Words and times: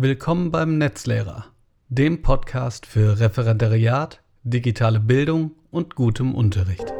Willkommen 0.00 0.52
beim 0.52 0.78
Netzlehrer, 0.78 1.46
dem 1.88 2.22
Podcast 2.22 2.86
für 2.86 3.18
Referendariat, 3.18 4.22
digitale 4.44 5.00
Bildung 5.00 5.56
und 5.72 5.96
gutem 5.96 6.36
Unterricht. 6.36 6.94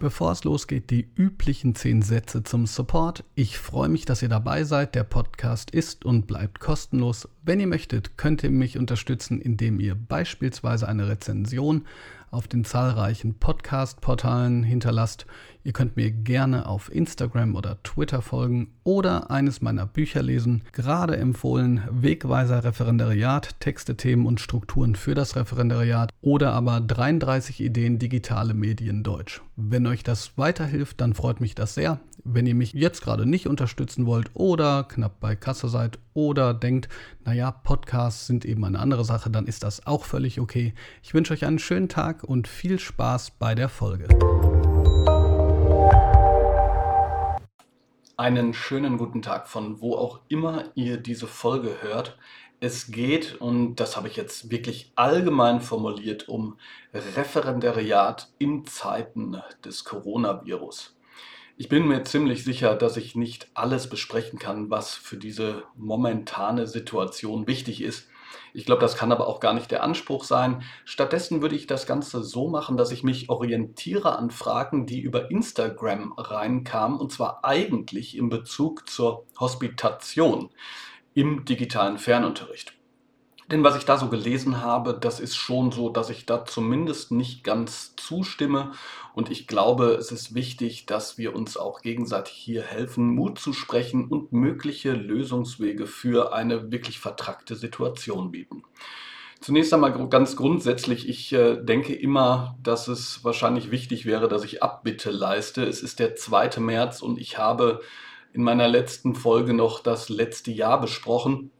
Bevor 0.00 0.32
es 0.32 0.44
losgeht, 0.44 0.88
die 0.88 1.06
üblichen 1.14 1.74
zehn 1.74 2.00
Sätze 2.00 2.44
zum 2.44 2.64
Support. 2.66 3.24
Ich 3.34 3.58
freue 3.58 3.90
mich, 3.90 4.06
dass 4.06 4.22
ihr 4.22 4.30
dabei 4.30 4.64
seid. 4.64 4.94
Der 4.94 5.04
Podcast 5.04 5.70
ist 5.70 6.06
und 6.06 6.26
bleibt 6.26 6.60
kostenlos. 6.60 7.28
Wenn 7.42 7.60
ihr 7.60 7.66
möchtet, 7.66 8.16
könnt 8.16 8.42
ihr 8.42 8.50
mich 8.50 8.78
unterstützen, 8.78 9.38
indem 9.38 9.80
ihr 9.80 9.96
beispielsweise 9.96 10.88
eine 10.88 11.08
Rezension 11.08 11.84
auf 12.30 12.48
den 12.48 12.64
zahlreichen 12.64 13.34
Podcast-Portalen 13.38 14.62
hinterlasst. 14.62 15.26
Ihr 15.64 15.72
könnt 15.72 15.96
mir 15.96 16.10
gerne 16.10 16.66
auf 16.66 16.90
Instagram 16.90 17.54
oder 17.54 17.82
Twitter 17.82 18.22
folgen 18.22 18.72
oder 18.84 19.30
eines 19.30 19.60
meiner 19.60 19.86
Bücher 19.86 20.22
lesen. 20.22 20.62
Gerade 20.72 21.16
empfohlen 21.16 21.82
Wegweiser 21.90 22.64
Referendariat, 22.64 23.60
Texte, 23.60 23.96
Themen 23.96 24.24
und 24.24 24.40
Strukturen 24.40 24.94
für 24.94 25.14
das 25.14 25.36
Referendariat 25.36 26.10
oder 26.22 26.52
aber 26.52 26.80
33 26.80 27.60
Ideen 27.60 27.98
digitale 27.98 28.54
Medien 28.54 29.02
Deutsch. 29.02 29.42
Wenn 29.56 29.86
euch 29.86 30.02
das 30.02 30.38
weiterhilft, 30.38 31.00
dann 31.00 31.14
freut 31.14 31.40
mich 31.40 31.54
das 31.54 31.74
sehr. 31.74 32.00
Wenn 32.24 32.46
ihr 32.46 32.54
mich 32.54 32.72
jetzt 32.72 33.02
gerade 33.02 33.26
nicht 33.26 33.46
unterstützen 33.46 34.06
wollt 34.06 34.30
oder 34.34 34.84
knapp 34.84 35.20
bei 35.20 35.34
Kasse 35.34 35.68
seid 35.68 35.98
oder 36.14 36.54
denkt, 36.54 36.88
naja, 37.24 37.50
Podcasts 37.50 38.26
sind 38.26 38.44
eben 38.44 38.64
eine 38.64 38.78
andere 38.78 39.04
Sache, 39.04 39.30
dann 39.30 39.46
ist 39.46 39.62
das 39.62 39.86
auch 39.86 40.04
völlig 40.04 40.40
okay. 40.40 40.74
Ich 41.02 41.14
wünsche 41.14 41.32
euch 41.32 41.44
einen 41.44 41.58
schönen 41.58 41.88
Tag 41.88 42.17
und 42.24 42.48
viel 42.48 42.78
Spaß 42.78 43.32
bei 43.32 43.54
der 43.54 43.68
Folge. 43.68 44.08
Einen 48.16 48.52
schönen 48.52 48.98
guten 48.98 49.22
Tag 49.22 49.48
von 49.48 49.80
wo 49.80 49.94
auch 49.94 50.20
immer 50.28 50.64
ihr 50.74 50.96
diese 50.96 51.26
Folge 51.26 51.82
hört. 51.82 52.18
Es 52.60 52.90
geht, 52.90 53.40
und 53.40 53.76
das 53.76 53.96
habe 53.96 54.08
ich 54.08 54.16
jetzt 54.16 54.50
wirklich 54.50 54.90
allgemein 54.96 55.60
formuliert, 55.60 56.28
um 56.28 56.58
Referendariat 56.92 58.32
in 58.38 58.64
Zeiten 58.66 59.40
des 59.64 59.84
Coronavirus. 59.84 60.96
Ich 61.56 61.68
bin 61.68 61.86
mir 61.86 62.04
ziemlich 62.04 62.44
sicher, 62.44 62.74
dass 62.76 62.96
ich 62.96 63.16
nicht 63.16 63.48
alles 63.54 63.88
besprechen 63.88 64.38
kann, 64.38 64.70
was 64.70 64.94
für 64.94 65.16
diese 65.16 65.64
momentane 65.76 66.66
Situation 66.66 67.46
wichtig 67.46 67.82
ist. 67.82 68.08
Ich 68.52 68.64
glaube, 68.64 68.80
das 68.80 68.96
kann 68.96 69.12
aber 69.12 69.26
auch 69.26 69.40
gar 69.40 69.54
nicht 69.54 69.70
der 69.70 69.82
Anspruch 69.82 70.24
sein. 70.24 70.62
Stattdessen 70.84 71.42
würde 71.42 71.56
ich 71.56 71.66
das 71.66 71.86
Ganze 71.86 72.22
so 72.22 72.48
machen, 72.48 72.76
dass 72.76 72.90
ich 72.90 73.02
mich 73.02 73.28
orientiere 73.28 74.16
an 74.18 74.30
Fragen, 74.30 74.86
die 74.86 75.00
über 75.00 75.30
Instagram 75.30 76.14
reinkamen, 76.16 76.98
und 76.98 77.12
zwar 77.12 77.44
eigentlich 77.44 78.16
in 78.16 78.28
Bezug 78.28 78.88
zur 78.88 79.24
Hospitation 79.38 80.50
im 81.14 81.44
digitalen 81.44 81.98
Fernunterricht. 81.98 82.74
Denn 83.50 83.64
was 83.64 83.76
ich 83.76 83.86
da 83.86 83.96
so 83.96 84.08
gelesen 84.08 84.60
habe, 84.60 84.98
das 85.00 85.20
ist 85.20 85.36
schon 85.36 85.72
so, 85.72 85.88
dass 85.88 86.10
ich 86.10 86.26
da 86.26 86.44
zumindest 86.44 87.12
nicht 87.12 87.44
ganz 87.44 87.96
zustimme. 87.96 88.72
Und 89.14 89.30
ich 89.30 89.46
glaube, 89.46 89.94
es 89.94 90.12
ist 90.12 90.34
wichtig, 90.34 90.86
dass 90.86 91.18
wir 91.18 91.34
uns 91.34 91.56
auch 91.56 91.82
gegenseitig 91.82 92.34
hier 92.34 92.62
helfen, 92.62 93.14
Mut 93.14 93.38
zu 93.38 93.52
sprechen 93.52 94.08
und 94.08 94.32
mögliche 94.32 94.92
Lösungswege 94.92 95.86
für 95.86 96.32
eine 96.32 96.70
wirklich 96.70 96.98
vertrackte 96.98 97.56
Situation 97.56 98.30
bieten. 98.30 98.62
Zunächst 99.40 99.72
einmal 99.72 100.08
ganz 100.08 100.34
grundsätzlich, 100.34 101.08
ich 101.08 101.32
äh, 101.32 101.56
denke 101.62 101.94
immer, 101.94 102.56
dass 102.62 102.88
es 102.88 103.22
wahrscheinlich 103.22 103.70
wichtig 103.70 104.04
wäre, 104.04 104.28
dass 104.28 104.44
ich 104.44 104.62
Abbitte 104.62 105.10
leiste. 105.10 105.62
Es 105.62 105.80
ist 105.80 106.00
der 106.00 106.16
2. 106.16 106.58
März 106.58 107.02
und 107.02 107.18
ich 107.20 107.38
habe 107.38 107.80
in 108.32 108.42
meiner 108.42 108.68
letzten 108.68 109.14
Folge 109.14 109.54
noch 109.54 109.80
das 109.80 110.08
letzte 110.08 110.50
Jahr 110.50 110.80
besprochen. 110.80 111.50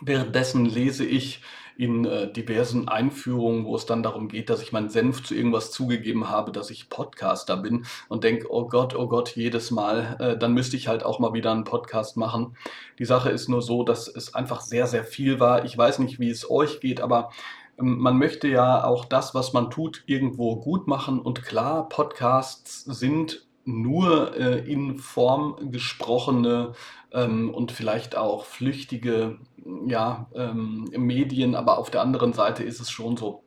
Währenddessen 0.00 0.64
lese 0.64 1.04
ich 1.04 1.40
in 1.80 2.04
äh, 2.04 2.30
diversen 2.30 2.88
Einführungen, 2.88 3.64
wo 3.64 3.74
es 3.74 3.86
dann 3.86 4.02
darum 4.02 4.28
geht, 4.28 4.50
dass 4.50 4.60
ich 4.60 4.70
meinen 4.70 4.90
Senf 4.90 5.22
zu 5.24 5.34
irgendwas 5.34 5.70
zugegeben 5.70 6.28
habe, 6.28 6.52
dass 6.52 6.68
ich 6.68 6.90
Podcaster 6.90 7.56
bin 7.56 7.86
und 8.10 8.22
denke, 8.22 8.52
oh 8.52 8.68
Gott, 8.68 8.94
oh 8.94 9.08
Gott, 9.08 9.34
jedes 9.34 9.70
Mal, 9.70 10.16
äh, 10.20 10.36
dann 10.36 10.52
müsste 10.52 10.76
ich 10.76 10.88
halt 10.88 11.04
auch 11.04 11.20
mal 11.20 11.32
wieder 11.32 11.50
einen 11.52 11.64
Podcast 11.64 12.18
machen. 12.18 12.54
Die 12.98 13.06
Sache 13.06 13.30
ist 13.30 13.48
nur 13.48 13.62
so, 13.62 13.82
dass 13.82 14.08
es 14.08 14.34
einfach 14.34 14.60
sehr, 14.60 14.86
sehr 14.86 15.04
viel 15.04 15.40
war. 15.40 15.64
Ich 15.64 15.76
weiß 15.76 16.00
nicht, 16.00 16.20
wie 16.20 16.28
es 16.28 16.50
euch 16.50 16.80
geht, 16.80 17.00
aber 17.00 17.30
ähm, 17.78 17.96
man 17.98 18.18
möchte 18.18 18.46
ja 18.46 18.84
auch 18.84 19.06
das, 19.06 19.34
was 19.34 19.54
man 19.54 19.70
tut, 19.70 20.02
irgendwo 20.04 20.56
gut 20.56 20.86
machen. 20.86 21.18
Und 21.18 21.42
klar, 21.42 21.88
Podcasts 21.88 22.84
sind 22.84 23.46
nur 23.64 24.36
äh, 24.36 24.58
in 24.70 24.98
Form 24.98 25.70
gesprochene 25.70 26.72
ähm, 27.12 27.52
und 27.52 27.72
vielleicht 27.72 28.16
auch 28.16 28.44
flüchtige 28.44 29.38
ja, 29.86 30.26
ähm, 30.34 30.88
Medien, 30.96 31.54
aber 31.54 31.78
auf 31.78 31.90
der 31.90 32.02
anderen 32.02 32.32
Seite 32.32 32.62
ist 32.64 32.80
es 32.80 32.90
schon 32.90 33.16
so, 33.16 33.42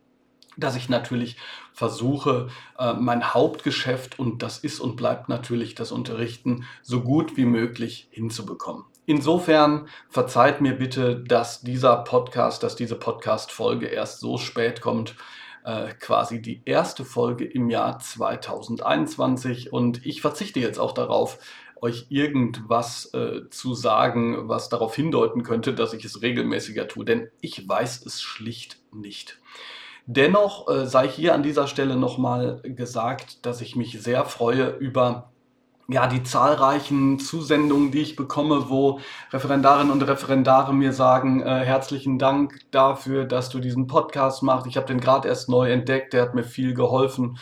dass 0.58 0.76
ich 0.76 0.90
natürlich 0.90 1.38
versuche, 1.74 2.50
äh, 2.78 2.94
mein 2.94 3.34
Hauptgeschäft, 3.34 4.20
und 4.20 4.44
das 4.44 4.60
ist 4.60 4.80
und 4.80 4.96
bleibt 4.96 5.30
natürlich 5.30 5.76
das 5.76 5.92
Unterrichten, 5.92 6.66
so 6.82 7.02
gut 7.02 7.38
wie 7.38 7.46
möglich 7.46 8.08
hinzubekommen. 8.12 8.86
Insofern 9.06 9.88
verzeiht 10.10 10.62
mir 10.62 10.78
bitte, 10.78 11.20
dass 11.20 11.62
dieser 11.62 11.98
Podcast, 11.98 12.64
dass 12.64 12.76
diese 12.76 12.96
Podcast-Folge 12.96 13.88
erst 13.88 14.20
so 14.20 14.38
spät 14.38 14.80
kommt, 14.80 15.16
äh, 15.64 15.94
quasi 16.00 16.42
die 16.42 16.62
erste 16.66 17.06
Folge 17.06 17.46
im 17.46 17.70
Jahr 17.70 18.00
2021 18.00 19.74
und 19.74 20.06
ich 20.06 20.22
verzichte 20.22 20.60
jetzt 20.60 20.80
auch 20.80 20.94
darauf, 20.94 21.40
euch 21.84 22.06
irgendwas 22.10 23.14
äh, 23.14 23.50
zu 23.50 23.74
sagen, 23.74 24.48
was 24.48 24.70
darauf 24.70 24.96
hindeuten 24.96 25.44
könnte, 25.44 25.74
dass 25.74 25.94
ich 25.94 26.06
es 26.06 26.22
regelmäßiger 26.22 26.88
tue, 26.88 27.04
denn 27.04 27.30
ich 27.42 27.68
weiß 27.68 28.06
es 28.06 28.22
schlicht 28.22 28.80
nicht. 28.94 29.42
Dennoch 30.06 30.70
äh, 30.70 30.86
sei 30.86 31.08
hier 31.08 31.34
an 31.34 31.44
dieser 31.44 31.68
Stelle 31.68 31.98
nochmal 31.98 32.62
gesagt, 32.64 33.46
dass 33.46 33.60
ich 33.60 33.76
mich 33.76 34.02
sehr 34.02 34.24
freue 34.26 34.70
über 34.78 35.33
ja, 35.88 36.08
die 36.08 36.24
zahlreichen 36.24 37.20
Zusendungen, 37.20 37.92
die 37.92 38.02
ich 38.02 38.16
bekomme, 38.16 38.70
wo 38.70 39.00
Referendarinnen 39.32 39.92
und 39.92 40.02
Referendare 40.02 40.74
mir 40.74 40.94
sagen, 40.94 41.42
äh, 41.42 41.66
herzlichen 41.66 42.18
Dank 42.20 42.60
dafür, 42.72 43.26
dass 43.26 43.50
du 43.50 43.60
diesen 43.60 43.88
Podcast 43.88 44.44
machst. 44.44 44.66
Ich 44.68 44.78
habe 44.78 44.88
den 44.88 45.00
gerade 45.00 45.28
erst 45.28 45.50
neu 45.50 45.72
entdeckt, 45.72 46.14
der 46.14 46.22
hat 46.24 46.36
mir 46.36 46.44
viel 46.44 46.74
geholfen. 46.74 47.38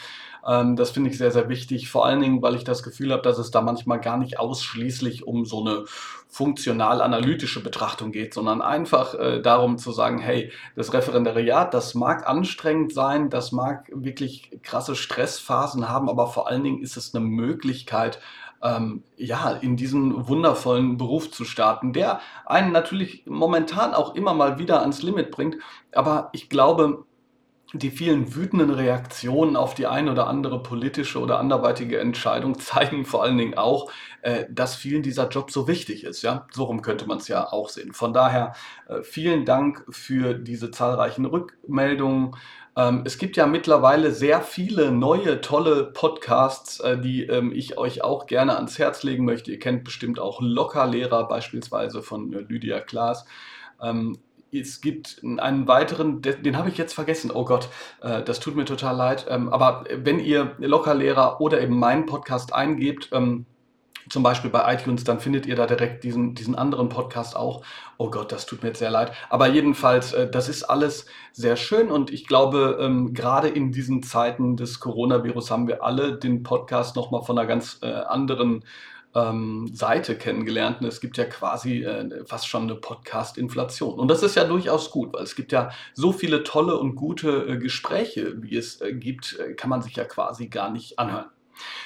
Ähm, 0.48 0.76
das 0.76 0.92
finde 0.92 1.10
ich 1.10 1.18
sehr, 1.18 1.32
sehr 1.32 1.50
wichtig. 1.50 1.90
Vor 1.90 2.06
allen 2.06 2.22
Dingen, 2.22 2.42
weil 2.42 2.56
ich 2.56 2.64
das 2.64 2.84
Gefühl 2.84 3.12
habe, 3.12 3.22
dass 3.22 3.38
es 3.38 3.52
da 3.52 3.62
manchmal 3.62 4.00
gar 4.00 4.18
nicht 4.18 4.40
ausschließlich 4.40 5.28
um 5.28 5.46
so 5.46 5.62
eine 5.62 5.86
funktional-analytische 6.30 7.62
Betrachtung 7.62 8.12
geht, 8.12 8.34
sondern 8.34 8.62
einfach 8.62 9.14
äh, 9.16 9.42
darum 9.42 9.78
zu 9.78 9.92
sagen, 9.92 10.20
hey, 10.20 10.52
das 10.76 10.94
Referendariat, 10.94 11.74
das 11.74 11.94
mag 11.94 12.28
anstrengend 12.28 12.94
sein, 12.94 13.30
das 13.30 13.52
mag 13.52 13.90
wirklich 13.94 14.50
krasse 14.64 14.96
Stressphasen 14.96 15.90
haben, 15.90 16.10
aber 16.10 16.28
vor 16.28 16.48
allen 16.48 16.64
Dingen 16.64 16.82
ist 16.82 16.96
es 16.96 17.14
eine 17.14 17.26
Möglichkeit, 17.26 18.20
ähm, 18.64 19.04
ja, 19.18 19.52
in 19.52 19.76
diesen 19.76 20.28
wundervollen 20.28 20.98
Beruf 20.98 21.32
zu 21.32 21.44
starten, 21.46 21.94
der 21.94 22.22
einen 22.46 22.72
natürlich 22.72 23.24
momentan 23.26 23.94
auch 23.94 24.16
immer 24.16 24.34
mal 24.34 24.60
wieder 24.60 24.82
ans 24.82 25.02
Limit 25.02 25.32
bringt. 25.32 25.58
Aber 25.92 26.30
ich 26.32 26.50
glaube, 26.50 27.06
die 27.74 27.92
vielen 27.92 28.36
wütenden 28.36 28.70
Reaktionen 28.70 29.56
auf 29.56 29.74
die 29.74 29.88
eine 29.88 30.12
oder 30.12 30.28
andere 30.28 30.62
politische 30.62 31.20
oder 31.20 31.40
anderweitige 31.40 32.00
Entscheidung 32.00 32.60
zeigen 32.60 33.06
vor 33.06 33.24
allen 33.24 33.38
Dingen 33.38 33.58
auch, 33.58 33.92
äh, 34.22 34.46
dass 34.50 34.76
vielen 34.76 35.04
dieser 35.04 35.30
Job 35.30 35.52
so 35.52 35.68
wichtig 35.68 36.04
ist. 36.04 36.22
Ja, 36.22 36.48
so 36.52 36.66
rum 36.66 36.82
könnte 36.82 37.08
man 37.08 37.18
es 37.18 37.28
ja 37.28 37.52
auch 37.52 37.70
sehen. 37.70 37.94
Von 37.94 38.14
daher 38.14 38.54
äh, 38.88 39.02
vielen 39.04 39.46
Dank 39.46 39.86
für 39.90 40.34
diese 40.34 40.72
zahlreichen 40.72 41.26
Rückmeldungen. 41.26 42.36
Ähm, 42.76 43.04
es 43.06 43.18
gibt 43.18 43.38
ja 43.38 43.48
mittlerweile 43.48 44.12
sehr 44.12 44.42
viele 44.42 44.92
neue, 44.92 45.42
tolle 45.42 45.86
Podcasts, 45.86 46.80
äh, 46.80 47.00
die 47.00 47.24
ähm, 47.24 47.52
ich 47.54 47.78
euch 47.78 48.04
auch 48.04 48.28
gerne 48.28 48.56
ans 48.56 48.80
Herz 48.80 49.04
legen 49.04 49.26
möchte. 49.26 49.52
Ihr 49.52 49.60
kennt 49.60 49.84
bestimmt 49.84 50.20
auch 50.20 50.42
Lockerlehrer, 50.42 51.28
beispielsweise 51.28 52.02
von 52.02 52.32
Lydia 52.32 52.80
Klaas. 52.80 53.26
Ähm, 53.82 54.18
es 54.52 54.82
gibt 54.82 55.22
einen 55.38 55.68
weiteren, 55.68 56.22
den 56.22 56.58
habe 56.58 56.70
ich 56.70 56.78
jetzt 56.78 56.94
vergessen. 56.94 57.32
Oh 57.32 57.46
Gott, 57.46 57.70
äh, 58.02 58.22
das 58.24 58.40
tut 58.40 58.56
mir 58.56 58.66
total 58.66 58.96
leid. 58.96 59.26
Ähm, 59.30 59.50
aber 59.50 59.86
wenn 59.96 60.20
ihr 60.20 60.56
Lockerlehrer 60.60 61.40
oder 61.40 61.62
eben 61.62 61.80
meinen 61.80 62.06
Podcast 62.06 62.54
eingebt, 62.54 63.10
ähm, 63.14 63.46
zum 64.10 64.24
Beispiel 64.24 64.50
bei 64.50 64.74
iTunes, 64.74 65.04
dann 65.04 65.20
findet 65.20 65.46
ihr 65.46 65.56
da 65.56 65.66
direkt 65.66 66.04
diesen, 66.04 66.36
diesen 66.36 66.56
anderen 66.56 66.90
Podcast 66.90 67.36
auch. 67.36 67.64
Oh 67.98 68.10
Gott, 68.10 68.32
das 68.32 68.46
tut 68.46 68.62
mir 68.62 68.70
jetzt 68.70 68.80
sehr 68.80 68.92
leid. 68.92 69.14
Aber 69.30 69.48
jedenfalls, 69.48 70.14
äh, 70.14 70.30
das 70.30 70.50
ist 70.50 70.64
alles 70.64 71.06
sehr 71.32 71.56
schön 71.56 71.92
und 71.92 72.12
ich 72.12 72.28
glaube, 72.28 72.78
ähm, 72.82 73.14
gerade 73.14 73.48
in 73.48 73.72
diesen 73.72 74.04
Zeiten 74.04 74.58
des 74.58 74.80
Coronavirus 74.80 75.52
haben 75.52 75.68
wir 75.68 75.84
alle 75.84 76.18
den 76.18 76.44
Podcast 76.44 76.96
nochmal 76.96 77.24
von 77.24 77.38
einer 77.38 77.48
ganz 77.48 77.80
äh, 77.84 77.88
anderen 77.88 78.66
ähm, 79.16 79.70
Seite 79.74 80.16
kennengelernt 80.16 80.82
und 80.82 80.88
es 80.88 81.02
gibt 81.02 81.18
ja 81.18 81.26
quasi 81.26 81.84
äh, 81.84 82.26
fast 82.26 82.48
schon 82.48 82.64
eine 82.64 82.76
Podcast-Inflation. 82.76 84.00
Und 84.00 84.08
das 84.08 84.24
ist 84.24 84.36
ja 84.36 84.46
durchaus 84.46 84.92
gut, 84.92 85.14
weil 85.14 85.24
es 85.24 85.36
gibt 85.36 85.52
ja 85.52 85.72
so 85.94 86.12
viele 86.12 86.44
tolle 86.44 86.78
und 86.78 86.96
gute 86.96 87.46
äh, 87.48 87.58
Gespräche, 87.58 88.42
wie 88.42 88.56
es 88.56 88.82
äh, 88.82 88.94
gibt, 88.94 89.38
äh, 89.40 89.54
kann 89.54 89.70
man 89.70 89.82
sich 89.82 89.96
ja 89.96 90.06
quasi 90.06 90.48
gar 90.48 90.72
nicht 90.72 90.98
anhören. 90.98 91.26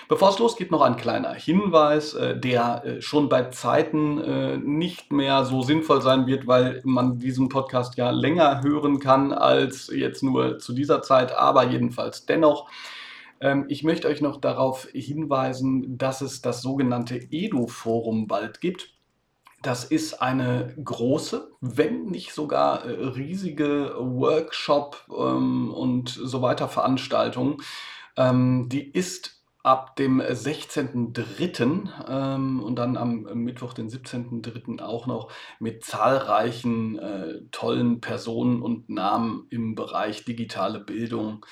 Bevor 0.07 0.29
es 0.29 0.39
losgeht, 0.39 0.71
noch 0.71 0.81
ein 0.81 0.95
kleiner 0.95 1.33
Hinweis, 1.33 2.13
äh, 2.13 2.39
der 2.39 2.85
äh, 2.85 3.01
schon 3.01 3.27
bei 3.27 3.45
Zeiten 3.45 4.75
nicht 4.77 5.11
mehr 5.11 5.45
so 5.45 5.63
sinnvoll 5.63 6.01
sein 6.01 6.27
wird, 6.27 6.47
weil 6.47 6.81
man 6.83 7.17
diesen 7.17 7.49
Podcast 7.49 7.97
ja 7.97 8.11
länger 8.11 8.61
hören 8.61 8.99
kann 8.99 9.33
als 9.33 9.91
jetzt 9.93 10.21
nur 10.23 10.59
zu 10.59 10.73
dieser 10.73 11.01
Zeit, 11.01 11.35
aber 11.35 11.65
jedenfalls 11.65 12.25
dennoch. 12.25 12.69
Ähm, 13.41 13.65
ich 13.69 13.83
möchte 13.83 14.07
euch 14.07 14.21
noch 14.21 14.39
darauf 14.39 14.87
hinweisen, 14.93 15.97
dass 15.97 16.21
es 16.21 16.41
das 16.41 16.61
sogenannte 16.61 17.15
Edu-Forum 17.15 18.27
bald 18.27 18.61
gibt. 18.61 18.93
Das 19.61 19.83
ist 19.83 20.21
eine 20.21 20.75
große, 20.83 21.51
wenn 21.59 22.05
nicht 22.05 22.33
sogar 22.33 22.85
riesige 22.85 23.95
Workshop 23.97 25.05
ähm, 25.09 25.71
und 25.73 26.09
so 26.09 26.41
weiter 26.41 26.67
Veranstaltung. 26.67 27.61
Ähm, 28.15 28.69
die 28.69 28.91
ist 28.91 29.35
ab 29.65 29.95
dem 29.95 30.21
16.03. 30.21 31.89
Ähm, 32.07 32.61
und 32.61 32.75
dann 32.75 32.95
am 32.97 33.23
Mittwoch, 33.33 33.73
den 33.73 33.89
17.03. 33.89 34.79
auch 34.81 35.07
noch 35.07 35.31
mit 35.59 35.83
zahlreichen 35.83 36.99
äh, 36.99 37.41
tollen 37.51 37.99
Personen 37.99 38.61
und 38.61 38.89
Namen 38.89 39.47
im 39.49 39.73
Bereich 39.73 40.23
digitale 40.23 40.79
Bildung. 40.79 41.45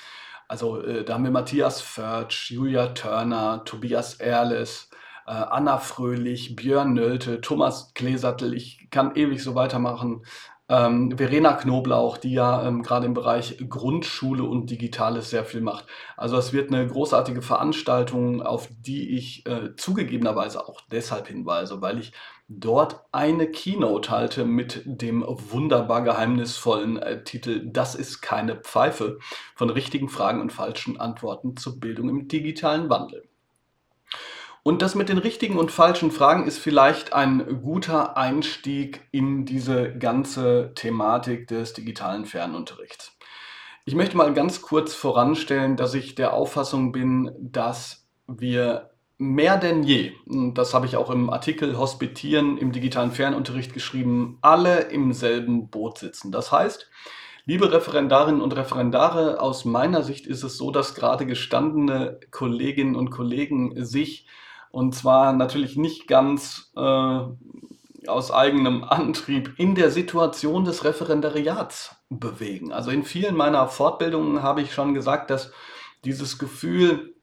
Also 0.48 0.80
äh, 0.82 1.04
da 1.04 1.14
haben 1.14 1.24
wir 1.24 1.30
Matthias 1.30 1.80
Förtsch, 1.80 2.50
Julia 2.50 2.88
Turner, 2.88 3.62
Tobias 3.64 4.14
Erles, 4.14 4.90
äh, 5.26 5.32
Anna 5.32 5.78
Fröhlich, 5.78 6.56
Björn 6.56 6.92
Nölte, 6.94 7.40
Thomas 7.40 7.92
Kleesattel. 7.94 8.54
Ich 8.54 8.88
kann 8.90 9.14
ewig 9.16 9.42
so 9.42 9.54
weitermachen. 9.54 10.24
Ähm, 10.66 11.16
Verena 11.18 11.52
Knoblauch, 11.52 12.16
die 12.16 12.32
ja 12.32 12.66
ähm, 12.66 12.82
gerade 12.82 13.04
im 13.04 13.12
Bereich 13.12 13.58
Grundschule 13.68 14.44
und 14.44 14.70
Digitales 14.70 15.28
sehr 15.28 15.44
viel 15.44 15.60
macht. 15.60 15.86
Also 16.16 16.38
es 16.38 16.54
wird 16.54 16.72
eine 16.72 16.86
großartige 16.86 17.42
Veranstaltung, 17.42 18.40
auf 18.40 18.68
die 18.70 19.14
ich 19.14 19.46
äh, 19.46 19.76
zugegebenerweise 19.76 20.66
auch 20.66 20.80
deshalb 20.90 21.28
hinweise, 21.28 21.82
weil 21.82 21.98
ich 21.98 22.12
dort 22.48 23.04
eine 23.12 23.50
Keynote 23.50 24.10
halte 24.10 24.44
mit 24.44 24.82
dem 24.84 25.24
wunderbar 25.26 26.02
geheimnisvollen 26.02 26.98
äh, 26.98 27.24
Titel 27.24 27.70
Das 27.72 27.94
ist 27.94 28.20
keine 28.20 28.56
Pfeife 28.56 29.18
von 29.54 29.70
richtigen 29.70 30.08
Fragen 30.08 30.40
und 30.40 30.52
falschen 30.52 31.00
Antworten 31.00 31.56
zur 31.56 31.80
Bildung 31.80 32.08
im 32.08 32.28
digitalen 32.28 32.90
Wandel. 32.90 33.28
Und 34.62 34.80
das 34.80 34.94
mit 34.94 35.10
den 35.10 35.18
richtigen 35.18 35.58
und 35.58 35.70
falschen 35.70 36.10
Fragen 36.10 36.46
ist 36.46 36.58
vielleicht 36.58 37.12
ein 37.12 37.60
guter 37.62 38.16
Einstieg 38.16 39.02
in 39.10 39.44
diese 39.44 39.92
ganze 39.92 40.72
Thematik 40.74 41.48
des 41.48 41.74
digitalen 41.74 42.24
Fernunterrichts. 42.24 43.12
Ich 43.84 43.94
möchte 43.94 44.16
mal 44.16 44.32
ganz 44.32 44.62
kurz 44.62 44.94
voranstellen, 44.94 45.76
dass 45.76 45.92
ich 45.92 46.14
der 46.14 46.32
Auffassung 46.32 46.92
bin, 46.92 47.30
dass 47.38 48.06
wir 48.26 48.93
mehr 49.18 49.56
denn 49.56 49.82
je, 49.82 50.12
das 50.26 50.74
habe 50.74 50.86
ich 50.86 50.96
auch 50.96 51.10
im 51.10 51.30
Artikel 51.30 51.78
Hospitieren 51.78 52.58
im 52.58 52.72
digitalen 52.72 53.12
Fernunterricht 53.12 53.72
geschrieben, 53.72 54.38
alle 54.42 54.80
im 54.90 55.12
selben 55.12 55.70
Boot 55.70 55.98
sitzen. 55.98 56.32
Das 56.32 56.52
heißt, 56.52 56.90
Liebe 57.46 57.70
Referendarinnen 57.70 58.40
und 58.40 58.56
Referendare, 58.56 59.38
aus 59.38 59.66
meiner 59.66 60.02
Sicht 60.02 60.26
ist 60.26 60.44
es 60.44 60.56
so, 60.56 60.70
dass 60.70 60.94
gerade 60.94 61.26
gestandene 61.26 62.18
Kolleginnen 62.30 62.96
und 62.96 63.10
Kollegen 63.10 63.84
sich 63.84 64.26
und 64.70 64.94
zwar 64.94 65.34
natürlich 65.34 65.76
nicht 65.76 66.08
ganz 66.08 66.72
äh, 66.74 67.20
aus 68.08 68.30
eigenem 68.30 68.82
Antrieb 68.82 69.54
in 69.58 69.74
der 69.74 69.90
Situation 69.90 70.64
des 70.64 70.84
Referendariats 70.84 71.94
bewegen. 72.08 72.72
Also 72.72 72.90
in 72.90 73.04
vielen 73.04 73.36
meiner 73.36 73.68
Fortbildungen 73.68 74.42
habe 74.42 74.62
ich 74.62 74.72
schon 74.72 74.94
gesagt, 74.94 75.28
dass 75.28 75.52
dieses 76.06 76.38
Gefühl 76.38 77.13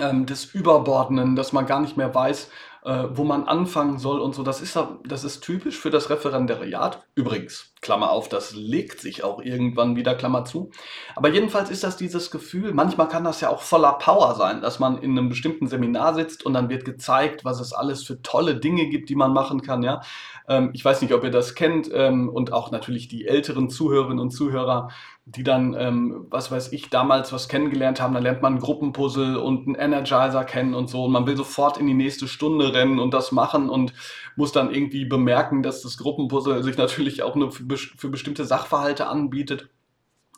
ähm, 0.00 0.26
des 0.26 0.46
Überbordenden, 0.46 1.36
dass 1.36 1.52
man 1.52 1.66
gar 1.66 1.80
nicht 1.80 1.96
mehr 1.96 2.14
weiß, 2.14 2.48
äh, 2.84 3.04
wo 3.12 3.24
man 3.24 3.44
anfangen 3.44 3.98
soll 3.98 4.20
und 4.20 4.34
so. 4.34 4.42
Das 4.42 4.60
ist, 4.60 4.78
das 5.04 5.24
ist 5.24 5.40
typisch 5.40 5.78
für 5.78 5.90
das 5.90 6.10
Referendariat. 6.10 7.04
Übrigens, 7.14 7.72
Klammer 7.80 8.10
auf, 8.10 8.28
das 8.28 8.54
legt 8.54 9.00
sich 9.00 9.22
auch 9.22 9.40
irgendwann 9.40 9.96
wieder, 9.96 10.14
Klammer 10.14 10.44
zu. 10.44 10.70
Aber 11.14 11.28
jedenfalls 11.28 11.70
ist 11.70 11.84
das 11.84 11.96
dieses 11.96 12.30
Gefühl, 12.30 12.72
manchmal 12.74 13.08
kann 13.08 13.24
das 13.24 13.40
ja 13.40 13.50
auch 13.50 13.62
voller 13.62 13.92
Power 13.94 14.34
sein, 14.34 14.62
dass 14.62 14.78
man 14.78 14.98
in 14.98 15.16
einem 15.16 15.28
bestimmten 15.28 15.68
Seminar 15.68 16.14
sitzt 16.14 16.44
und 16.44 16.54
dann 16.54 16.68
wird 16.68 16.84
gezeigt, 16.84 17.44
was 17.44 17.60
es 17.60 17.72
alles 17.72 18.02
für 18.02 18.22
tolle 18.22 18.56
Dinge 18.56 18.88
gibt, 18.88 19.08
die 19.08 19.16
man 19.16 19.32
machen 19.32 19.62
kann. 19.62 19.82
Ja? 19.82 20.00
Ähm, 20.48 20.70
ich 20.72 20.84
weiß 20.84 21.02
nicht, 21.02 21.12
ob 21.12 21.22
ihr 21.24 21.30
das 21.30 21.54
kennt 21.54 21.90
ähm, 21.92 22.28
und 22.28 22.52
auch 22.52 22.70
natürlich 22.70 23.08
die 23.08 23.26
älteren 23.26 23.70
Zuhörerinnen 23.70 24.20
und 24.20 24.30
Zuhörer 24.30 24.90
die 25.24 25.44
dann, 25.44 25.74
ähm, 25.78 26.26
was 26.30 26.50
weiß 26.50 26.72
ich, 26.72 26.90
damals 26.90 27.32
was 27.32 27.48
kennengelernt 27.48 28.00
haben. 28.00 28.14
Dann 28.14 28.24
lernt 28.24 28.42
man 28.42 28.54
ein 28.54 28.60
Gruppenpuzzle 28.60 29.40
und 29.40 29.66
einen 29.66 29.76
Energizer 29.76 30.44
kennen 30.44 30.74
und 30.74 30.88
so. 30.88 31.04
Und 31.04 31.12
man 31.12 31.26
will 31.26 31.36
sofort 31.36 31.78
in 31.78 31.86
die 31.86 31.94
nächste 31.94 32.26
Stunde 32.26 32.74
rennen 32.74 32.98
und 32.98 33.14
das 33.14 33.30
machen 33.30 33.70
und 33.70 33.94
muss 34.34 34.50
dann 34.50 34.74
irgendwie 34.74 35.04
bemerken, 35.04 35.62
dass 35.62 35.82
das 35.82 35.96
Gruppenpuzzle 35.96 36.62
sich 36.64 36.76
natürlich 36.76 37.22
auch 37.22 37.36
nur 37.36 37.52
für 37.52 38.08
bestimmte 38.08 38.44
Sachverhalte 38.44 39.06
anbietet. 39.06 39.68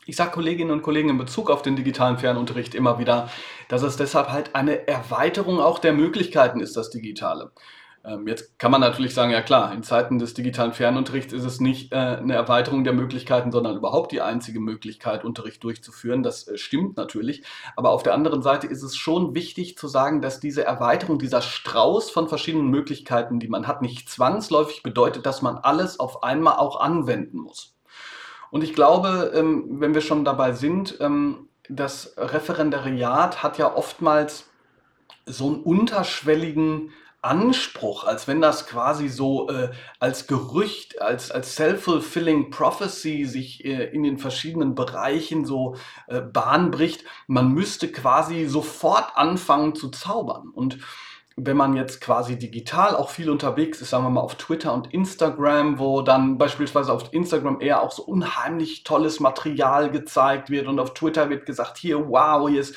Ich 0.06 0.16
sage 0.16 0.32
Kolleginnen 0.32 0.70
und 0.70 0.82
Kollegen 0.82 1.08
in 1.08 1.18
Bezug 1.18 1.50
auf 1.50 1.62
den 1.62 1.76
digitalen 1.76 2.18
Fernunterricht 2.18 2.74
immer 2.74 2.98
wieder, 2.98 3.30
dass 3.68 3.82
es 3.82 3.96
deshalb 3.96 4.28
halt 4.30 4.54
eine 4.54 4.86
Erweiterung 4.86 5.60
auch 5.60 5.78
der 5.78 5.94
Möglichkeiten 5.94 6.60
ist, 6.60 6.76
das 6.76 6.90
Digitale. 6.90 7.52
Ähm, 8.06 8.28
jetzt 8.28 8.58
kann 8.58 8.70
man 8.70 8.82
natürlich 8.82 9.14
sagen, 9.14 9.30
ja 9.30 9.40
klar, 9.40 9.72
in 9.72 9.82
Zeiten 9.82 10.18
des 10.18 10.34
digitalen 10.34 10.74
Fernunterrichts 10.74 11.32
ist 11.32 11.44
es 11.44 11.60
nicht 11.60 11.92
äh, 11.92 11.96
eine 11.96 12.34
Erweiterung 12.34 12.84
der 12.84 12.92
Möglichkeiten, 12.92 13.50
sondern 13.50 13.76
überhaupt 13.76 14.12
die 14.12 14.20
einzige 14.20 14.60
Möglichkeit, 14.60 15.24
Unterricht 15.24 15.64
durchzuführen. 15.64 16.22
Das 16.22 16.46
äh, 16.46 16.58
stimmt 16.58 16.98
natürlich. 16.98 17.44
Aber 17.76 17.90
auf 17.90 18.02
der 18.02 18.12
anderen 18.12 18.42
Seite 18.42 18.66
ist 18.66 18.82
es 18.82 18.94
schon 18.94 19.34
wichtig 19.34 19.78
zu 19.78 19.88
sagen, 19.88 20.20
dass 20.20 20.38
diese 20.38 20.64
Erweiterung, 20.64 21.18
dieser 21.18 21.40
Strauß 21.40 22.10
von 22.10 22.28
verschiedenen 22.28 22.68
Möglichkeiten, 22.68 23.40
die 23.40 23.48
man 23.48 23.66
hat, 23.66 23.80
nicht 23.80 24.10
zwangsläufig 24.10 24.82
bedeutet, 24.82 25.24
dass 25.24 25.40
man 25.40 25.56
alles 25.56 25.98
auf 25.98 26.22
einmal 26.22 26.56
auch 26.58 26.80
anwenden 26.80 27.38
muss. 27.38 27.74
Und 28.50 28.62
ich 28.62 28.74
glaube, 28.74 29.32
ähm, 29.34 29.80
wenn 29.80 29.94
wir 29.94 30.02
schon 30.02 30.26
dabei 30.26 30.52
sind, 30.52 30.98
ähm, 31.00 31.48
das 31.70 32.14
Referendariat 32.18 33.42
hat 33.42 33.56
ja 33.56 33.74
oftmals 33.74 34.50
so 35.24 35.46
einen 35.46 35.62
unterschwelligen 35.62 36.90
Anspruch, 37.24 38.04
als 38.04 38.28
wenn 38.28 38.40
das 38.40 38.66
quasi 38.66 39.08
so 39.08 39.48
äh, 39.48 39.70
als 39.98 40.26
Gerücht, 40.26 41.00
als, 41.00 41.30
als 41.30 41.56
self-fulfilling 41.56 42.50
prophecy 42.50 43.24
sich 43.24 43.64
äh, 43.64 43.84
in 43.86 44.02
den 44.02 44.18
verschiedenen 44.18 44.74
Bereichen 44.74 45.44
so 45.44 45.76
äh, 46.06 46.20
Bahn 46.20 46.70
bricht. 46.70 47.04
Man 47.26 47.52
müsste 47.52 47.90
quasi 47.90 48.44
sofort 48.46 49.16
anfangen 49.16 49.74
zu 49.74 49.88
zaubern. 49.90 50.50
Und 50.50 50.78
wenn 51.36 51.56
man 51.56 51.74
jetzt 51.74 52.00
quasi 52.00 52.38
digital 52.38 52.94
auch 52.94 53.10
viel 53.10 53.28
unterwegs 53.28 53.80
ist, 53.80 53.90
sagen 53.90 54.04
wir 54.04 54.10
mal 54.10 54.20
auf 54.20 54.36
Twitter 54.36 54.72
und 54.72 54.92
Instagram, 54.94 55.78
wo 55.78 56.02
dann 56.02 56.38
beispielsweise 56.38 56.92
auf 56.92 57.12
Instagram 57.12 57.60
eher 57.60 57.82
auch 57.82 57.90
so 57.90 58.04
unheimlich 58.04 58.84
tolles 58.84 59.18
Material 59.18 59.90
gezeigt 59.90 60.50
wird 60.50 60.68
und 60.68 60.78
auf 60.78 60.94
Twitter 60.94 61.30
wird 61.30 61.46
gesagt, 61.46 61.78
hier, 61.78 62.08
wow, 62.08 62.48
hier 62.48 62.60
ist 62.60 62.76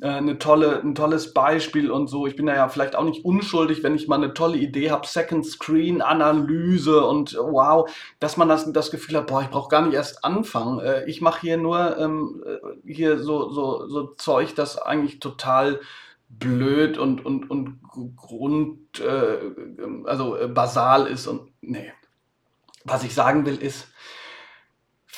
äh, 0.00 0.08
eine 0.08 0.38
tolle, 0.38 0.80
ein 0.82 0.94
tolles 0.94 1.32
Beispiel 1.32 1.90
und 1.90 2.08
so. 2.08 2.26
Ich 2.26 2.36
bin 2.36 2.46
da 2.46 2.54
ja 2.54 2.68
vielleicht 2.68 2.96
auch 2.96 3.04
nicht 3.04 3.24
unschuldig, 3.24 3.82
wenn 3.82 3.94
ich 3.94 4.08
mal 4.08 4.16
eine 4.16 4.34
tolle 4.34 4.58
Idee 4.58 4.90
habe, 4.90 5.06
Second 5.06 5.46
Screen 5.46 6.02
Analyse 6.02 7.04
und 7.04 7.34
wow, 7.34 7.90
dass 8.20 8.36
man 8.36 8.48
das, 8.48 8.70
das 8.72 8.90
Gefühl 8.90 9.16
hat, 9.16 9.26
boah, 9.26 9.42
ich 9.42 9.48
brauche 9.48 9.70
gar 9.70 9.82
nicht 9.82 9.94
erst 9.94 10.24
anfangen. 10.24 10.80
Äh, 10.80 11.04
ich 11.06 11.20
mache 11.20 11.40
hier 11.40 11.56
nur 11.56 11.96
ähm, 11.98 12.44
äh, 12.46 12.92
hier 12.92 13.18
so, 13.18 13.50
so, 13.50 13.86
so 13.88 14.08
Zeug, 14.16 14.54
das 14.54 14.78
eigentlich 14.78 15.18
total 15.18 15.80
blöd 16.28 16.98
und, 16.98 17.24
und, 17.24 17.50
und 17.50 17.80
Grund, 18.16 19.00
äh, 19.00 19.38
also 20.04 20.36
basal 20.52 21.06
ist 21.06 21.26
und 21.26 21.52
nee. 21.60 21.92
Was 22.84 23.02
ich 23.02 23.14
sagen 23.14 23.46
will 23.46 23.56
ist, 23.56 23.88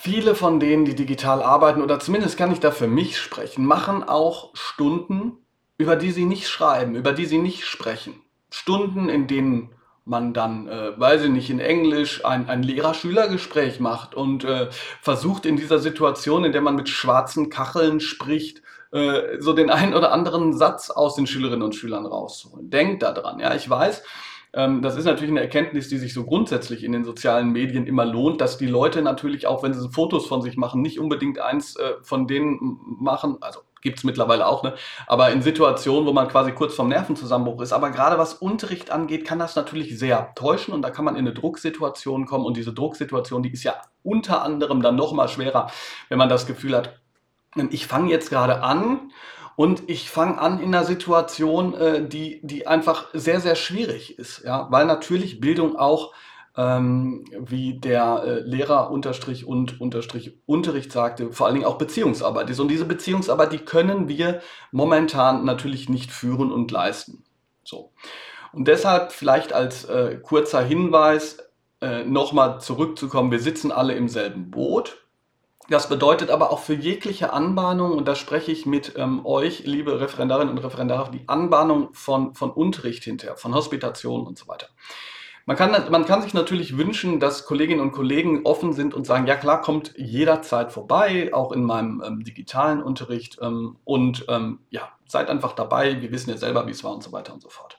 Viele 0.09 0.35
von 0.35 0.59
denen, 0.59 0.87
die 0.87 0.95
digital 0.95 1.43
arbeiten, 1.43 1.83
oder 1.83 2.00
zumindest 2.00 2.38
kann 2.38 2.50
ich 2.50 2.61
da 2.61 2.71
für 2.71 2.87
mich 2.87 3.19
sprechen, 3.19 3.67
machen 3.67 4.03
auch 4.03 4.57
Stunden, 4.57 5.33
über 5.77 5.97
die 5.97 6.12
sie 6.12 6.25
nicht 6.25 6.49
schreiben, 6.49 6.95
über 6.95 7.12
die 7.12 7.27
sie 7.27 7.37
nicht 7.37 7.67
sprechen. 7.67 8.15
Stunden, 8.49 9.11
in 9.11 9.27
denen 9.27 9.69
man 10.07 10.33
dann, 10.33 10.67
äh, 10.67 10.99
weiß 10.99 11.25
ich 11.25 11.29
nicht, 11.29 11.50
in 11.50 11.61
Englisch 11.61 12.25
ein, 12.25 12.49
ein 12.49 12.62
Lehrer-Schüler-Gespräch 12.62 13.81
macht 13.81 14.15
und 14.15 14.45
äh, 14.45 14.71
versucht 15.03 15.45
in 15.45 15.59
dieser 15.59 15.79
Situation, 15.79 16.47
in 16.47 16.53
der 16.53 16.62
man 16.62 16.77
mit 16.77 16.88
schwarzen 16.88 17.50
Kacheln 17.50 18.00
spricht, 18.00 18.62
äh, 18.93 19.38
so 19.41 19.53
den 19.53 19.69
einen 19.69 19.93
oder 19.93 20.11
anderen 20.11 20.55
Satz 20.57 20.88
aus 20.88 21.17
den 21.17 21.27
Schülerinnen 21.27 21.62
und 21.62 21.75
Schülern 21.75 22.07
rauszuholen. 22.07 22.71
Denkt 22.71 23.03
daran, 23.03 23.41
ja, 23.41 23.55
ich 23.55 23.69
weiß, 23.69 24.03
das 24.52 24.97
ist 24.97 25.05
natürlich 25.05 25.31
eine 25.31 25.40
Erkenntnis, 25.40 25.88
die 25.88 25.99
sich 25.99 26.14
so 26.14 26.25
grundsätzlich 26.25 26.83
in 26.83 26.93
den 26.93 27.05
sozialen 27.05 27.50
Medien 27.52 27.87
immer 27.87 28.07
lohnt, 28.07 28.40
dass 28.40 28.57
die 28.57 28.67
Leute 28.67 29.02
natürlich 29.02 29.47
auch, 29.47 29.62
wenn 29.62 29.75
sie 29.75 29.88
Fotos 29.90 30.26
von 30.26 30.40
sich 30.40 30.57
machen, 30.57 30.81
nicht 30.81 30.99
unbedingt 30.99 31.38
eins 31.38 31.76
äh, 31.76 31.95
von 32.02 32.26
denen 32.26 32.78
machen, 32.99 33.37
also 33.40 33.61
gibt 33.81 33.99
es 33.99 34.05
mittlerweile 34.05 34.47
auch, 34.47 34.62
ne? 34.62 34.75
aber 35.07 35.31
in 35.31 35.43
Situationen, 35.43 36.07
wo 36.07 36.12
man 36.12 36.28
quasi 36.28 36.52
kurz 36.52 36.75
vorm 36.75 36.88
Nervenzusammenbruch 36.88 37.61
ist. 37.61 37.73
Aber 37.73 37.90
gerade 37.90 38.19
was 38.19 38.35
Unterricht 38.35 38.90
angeht, 38.90 39.25
kann 39.25 39.38
das 39.38 39.55
natürlich 39.55 39.99
sehr 39.99 40.35
täuschen 40.35 40.75
und 40.75 40.83
da 40.83 40.90
kann 40.90 41.05
man 41.05 41.14
in 41.14 41.21
eine 41.21 41.35
Drucksituation 41.35 42.26
kommen 42.26 42.45
und 42.45 42.57
diese 42.57 42.73
Drucksituation, 42.73 43.43
die 43.43 43.52
ist 43.52 43.64
ja 43.64 43.75
unter 44.02 44.43
anderem 44.43 44.83
dann 44.83 44.97
noch 44.97 45.12
mal 45.12 45.28
schwerer, 45.28 45.71
wenn 46.09 46.19
man 46.19 46.28
das 46.28 46.47
Gefühl 46.47 46.76
hat, 46.76 47.00
ich 47.71 47.87
fange 47.87 48.11
jetzt 48.11 48.31
gerade 48.31 48.62
an 48.62 49.12
und 49.59 49.91
ich 49.91 50.09
fange 50.09 50.41
an 50.41 50.61
in 50.61 50.73
einer 50.73 50.85
Situation, 50.85 51.75
äh, 51.75 52.07
die, 52.07 52.38
die 52.45 52.69
einfach 52.69 53.07
sehr, 53.12 53.41
sehr 53.41 53.57
schwierig 53.57 54.17
ist, 54.17 54.45
ja, 54.45 54.69
weil 54.71 54.87
natürlich 54.87 55.41
Bildung 55.41 55.75
auch 55.75 56.15
ähm, 56.57 57.25
wie 57.37 57.77
der 57.81 58.23
äh, 58.25 58.38
Lehrer 58.43 58.93
unterstrich 58.93 59.49
und 59.49 59.81
unterstrich 59.81 60.38
Unterricht 60.47 60.93
sagte, 60.93 61.33
vor 61.33 61.47
allen 61.49 61.57
Dingen 61.57 61.67
auch 61.67 61.77
Beziehungsarbeit 61.77 62.49
ist. 62.50 62.61
Und 62.61 62.69
diese 62.69 62.85
Beziehungsarbeit, 62.85 63.53
die 63.53 63.59
können 63.59 64.07
wir 64.07 64.43
momentan 64.71 65.45
natürlich 65.45 65.88
nicht 65.88 66.12
führen 66.12 66.53
und 66.53 66.71
leisten. 66.71 67.25
So. 67.65 67.91
Und 68.53 68.69
deshalb 68.69 69.11
vielleicht 69.11 69.53
als 69.53 69.87
äh, 69.87 70.21
kurzer 70.23 70.62
Hinweis 70.62 71.38
äh, 71.81 72.05
nochmal 72.05 72.61
zurückzukommen, 72.61 73.33
wir 73.33 73.41
sitzen 73.41 73.73
alle 73.73 73.95
im 73.95 74.09
selben 74.09 74.53
Boot. 74.53 75.08
Das 75.69 75.91
bedeutet 75.91 76.31
aber 76.31 76.51
auch 76.51 76.61
für 76.61 76.75
jegliche 76.75 77.33
Anbahnung, 77.35 77.93
und 77.93 78.09
da 78.09 78.15
spreche 78.15 78.51
ich 78.51 78.65
mit 78.65 78.95
ähm, 78.97 79.27
euch, 79.27 79.65
liebe 79.67 80.01
Referendarinnen 80.01 80.57
und 80.57 80.65
Referendare, 80.65 81.11
die 81.11 81.29
Anbahnung 81.29 81.91
von, 81.93 82.35
von 82.35 82.51
Unterricht 82.51 83.05
hinterher, 83.05 83.37
von 83.37 83.55
Hospitation 83.55 84.27
und 84.27 84.39
so 84.39 84.49
weiter. 84.49 84.69
Man 85.45 85.57
kann, 85.57 85.91
man 85.91 86.07
kann 86.07 86.23
sich 86.23 86.33
natürlich 86.33 86.79
wünschen, 86.79 87.21
dass 87.21 87.45
Kolleginnen 87.45 87.81
und 87.81 87.93
Kollegen 87.93 88.45
offen 88.45 88.73
sind 88.73 88.95
und 88.95 89.07
sagen, 89.07 89.27
ja 89.27 89.37
klar, 89.37 89.61
kommt 89.61 89.93
jederzeit 89.97 90.73
vorbei, 90.73 91.35
auch 91.35 91.53
in 91.53 91.65
meinem 91.65 92.03
ähm, 92.05 92.25
digitalen 92.25 92.83
Unterricht 92.83 93.39
ähm, 93.43 93.77
und 93.85 94.25
ähm, 94.29 94.61
ja, 94.71 94.89
seid 95.07 95.29
einfach 95.29 95.53
dabei, 95.53 96.01
wir 96.01 96.13
wissen 96.13 96.31
ja 96.31 96.39
selber, 96.39 96.67
wie 96.67 96.71
es 96.71 96.83
war 96.83 96.93
und 96.93 97.03
so 97.03 97.13
weiter 97.13 97.35
und 97.35 97.43
so 97.43 97.51
fort. 97.51 97.78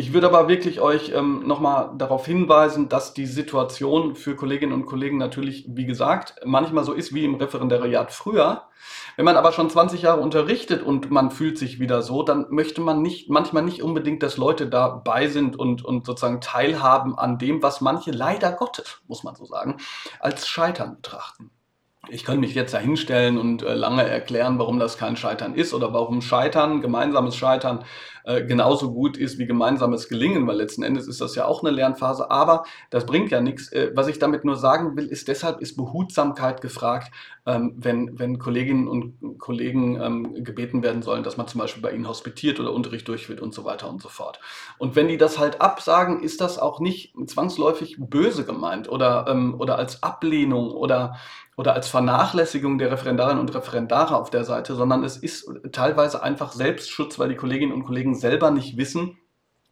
Ich 0.00 0.14
würde 0.14 0.28
aber 0.28 0.48
wirklich 0.48 0.80
euch 0.80 1.12
ähm, 1.14 1.46
nochmal 1.46 1.90
darauf 1.98 2.24
hinweisen, 2.24 2.88
dass 2.88 3.12
die 3.12 3.26
Situation 3.26 4.16
für 4.16 4.34
Kolleginnen 4.34 4.72
und 4.72 4.86
Kollegen 4.86 5.18
natürlich, 5.18 5.66
wie 5.68 5.84
gesagt, 5.84 6.36
manchmal 6.42 6.84
so 6.84 6.94
ist 6.94 7.12
wie 7.12 7.26
im 7.26 7.34
Referendariat 7.34 8.10
früher. 8.10 8.62
Wenn 9.16 9.26
man 9.26 9.36
aber 9.36 9.52
schon 9.52 9.68
20 9.68 10.00
Jahre 10.00 10.22
unterrichtet 10.22 10.82
und 10.82 11.10
man 11.10 11.30
fühlt 11.30 11.58
sich 11.58 11.80
wieder 11.80 12.00
so, 12.00 12.22
dann 12.22 12.46
möchte 12.48 12.80
man 12.80 13.02
nicht, 13.02 13.28
manchmal 13.28 13.62
nicht 13.62 13.82
unbedingt, 13.82 14.22
dass 14.22 14.38
Leute 14.38 14.70
dabei 14.70 15.26
sind 15.26 15.58
und, 15.58 15.84
und 15.84 16.06
sozusagen 16.06 16.40
teilhaben 16.40 17.18
an 17.18 17.36
dem, 17.36 17.62
was 17.62 17.82
manche 17.82 18.10
leider 18.10 18.52
Gottes, 18.52 19.02
muss 19.06 19.22
man 19.22 19.34
so 19.34 19.44
sagen, 19.44 19.76
als 20.18 20.48
Scheitern 20.48 20.96
betrachten 20.96 21.50
ich 22.10 22.24
könnte 22.24 22.40
mich 22.40 22.54
jetzt 22.54 22.74
da 22.74 22.78
hinstellen 22.78 23.38
und 23.38 23.62
äh, 23.62 23.74
lange 23.74 24.02
erklären, 24.02 24.58
warum 24.58 24.78
das 24.78 24.98
kein 24.98 25.16
Scheitern 25.16 25.54
ist 25.54 25.74
oder 25.74 25.92
warum 25.92 26.22
Scheitern, 26.22 26.80
gemeinsames 26.80 27.36
Scheitern 27.36 27.84
äh, 28.24 28.44
genauso 28.44 28.92
gut 28.92 29.16
ist 29.16 29.38
wie 29.38 29.46
gemeinsames 29.46 30.08
Gelingen, 30.08 30.46
weil 30.46 30.56
letzten 30.56 30.82
Endes 30.82 31.06
ist 31.06 31.20
das 31.20 31.34
ja 31.34 31.46
auch 31.46 31.62
eine 31.62 31.70
Lernphase, 31.70 32.30
aber 32.30 32.64
das 32.90 33.06
bringt 33.06 33.30
ja 33.30 33.40
nichts. 33.40 33.72
Äh, 33.72 33.92
was 33.94 34.08
ich 34.08 34.18
damit 34.18 34.44
nur 34.44 34.56
sagen 34.56 34.96
will, 34.96 35.06
ist 35.06 35.28
deshalb 35.28 35.60
ist 35.60 35.76
Behutsamkeit 35.76 36.60
gefragt, 36.60 37.12
ähm, 37.46 37.74
wenn, 37.76 38.18
wenn 38.18 38.38
Kolleginnen 38.38 38.88
und 38.88 39.38
Kollegen 39.38 40.00
ähm, 40.00 40.44
gebeten 40.44 40.82
werden 40.82 41.02
sollen, 41.02 41.22
dass 41.22 41.36
man 41.36 41.48
zum 41.48 41.60
Beispiel 41.60 41.82
bei 41.82 41.92
ihnen 41.92 42.08
hospitiert 42.08 42.60
oder 42.60 42.72
Unterricht 42.72 43.08
durchführt 43.08 43.40
und 43.40 43.54
so 43.54 43.64
weiter 43.64 43.88
und 43.88 44.02
so 44.02 44.08
fort. 44.08 44.40
Und 44.78 44.96
wenn 44.96 45.08
die 45.08 45.16
das 45.16 45.38
halt 45.38 45.60
absagen, 45.60 46.22
ist 46.22 46.40
das 46.40 46.58
auch 46.58 46.80
nicht 46.80 47.14
zwangsläufig 47.26 47.96
böse 47.98 48.44
gemeint 48.44 48.88
oder, 48.88 49.26
ähm, 49.28 49.54
oder 49.58 49.78
als 49.78 50.02
Ablehnung 50.02 50.70
oder 50.70 51.16
oder 51.60 51.74
als 51.74 51.88
Vernachlässigung 51.88 52.78
der 52.78 52.90
Referendarinnen 52.90 53.38
und 53.38 53.54
Referendare 53.54 54.16
auf 54.16 54.30
der 54.30 54.44
Seite, 54.44 54.74
sondern 54.74 55.04
es 55.04 55.18
ist 55.18 55.46
teilweise 55.72 56.22
einfach 56.22 56.52
Selbstschutz, 56.52 57.18
weil 57.18 57.28
die 57.28 57.34
Kolleginnen 57.36 57.74
und 57.74 57.84
Kollegen 57.84 58.14
selber 58.14 58.50
nicht 58.50 58.78
wissen, 58.78 59.18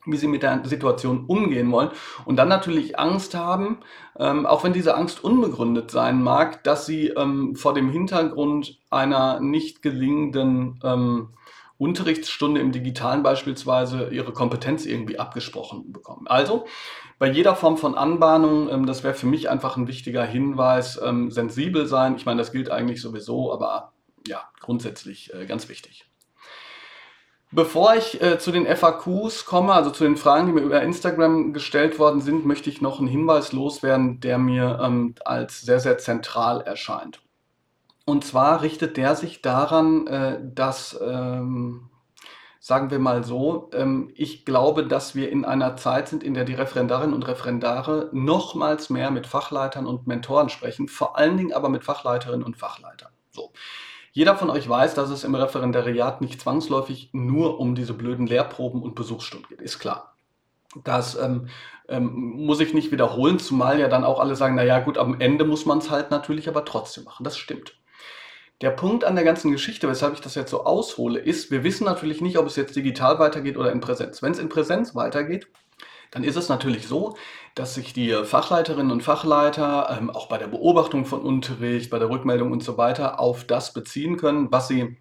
wie 0.04 0.18
sie 0.18 0.28
mit 0.28 0.42
der 0.42 0.61
Situation 0.66 1.25
umgehen 1.25 1.73
wollen 1.73 1.88
und 2.26 2.37
dann 2.37 2.49
natürlich 2.49 2.99
Angst 2.99 3.35
haben, 3.35 3.78
ähm, 4.18 4.45
auch 4.45 4.64
wenn 4.64 4.75
diese 4.75 4.97
Angst 4.97 5.25
unbegründet 5.25 5.90
sein 5.90 6.23
mag, 6.23 6.62
dass 6.62 6.85
sie 6.85 7.09
ähm, 7.09 7.57
vor 7.57 7.73
dem 7.73 7.88
Hintergrund 7.88 8.78
einer 8.90 9.40
nicht 9.40 9.80
gelingenden 9.80 10.80
ähm, 10.85 11.30
Unterrichtsstunde 11.78 12.61
im 12.61 12.71
Digitalen 12.71 13.23
beispielsweise 13.23 14.11
ihre 14.11 14.35
Kompetenz 14.35 14.85
irgendwie 14.85 15.18
abgesprochen 15.18 15.90
bekommen. 15.90 16.26
Also 16.26 16.66
bei 17.18 17.28
jeder 17.28 17.56
Form 17.56 17.76
von 17.76 17.96
Anbahnung, 17.96 18.68
ähm, 18.70 18.87
das 18.87 19.02
wäre 19.02 19.14
für 19.14 19.26
mich 19.26 19.50
einfach 19.50 19.76
ein 19.76 19.88
wichtiger 19.88 20.25
Hinweis, 20.25 21.00
ähm, 21.02 21.30
sensibel 21.30 21.87
sein. 21.87 22.16
Ich 22.16 22.26
meine, 22.26 22.38
das 22.38 22.52
gilt 22.52 22.70
eigentlich 22.70 23.00
sowieso, 23.00 23.52
aber 23.52 23.92
ja, 24.26 24.42
grundsätzlich 24.60 25.32
äh, 25.34 25.46
ganz 25.46 25.68
wichtig. 25.68 26.04
Bevor 27.50 27.94
ich 27.94 28.20
äh, 28.20 28.38
zu 28.38 28.52
den 28.52 28.66
FAQs 28.66 29.46
komme, 29.46 29.72
also 29.72 29.90
zu 29.90 30.04
den 30.04 30.18
Fragen, 30.18 30.46
die 30.46 30.52
mir 30.52 30.60
über 30.60 30.82
Instagram 30.82 31.54
gestellt 31.54 31.98
worden 31.98 32.20
sind, 32.20 32.44
möchte 32.44 32.68
ich 32.68 32.82
noch 32.82 32.98
einen 32.98 33.08
Hinweis 33.08 33.52
loswerden, 33.52 34.20
der 34.20 34.37
mir 34.37 34.78
ähm, 34.82 35.14
als 35.25 35.62
sehr, 35.62 35.80
sehr 35.80 35.96
zentral 35.96 36.60
erscheint. 36.60 37.20
Und 38.04 38.25
zwar 38.25 38.60
richtet 38.60 38.98
der 38.98 39.16
sich 39.16 39.40
daran, 39.40 40.06
äh, 40.06 40.38
dass, 40.42 40.98
ähm, 41.02 41.88
sagen 42.68 42.90
wir 42.90 42.98
mal 42.98 43.25
so, 43.25 43.70
ähm, 43.72 44.10
ich 44.14 44.44
glaube, 44.44 44.87
dass 44.87 45.14
wir 45.14 45.32
in 45.32 45.46
einer 45.46 45.78
Zeit 45.78 46.06
sind, 46.06 46.22
in 46.22 46.34
der 46.34 46.44
die 46.44 46.52
Referendarinnen 46.52 47.14
und 47.14 47.26
Referendare 47.26 48.10
nochmals 48.12 48.90
mehr 48.90 49.10
mit 49.10 49.26
Fachleitern 49.26 49.87
und 49.87 50.06
Mentoren 50.06 50.50
sprechen, 50.50 50.87
vor 50.87 51.16
allen 51.16 51.38
Dingen 51.38 51.54
aber 51.54 51.70
mit 51.70 51.82
Fachleiterinnen 51.82 52.44
und 52.44 52.58
Fachleitern. 52.58 53.08
So. 53.30 53.52
Jeder 54.12 54.37
von 54.37 54.50
euch 54.50 54.68
weiß, 54.68 54.92
dass 54.92 55.08
es 55.08 55.25
im 55.25 55.34
Referendariat 55.34 56.20
nicht 56.20 56.42
zwangsläufig 56.42 57.08
nur 57.14 57.58
um 57.58 57.75
diese 57.75 57.94
blöden 57.94 58.26
Lehrproben 58.26 58.82
und 58.82 58.94
Besuchsstunden 58.94 59.48
geht, 59.48 59.62
ist 59.62 59.78
klar. 59.78 60.14
Das 60.84 61.18
ähm, 61.18 61.48
ähm, 61.88 62.34
muss 62.37 62.60
ich 62.60 62.75
nicht 62.75 62.92
wiederholen, 62.92 63.38
zumal 63.38 63.80
ja 63.80 63.88
dann 63.88 64.04
auch 64.04 64.20
alle 64.20 64.37
sagen, 64.37 64.56
naja 64.56 64.80
gut, 64.80 64.98
am 64.98 65.22
Ende 65.22 65.46
muss 65.46 65.64
man 65.64 65.78
es 65.78 65.88
halt 65.88 66.10
natürlich 66.10 66.50
aber 66.50 66.66
trotzdem 66.66 67.04
machen. 67.04 67.25
Das 67.25 67.38
stimmt. 67.38 67.77
Der 68.61 68.71
Punkt 68.71 69.05
an 69.05 69.15
der 69.15 69.25
ganzen 69.25 69.53
Geschichte, 69.53 69.88
weshalb 69.88 70.15
ich 70.15 70.21
das 70.21 70.35
jetzt 70.35 70.50
so 70.50 70.65
aushole, 70.65 71.21
ist, 71.21 71.50
wir 71.53 71.62
wissen 71.62 71.85
natürlich 71.85 72.21
nicht, 72.21 72.38
ob 72.38 72.47
es 72.47 72.57
jetzt 72.57 72.75
digital 72.75 73.21
weitergeht 73.21 73.57
oder 73.57 73.71
in 73.71 73.81
Präsenz. 73.81 74.21
Wenn 74.21 74.33
es 74.33 74.41
in 74.41 74.49
Präsenz 74.49 74.97
weitergeht, 74.97 75.47
dann 76.11 76.25
ist 76.25 76.37
es 76.37 76.49
natürlich 76.49 76.88
so, 76.88 77.17
dass 77.55 77.75
sich 77.75 77.93
die 77.93 78.12
Fachleiterinnen 78.25 78.91
und 78.91 79.03
Fachleiter 79.03 79.97
ähm, 79.99 80.11
auch 80.11 80.29
bei 80.29 80.38
der 80.38 80.49
Beobachtung 80.49 81.05
von 81.05 81.21
Unterricht, 81.21 81.91
bei 81.91 81.99
der 81.99 82.11
Rückmeldung 82.11 82.50
und 82.50 82.65
so 82.65 82.77
weiter 82.77 83.21
auf 83.21 83.45
das 83.45 83.73
beziehen 83.73 84.17
können, 84.17 84.50
was 84.50 84.69
sie 84.69 84.97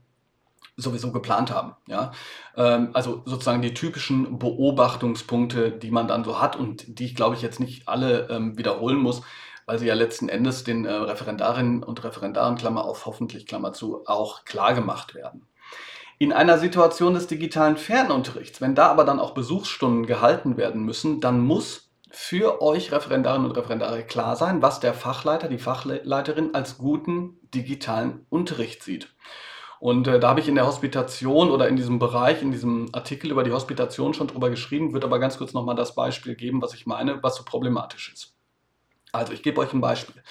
sowieso 0.76 1.12
geplant 1.12 1.52
haben. 1.52 1.74
Ja? 1.88 2.12
Ähm, 2.56 2.90
also 2.94 3.24
sozusagen 3.26 3.64
die 3.64 3.74
typischen 3.74 4.38
Beobachtungspunkte, 4.38 5.72
die 5.72 5.92
man 5.92 6.08
dann 6.08 6.24
so 6.24 6.40
hat 6.40 6.56
und 6.56 7.00
die 7.00 7.06
ich 7.06 7.16
glaube 7.16 7.36
ich 7.36 7.42
jetzt 7.42 7.60
nicht 7.60 7.88
alle 7.88 8.30
ähm, 8.30 8.58
wiederholen 8.58 8.98
muss, 8.98 9.24
weil 9.68 9.78
sie 9.78 9.86
ja 9.86 9.94
letzten 9.94 10.30
Endes 10.30 10.64
den 10.64 10.86
äh, 10.86 10.92
Referendarinnen 10.92 11.84
und 11.84 12.04
Referendaren, 12.04 12.56
Klammer 12.56 12.86
auf, 12.86 13.06
hoffentlich, 13.06 13.46
Klammer 13.46 13.74
zu, 13.74 14.02
auch 14.08 14.46
klar 14.46 14.74
gemacht 14.74 15.14
werden. 15.14 15.46
In 16.18 16.34
einer 16.34 16.58
Situation 16.58 17.14
des 17.14 17.28
digitalen 17.28 17.78
Fernunterrichts, 17.78 18.62
wenn 18.62 18.74
da 18.74 18.88
aber 18.88 19.04
dann 19.04 19.20
auch 19.20 19.36
Besuchsstunden 19.36 20.08
gehalten 20.08 20.58
werden 20.58 20.84
müssen, 20.84 21.20
dann 21.20 21.42
muss 21.42 21.92
für 22.10 22.62
euch 22.62 22.92
Referendarinnen 22.94 23.46
und 23.46 23.58
Referendare 23.58 24.04
klar 24.04 24.38
sein, 24.38 24.62
was 24.62 24.80
der 24.80 24.94
Fachleiter, 24.94 25.50
die 25.50 25.60
Fachleiterin 25.60 26.56
als 26.56 26.78
guten 26.78 27.38
digitalen 27.54 28.26
Unterricht 28.30 28.82
sieht. 28.82 29.14
Und 29.80 30.08
äh, 30.08 30.20
da 30.20 30.30
habe 30.30 30.40
ich 30.40 30.48
in 30.48 30.56
der 30.56 30.66
Hospitation 30.66 31.52
oder 31.52 31.68
in 31.68 31.76
diesem 31.76 32.00
Bereich, 32.00 32.42
in 32.42 32.52
diesem 32.52 32.88
Artikel 32.94 33.30
über 33.32 33.44
die 33.44 33.52
Hospitation 33.52 34.14
schon 34.14 34.28
drüber 34.28 34.50
geschrieben, 34.50 34.94
würde 34.94 35.06
aber 35.06 35.20
ganz 35.20 35.38
kurz 35.38 35.54
nochmal 35.54 35.76
das 35.76 35.94
Beispiel 35.94 36.36
geben, 36.36 36.62
was 36.62 36.74
ich 36.74 36.88
meine, 36.88 37.22
was 37.22 37.36
so 37.36 37.44
problematisch 37.44 38.12
ist. 38.14 38.37
Also 39.18 39.34
ich 39.34 39.44
gebe 39.44 39.60
euch 39.60 39.74
ein 39.74 39.82
Beispiel. 39.82 40.22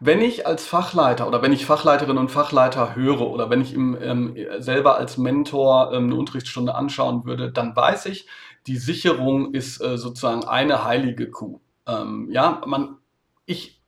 Wenn 0.00 0.20
ich 0.20 0.46
als 0.46 0.66
Fachleiter 0.66 1.28
oder 1.28 1.42
wenn 1.42 1.52
ich 1.52 1.66
Fachleiterinnen 1.66 2.18
und 2.18 2.30
Fachleiter 2.30 2.96
höre 2.96 3.20
oder 3.20 3.50
wenn 3.50 3.60
ich 3.60 3.72
ihm 3.72 3.96
ähm, 4.00 4.36
selber 4.58 4.96
als 4.96 5.16
Mentor 5.16 5.92
ähm, 5.92 6.04
eine 6.04 6.16
Unterrichtsstunde 6.16 6.74
anschauen 6.74 7.24
würde, 7.24 7.52
dann 7.52 7.76
weiß 7.76 8.06
ich, 8.06 8.26
die 8.66 8.76
Sicherung 8.76 9.54
ist 9.54 9.80
äh, 9.80 9.98
sozusagen 9.98 10.44
eine 10.44 10.84
heilige 10.84 11.30
Kuh. 11.30 11.60
Ähm, 11.86 12.28
ja, 12.30 12.62
man, 12.66 12.96
ich 13.46 13.81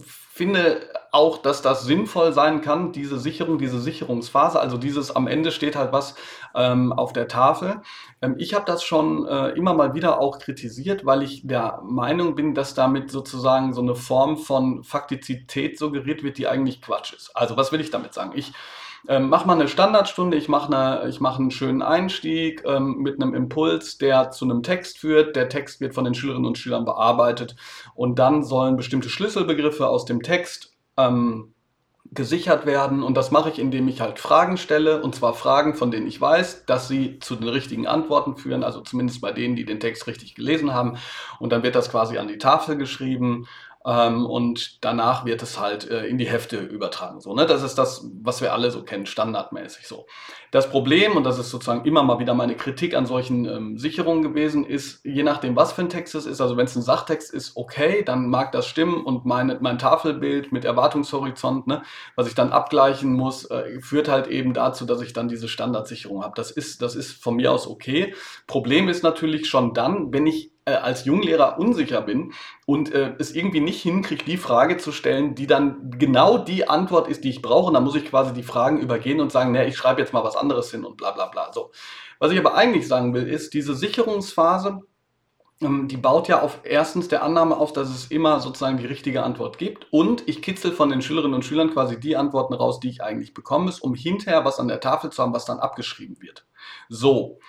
finde 0.00 0.88
auch, 1.10 1.38
dass 1.38 1.62
das 1.62 1.84
sinnvoll 1.84 2.32
sein 2.32 2.60
kann, 2.62 2.92
diese 2.92 3.18
Sicherung, 3.18 3.58
diese 3.58 3.80
Sicherungsphase, 3.80 4.58
also 4.58 4.78
dieses 4.78 5.14
am 5.14 5.26
Ende 5.26 5.52
steht 5.52 5.76
halt 5.76 5.92
was 5.92 6.14
ähm, 6.54 6.92
auf 6.92 7.12
der 7.12 7.28
Tafel. 7.28 7.82
Ähm, 8.20 8.36
ich 8.38 8.54
habe 8.54 8.64
das 8.64 8.82
schon 8.82 9.26
äh, 9.26 9.50
immer 9.50 9.74
mal 9.74 9.94
wieder 9.94 10.20
auch 10.20 10.38
kritisiert, 10.38 11.04
weil 11.04 11.22
ich 11.22 11.46
der 11.46 11.80
Meinung 11.84 12.34
bin, 12.34 12.54
dass 12.54 12.74
damit 12.74 13.10
sozusagen 13.10 13.72
so 13.74 13.82
eine 13.82 13.94
Form 13.94 14.38
von 14.38 14.84
Faktizität 14.84 15.78
suggeriert 15.78 16.22
wird, 16.22 16.38
die 16.38 16.48
eigentlich 16.48 16.82
Quatsch 16.82 17.12
ist. 17.12 17.30
Also 17.34 17.56
was 17.56 17.72
will 17.72 17.80
ich 17.80 17.90
damit 17.90 18.14
sagen? 18.14 18.32
Ich 18.34 18.52
ähm, 19.08 19.28
mach 19.28 19.44
mal 19.44 19.54
eine 19.54 19.68
Standardstunde, 19.68 20.36
ich 20.36 20.48
mache 20.48 20.74
eine, 20.74 21.12
mach 21.18 21.38
einen 21.38 21.50
schönen 21.50 21.82
Einstieg 21.82 22.62
ähm, 22.64 22.98
mit 22.98 23.20
einem 23.20 23.34
Impuls, 23.34 23.98
der 23.98 24.30
zu 24.30 24.44
einem 24.44 24.62
Text 24.62 24.98
führt. 24.98 25.34
Der 25.36 25.48
Text 25.48 25.80
wird 25.80 25.94
von 25.94 26.04
den 26.04 26.14
Schülerinnen 26.14 26.46
und 26.46 26.58
Schülern 26.58 26.84
bearbeitet 26.84 27.56
und 27.94 28.18
dann 28.18 28.42
sollen 28.42 28.76
bestimmte 28.76 29.08
Schlüsselbegriffe 29.08 29.88
aus 29.88 30.04
dem 30.04 30.22
Text 30.22 30.76
ähm, 30.96 31.52
gesichert 32.12 32.66
werden. 32.66 33.02
Und 33.02 33.16
das 33.16 33.30
mache 33.30 33.48
ich, 33.48 33.58
indem 33.58 33.88
ich 33.88 34.00
halt 34.00 34.18
Fragen 34.18 34.56
stelle, 34.56 35.02
und 35.02 35.14
zwar 35.14 35.34
Fragen, 35.34 35.74
von 35.74 35.90
denen 35.90 36.06
ich 36.06 36.20
weiß, 36.20 36.66
dass 36.66 36.86
sie 36.86 37.18
zu 37.20 37.36
den 37.36 37.48
richtigen 37.48 37.86
Antworten 37.86 38.36
führen, 38.36 38.62
also 38.62 38.80
zumindest 38.82 39.20
bei 39.20 39.32
denen, 39.32 39.56
die 39.56 39.64
den 39.64 39.80
Text 39.80 40.06
richtig 40.06 40.34
gelesen 40.34 40.74
haben. 40.74 40.98
Und 41.38 41.50
dann 41.52 41.62
wird 41.62 41.74
das 41.74 41.90
quasi 41.90 42.18
an 42.18 42.28
die 42.28 42.38
Tafel 42.38 42.76
geschrieben. 42.76 43.46
Ähm, 43.84 44.26
und 44.26 44.84
danach 44.84 45.24
wird 45.24 45.42
es 45.42 45.58
halt 45.58 45.90
äh, 45.90 46.06
in 46.06 46.18
die 46.18 46.28
Hefte 46.28 46.58
übertragen. 46.58 47.20
So, 47.20 47.34
ne? 47.34 47.46
Das 47.46 47.62
ist 47.62 47.76
das, 47.76 48.06
was 48.22 48.40
wir 48.40 48.52
alle 48.52 48.70
so 48.70 48.82
kennen, 48.84 49.06
standardmäßig 49.06 49.88
so. 49.88 50.06
Das 50.52 50.70
Problem, 50.70 51.16
und 51.16 51.24
das 51.24 51.38
ist 51.38 51.50
sozusagen 51.50 51.84
immer 51.84 52.02
mal 52.02 52.18
wieder 52.18 52.34
meine 52.34 52.54
Kritik 52.54 52.94
an 52.94 53.06
solchen 53.06 53.46
ähm, 53.46 53.78
Sicherungen 53.78 54.22
gewesen, 54.22 54.64
ist, 54.64 55.04
je 55.04 55.22
nachdem, 55.22 55.56
was 55.56 55.72
für 55.72 55.82
ein 55.82 55.88
Text 55.88 56.14
es 56.14 56.26
ist, 56.26 56.40
also 56.40 56.56
wenn 56.56 56.66
es 56.66 56.76
ein 56.76 56.82
Sachtext 56.82 57.32
ist, 57.32 57.56
okay, 57.56 58.04
dann 58.04 58.28
mag 58.28 58.52
das 58.52 58.66
stimmen 58.66 59.02
und 59.02 59.24
meine, 59.24 59.58
mein 59.60 59.78
Tafelbild 59.78 60.52
mit 60.52 60.64
Erwartungshorizont, 60.64 61.66
ne, 61.66 61.82
was 62.14 62.28
ich 62.28 62.34
dann 62.34 62.52
abgleichen 62.52 63.12
muss, 63.12 63.50
äh, 63.50 63.80
führt 63.80 64.08
halt 64.08 64.28
eben 64.28 64.54
dazu, 64.54 64.84
dass 64.84 65.00
ich 65.00 65.12
dann 65.12 65.28
diese 65.28 65.48
Standardsicherung 65.48 66.22
habe. 66.22 66.34
Das 66.36 66.50
ist, 66.50 66.82
das 66.82 66.94
ist 66.94 67.12
von 67.22 67.36
mir 67.36 67.50
aus 67.50 67.66
okay. 67.66 68.14
Problem 68.46 68.88
ist 68.88 69.02
natürlich 69.02 69.48
schon 69.48 69.74
dann, 69.74 70.12
wenn 70.12 70.26
ich 70.26 70.51
äh, 70.64 70.74
als 70.74 71.04
Junglehrer 71.04 71.58
unsicher 71.58 72.00
bin 72.00 72.32
und 72.66 72.92
äh, 72.92 73.14
es 73.18 73.34
irgendwie 73.34 73.60
nicht 73.60 73.82
hinkriege, 73.82 74.24
die 74.24 74.36
Frage 74.36 74.76
zu 74.76 74.92
stellen, 74.92 75.34
die 75.34 75.46
dann 75.46 75.90
genau 75.98 76.38
die 76.38 76.68
Antwort 76.68 77.08
ist, 77.08 77.24
die 77.24 77.30
ich 77.30 77.42
brauche. 77.42 77.68
Und 77.68 77.74
dann 77.74 77.84
muss 77.84 77.96
ich 77.96 78.04
quasi 78.04 78.32
die 78.32 78.42
Fragen 78.42 78.78
übergehen 78.78 79.20
und 79.20 79.32
sagen, 79.32 79.52
naja, 79.52 79.66
ich 79.66 79.76
schreibe 79.76 80.00
jetzt 80.00 80.12
mal 80.12 80.24
was 80.24 80.36
anderes 80.36 80.70
hin 80.70 80.84
und 80.84 80.96
bla 80.96 81.10
bla 81.10 81.26
bla. 81.26 81.52
So. 81.52 81.72
Was 82.18 82.30
ich 82.30 82.38
aber 82.38 82.54
eigentlich 82.54 82.86
sagen 82.86 83.14
will, 83.14 83.26
ist, 83.26 83.54
diese 83.54 83.74
Sicherungsphase, 83.74 84.82
ähm, 85.60 85.88
die 85.88 85.96
baut 85.96 86.28
ja 86.28 86.40
auf 86.40 86.60
erstens 86.62 87.08
der 87.08 87.24
Annahme 87.24 87.56
auf, 87.56 87.72
dass 87.72 87.90
es 87.90 88.06
immer 88.06 88.38
sozusagen 88.38 88.78
die 88.78 88.86
richtige 88.86 89.24
Antwort 89.24 89.58
gibt. 89.58 89.86
Und 89.90 90.28
ich 90.28 90.42
kitzel 90.42 90.70
von 90.70 90.90
den 90.90 91.02
Schülerinnen 91.02 91.34
und 91.34 91.44
Schülern 91.44 91.72
quasi 91.72 91.98
die 91.98 92.16
Antworten 92.16 92.54
raus, 92.54 92.78
die 92.78 92.90
ich 92.90 93.02
eigentlich 93.02 93.34
bekommen 93.34 93.64
muss, 93.64 93.80
um 93.80 93.94
hinterher 93.94 94.44
was 94.44 94.60
an 94.60 94.68
der 94.68 94.80
Tafel 94.80 95.10
zu 95.10 95.22
haben, 95.22 95.34
was 95.34 95.44
dann 95.44 95.58
abgeschrieben 95.58 96.20
wird. 96.20 96.46
So. 96.88 97.40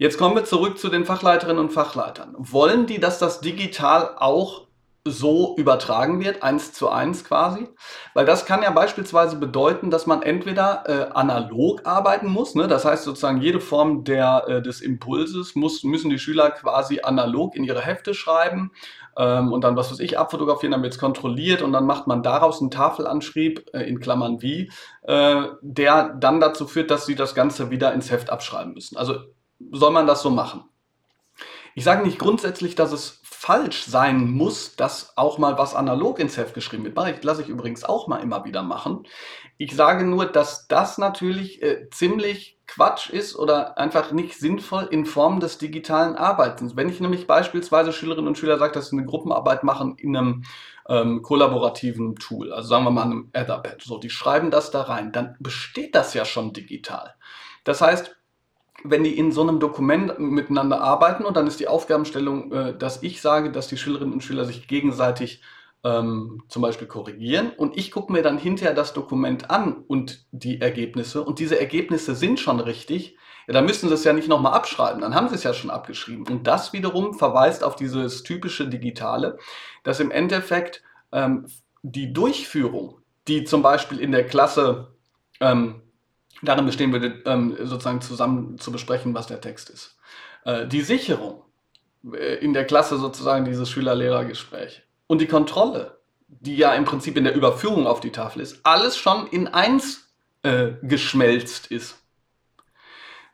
Jetzt 0.00 0.16
kommen 0.16 0.36
wir 0.36 0.44
zurück 0.44 0.78
zu 0.78 0.90
den 0.90 1.04
Fachleiterinnen 1.04 1.58
und 1.58 1.72
Fachleitern. 1.72 2.32
Wollen 2.38 2.86
die, 2.86 3.00
dass 3.00 3.18
das 3.18 3.40
digital 3.40 4.14
auch 4.16 4.68
so 5.04 5.56
übertragen 5.56 6.20
wird, 6.20 6.44
eins 6.44 6.72
zu 6.72 6.88
eins 6.88 7.24
quasi. 7.24 7.66
Weil 8.14 8.24
das 8.24 8.46
kann 8.46 8.62
ja 8.62 8.70
beispielsweise 8.70 9.36
bedeuten, 9.36 9.90
dass 9.90 10.06
man 10.06 10.22
entweder 10.22 10.84
äh, 10.86 11.12
analog 11.14 11.84
arbeiten 11.84 12.28
muss, 12.28 12.54
ne? 12.54 12.68
das 12.68 12.84
heißt 12.84 13.04
sozusagen 13.04 13.40
jede 13.40 13.58
Form 13.58 14.04
der, 14.04 14.44
äh, 14.46 14.62
des 14.62 14.80
Impulses 14.80 15.56
muss, 15.56 15.82
müssen 15.82 16.10
die 16.10 16.18
Schüler 16.18 16.50
quasi 16.50 17.00
analog 17.00 17.56
in 17.56 17.64
ihre 17.64 17.80
Hefte 17.80 18.14
schreiben 18.14 18.70
ähm, 19.16 19.52
und 19.52 19.64
dann, 19.64 19.76
was 19.76 19.90
weiß 19.90 20.00
ich, 20.00 20.18
abfotografieren, 20.18 20.72
dann 20.72 20.82
wird 20.82 20.92
es 20.92 21.00
kontrolliert 21.00 21.62
und 21.62 21.72
dann 21.72 21.86
macht 21.86 22.06
man 22.06 22.22
daraus 22.22 22.60
einen 22.60 22.70
Tafelanschrieb, 22.70 23.66
äh, 23.72 23.82
in 23.82 23.98
Klammern 23.98 24.42
wie, 24.42 24.70
äh, 25.02 25.42
der 25.62 26.14
dann 26.20 26.38
dazu 26.38 26.66
führt, 26.66 26.90
dass 26.90 27.06
sie 27.06 27.16
das 27.16 27.34
Ganze 27.34 27.70
wieder 27.70 27.92
ins 27.94 28.10
Heft 28.10 28.30
abschreiben 28.30 28.74
müssen. 28.74 28.96
Also 28.96 29.16
soll 29.72 29.90
man 29.90 30.06
das 30.06 30.22
so 30.22 30.30
machen. 30.30 30.64
Ich 31.74 31.84
sage 31.84 32.04
nicht 32.04 32.18
grundsätzlich, 32.18 32.74
dass 32.74 32.92
es 32.92 33.20
falsch 33.22 33.84
sein 33.84 34.32
muss, 34.32 34.74
dass 34.74 35.16
auch 35.16 35.38
mal 35.38 35.58
was 35.58 35.76
analog 35.76 36.18
ins 36.18 36.36
Heft 36.36 36.54
geschrieben 36.54 36.84
wird. 36.84 36.98
Das 36.98 37.22
lasse 37.22 37.42
ich 37.42 37.48
übrigens 37.48 37.84
auch 37.84 38.08
mal 38.08 38.18
immer 38.18 38.44
wieder 38.44 38.64
machen. 38.64 39.06
Ich 39.58 39.76
sage 39.76 40.04
nur, 40.04 40.26
dass 40.26 40.66
das 40.66 40.98
natürlich 40.98 41.62
äh, 41.62 41.88
ziemlich 41.90 42.58
Quatsch 42.66 43.10
ist 43.10 43.36
oder 43.36 43.78
einfach 43.78 44.10
nicht 44.10 44.38
sinnvoll 44.38 44.88
in 44.90 45.06
Form 45.06 45.38
des 45.38 45.56
digitalen 45.56 46.16
Arbeitens. 46.16 46.76
Wenn 46.76 46.88
ich 46.88 47.00
nämlich 47.00 47.28
beispielsweise 47.28 47.92
Schülerinnen 47.92 48.26
und 48.26 48.38
Schüler 48.38 48.58
sage, 48.58 48.72
dass 48.72 48.90
sie 48.90 48.96
eine 48.96 49.06
Gruppenarbeit 49.06 49.62
machen 49.62 49.96
in 49.98 50.16
einem 50.16 50.42
ähm, 50.88 51.22
kollaborativen 51.22 52.16
Tool, 52.16 52.52
also 52.52 52.68
sagen 52.68 52.84
wir 52.84 52.90
mal 52.90 53.04
einem 53.04 53.30
Etherpad, 53.32 53.82
so, 53.82 53.98
die 53.98 54.10
schreiben 54.10 54.50
das 54.50 54.72
da 54.72 54.82
rein, 54.82 55.12
dann 55.12 55.36
besteht 55.38 55.94
das 55.94 56.12
ja 56.12 56.24
schon 56.24 56.52
digital. 56.52 57.14
Das 57.64 57.80
heißt, 57.80 58.17
wenn 58.84 59.04
die 59.04 59.18
in 59.18 59.32
so 59.32 59.42
einem 59.42 59.60
Dokument 59.60 60.18
miteinander 60.18 60.80
arbeiten 60.80 61.24
und 61.24 61.36
dann 61.36 61.46
ist 61.46 61.60
die 61.60 61.68
Aufgabenstellung, 61.68 62.52
äh, 62.52 62.78
dass 62.78 63.02
ich 63.02 63.20
sage, 63.20 63.50
dass 63.50 63.68
die 63.68 63.76
Schülerinnen 63.76 64.14
und 64.14 64.22
Schüler 64.22 64.44
sich 64.44 64.68
gegenseitig 64.68 65.42
ähm, 65.84 66.42
zum 66.48 66.62
Beispiel 66.62 66.88
korrigieren 66.88 67.50
und 67.56 67.76
ich 67.76 67.90
gucke 67.90 68.12
mir 68.12 68.22
dann 68.22 68.38
hinterher 68.38 68.74
das 68.74 68.94
Dokument 68.94 69.50
an 69.50 69.84
und 69.86 70.26
die 70.32 70.60
Ergebnisse 70.60 71.22
und 71.22 71.38
diese 71.38 71.58
Ergebnisse 71.58 72.14
sind 72.14 72.40
schon 72.40 72.60
richtig, 72.60 73.16
ja, 73.46 73.54
dann 73.54 73.64
müssen 73.64 73.88
sie 73.88 73.94
es 73.94 74.04
ja 74.04 74.12
nicht 74.12 74.28
nochmal 74.28 74.54
abschreiben, 74.54 75.00
dann 75.00 75.14
haben 75.14 75.28
sie 75.28 75.36
es 75.36 75.44
ja 75.44 75.54
schon 75.54 75.70
abgeschrieben. 75.70 76.26
Und 76.28 76.46
das 76.46 76.72
wiederum 76.72 77.14
verweist 77.14 77.64
auf 77.64 77.76
dieses 77.76 78.22
typische 78.22 78.68
Digitale, 78.68 79.38
dass 79.84 80.00
im 80.00 80.10
Endeffekt 80.10 80.82
ähm, 81.12 81.46
die 81.82 82.12
Durchführung, 82.12 82.98
die 83.26 83.44
zum 83.44 83.62
Beispiel 83.62 84.00
in 84.00 84.12
der 84.12 84.26
Klasse 84.26 84.88
ähm, 85.40 85.82
Darin 86.42 86.66
bestehen 86.66 86.92
wir 86.92 87.26
ähm, 87.26 87.56
sozusagen 87.60 88.00
zusammen 88.00 88.58
zu 88.58 88.70
besprechen, 88.70 89.14
was 89.14 89.26
der 89.26 89.40
Text 89.40 89.70
ist. 89.70 89.96
Äh, 90.44 90.66
die 90.66 90.82
Sicherung 90.82 91.42
äh, 92.12 92.36
in 92.36 92.52
der 92.52 92.64
Klasse 92.64 92.96
sozusagen 92.98 93.44
dieses 93.44 93.68
Schüler-Lehrer-Gespräch 93.70 94.82
und 95.06 95.20
die 95.20 95.26
Kontrolle, 95.26 95.98
die 96.28 96.56
ja 96.56 96.74
im 96.74 96.84
Prinzip 96.84 97.16
in 97.16 97.24
der 97.24 97.34
Überführung 97.34 97.86
auf 97.86 98.00
die 98.00 98.12
Tafel 98.12 98.42
ist, 98.42 98.60
alles 98.62 98.96
schon 98.96 99.26
in 99.28 99.48
eins 99.48 100.08
äh, 100.42 100.72
geschmelzt 100.82 101.68
ist. 101.68 101.96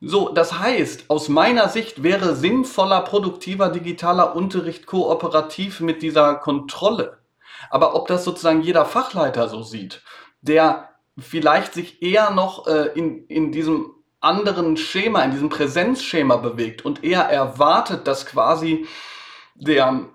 So, 0.01 0.31
das 0.31 0.59
heißt, 0.59 1.09
aus 1.09 1.29
meiner 1.29 1.69
Sicht 1.69 2.03
wäre 2.03 2.35
sinnvoller, 2.35 3.01
produktiver 3.03 3.71
digitaler 3.71 4.37
Unterricht 4.37 4.87
kooperativ 4.87 5.81
mit 5.81 6.03
dieser 6.03 6.35
Kontrolle. 6.35 7.19
Aber 7.71 7.95
ob 7.95 8.09
das 8.09 8.25
sozusagen 8.25 8.61
jeder 8.61 8.85
Fachleiter 8.85 9.49
so 9.49 9.63
sieht, 9.63 10.03
der 10.43 10.94
vielleicht 11.19 11.75
sich 11.75 12.03
eher 12.03 12.31
noch 12.31 12.67
äh, 12.67 12.91
in, 12.95 13.27
in 13.27 13.53
diesem 13.53 13.93
anderen 14.21 14.77
Schema, 14.77 15.23
in 15.23 15.33
diesem 15.33 15.49
Präsenzschema 15.49 16.37
bewegt 16.37 16.85
und 16.85 17.05
eher 17.05 17.23
erwartet, 17.23 18.07
dass 18.07 18.27
quasi 18.27 18.87
der 19.55 20.09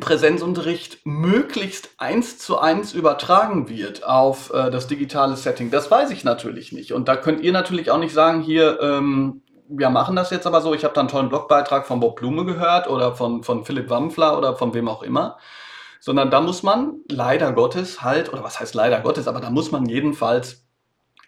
Präsenzunterricht 0.00 1.00
möglichst 1.04 1.90
eins 1.98 2.38
zu 2.38 2.58
eins 2.58 2.92
übertragen 2.92 3.68
wird 3.68 4.04
auf 4.04 4.52
äh, 4.52 4.70
das 4.70 4.86
digitale 4.86 5.36
Setting. 5.36 5.70
Das 5.70 5.90
weiß 5.90 6.10
ich 6.10 6.24
natürlich 6.24 6.72
nicht. 6.72 6.92
Und 6.92 7.08
da 7.08 7.16
könnt 7.16 7.40
ihr 7.40 7.52
natürlich 7.52 7.90
auch 7.90 7.98
nicht 7.98 8.14
sagen, 8.14 8.42
hier, 8.42 8.80
ähm, 8.80 9.42
wir 9.68 9.90
machen 9.90 10.14
das 10.14 10.30
jetzt 10.30 10.46
aber 10.46 10.60
so. 10.60 10.74
Ich 10.74 10.84
habe 10.84 10.94
da 10.94 11.00
einen 11.00 11.08
tollen 11.08 11.30
Blogbeitrag 11.30 11.86
von 11.86 12.00
Bob 12.00 12.16
Blume 12.16 12.44
gehört 12.44 12.88
oder 12.88 13.16
von, 13.16 13.42
von 13.42 13.64
Philipp 13.64 13.90
Wampfler 13.90 14.38
oder 14.38 14.54
von 14.54 14.72
wem 14.74 14.88
auch 14.88 15.02
immer 15.02 15.38
sondern 16.00 16.30
da 16.30 16.40
muss 16.40 16.62
man 16.62 16.96
leider 17.10 17.52
Gottes 17.52 18.02
halt, 18.02 18.32
oder 18.32 18.44
was 18.44 18.60
heißt 18.60 18.74
leider 18.74 19.00
Gottes, 19.00 19.28
aber 19.28 19.40
da 19.40 19.50
muss 19.50 19.72
man 19.72 19.86
jedenfalls 19.86 20.64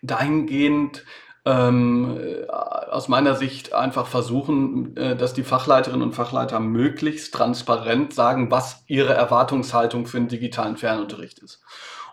dahingehend 0.02 1.04
ähm, 1.44 2.18
äh, 2.20 2.46
aus 2.46 3.08
meiner 3.08 3.34
Sicht 3.34 3.72
einfach 3.72 4.06
versuchen, 4.06 4.96
äh, 4.96 5.16
dass 5.16 5.32
die 5.32 5.42
Fachleiterinnen 5.42 6.02
und 6.02 6.14
Fachleiter 6.14 6.60
möglichst 6.60 7.34
transparent 7.34 8.12
sagen, 8.12 8.50
was 8.50 8.84
ihre 8.86 9.14
Erwartungshaltung 9.14 10.06
für 10.06 10.18
den 10.18 10.28
digitalen 10.28 10.76
Fernunterricht 10.76 11.38
ist. 11.38 11.62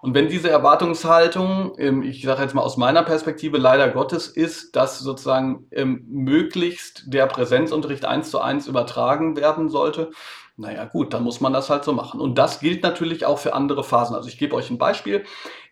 Und 0.02 0.14
wenn 0.14 0.30
diese 0.30 0.50
Erwartungshaltung, 0.50 1.74
ähm, 1.78 2.04
ich 2.04 2.22
sage 2.24 2.44
jetzt 2.44 2.54
mal 2.54 2.62
aus 2.62 2.78
meiner 2.78 3.04
Perspektive 3.04 3.58
leider 3.58 3.90
Gottes, 3.90 4.28
ist, 4.28 4.76
dass 4.76 5.00
sozusagen 5.00 5.68
ähm, 5.72 6.06
möglichst 6.08 7.04
der 7.08 7.26
Präsenzunterricht 7.26 8.06
eins 8.06 8.32
zu 8.32 8.40
eins 8.40 8.68
übertragen 8.68 9.36
werden 9.36 9.70
sollte, 9.70 10.12
naja, 10.58 10.86
gut, 10.86 11.14
dann 11.14 11.24
muss 11.24 11.40
man 11.40 11.54
das 11.54 11.70
halt 11.70 11.84
so 11.84 11.94
machen. 11.94 12.20
Und 12.20 12.38
das 12.38 12.60
gilt 12.60 12.84
natürlich 12.84 13.26
auch 13.26 13.38
für 13.38 13.54
andere 13.54 13.84
Phasen. 13.84 14.16
Also 14.16 14.28
ich 14.28 14.40
gebe 14.40 14.56
euch 14.56 14.70
ein 14.72 14.80
Beispiel. 14.80 15.24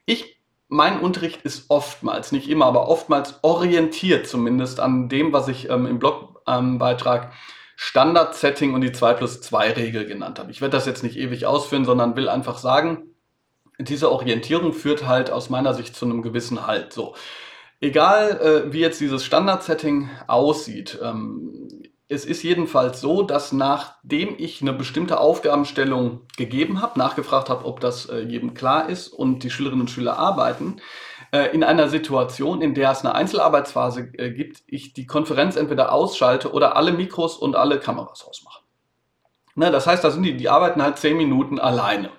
Ich, 0.06 0.40
mein 0.68 1.00
Unterricht 1.00 1.42
ist 1.42 1.70
oftmals, 1.70 2.32
nicht 2.32 2.50
immer, 2.50 2.66
aber 2.66 2.88
oftmals 2.88 3.40
orientiert 3.42 4.28
zumindest 4.28 4.80
an 4.80 5.10
dem, 5.10 5.34
was 5.34 5.48
ich 5.48 5.70
ähm, 5.70 5.88
im 5.88 6.00
Blogbeitrag 6.00 7.24
ähm, 7.24 7.30
Standard-Setting 7.78 8.74
und 8.74 8.82
die 8.82 8.92
2 8.92 9.14
plus 9.16 9.42
2 9.42 9.72
Regel 9.72 10.06
genannt 10.06 10.40
habe. 10.40 10.52
Ich 10.52 10.62
werde 10.62 10.78
das 10.78 10.86
jetzt 10.86 11.04
nicht 11.04 11.18
ewig 11.18 11.46
ausführen, 11.46 11.84
sondern 11.84 12.16
will 12.16 12.30
einfach 12.30 12.58
sagen, 12.58 13.16
diese 13.80 14.12
Orientierung 14.12 14.72
führt 14.72 15.06
halt 15.06 15.30
aus 15.32 15.50
meiner 15.50 15.74
Sicht 15.74 15.96
zu 15.96 16.06
einem 16.06 16.22
gewissen 16.22 16.66
Halt. 16.66 16.94
So. 16.94 17.16
Egal, 17.82 18.40
äh, 18.40 18.72
wie 18.72 18.80
jetzt 18.80 19.02
dieses 19.02 19.26
Standard-Setting 19.26 20.10
aussieht, 20.28 20.98
ähm, 21.04 21.84
es 22.08 22.24
ist 22.24 22.44
jedenfalls 22.44 23.02
so, 23.02 23.24
dass 23.24 23.52
nachdem 23.52 24.36
ich 24.38 24.62
eine 24.62 24.74
bestimmte 24.74 25.20
Aufgabenstellung 25.20 26.22
gegeben 26.38 26.82
habe, 26.82 27.00
nachgefragt 27.00 27.50
habe, 27.50 27.66
ob 27.66 27.80
das 27.80 28.06
äh, 28.08 28.20
jedem 28.20 28.54
klar 28.54 28.90
ist 28.90 29.08
und 29.08 29.44
die 29.44 29.50
Schülerinnen 29.50 29.82
und 29.82 29.90
Schüler 29.90 30.20
arbeiten, 30.20 30.78
äh, 31.32 31.48
in 31.54 31.64
einer 31.64 31.90
Situation, 31.90 32.62
in 32.62 32.76
der 32.76 32.92
es 32.92 33.04
eine 33.04 33.16
Einzelarbeitsphase 33.16 34.12
äh, 34.18 34.30
gibt, 34.30 34.62
ich 34.68 34.94
die 34.94 35.08
Konferenz 35.08 35.56
entweder 35.56 35.92
ausschalte 35.92 36.52
oder 36.52 36.76
alle 36.76 36.92
Mikros 36.92 37.38
und 37.38 37.56
alle 37.56 37.80
Kameras 37.80 38.24
ausmache. 38.24 38.62
Ne, 39.56 39.72
das 39.72 39.88
heißt, 39.88 40.04
da 40.04 40.12
sind 40.12 40.24
die, 40.24 40.38
die 40.38 40.50
arbeiten 40.50 40.84
halt 40.84 41.00
zehn 41.00 41.18
Minuten 41.18 41.60
alleine. 41.60 42.12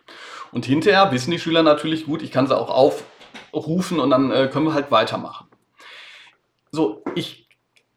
Und 0.51 0.65
hinterher 0.65 1.13
wissen 1.13 1.31
die 1.31 1.39
Schüler 1.39 1.63
natürlich 1.63 2.07
gut, 2.07 2.23
ich 2.23 2.33
kann 2.33 2.47
sie 2.47 2.57
auch 2.57 2.71
aufrufen 2.71 4.01
und 4.01 4.11
dann 4.11 4.31
können 4.51 4.65
wir 4.65 4.73
halt 4.73 4.91
weitermachen. 4.91 5.49
So, 6.71 7.03
ich 7.15 7.46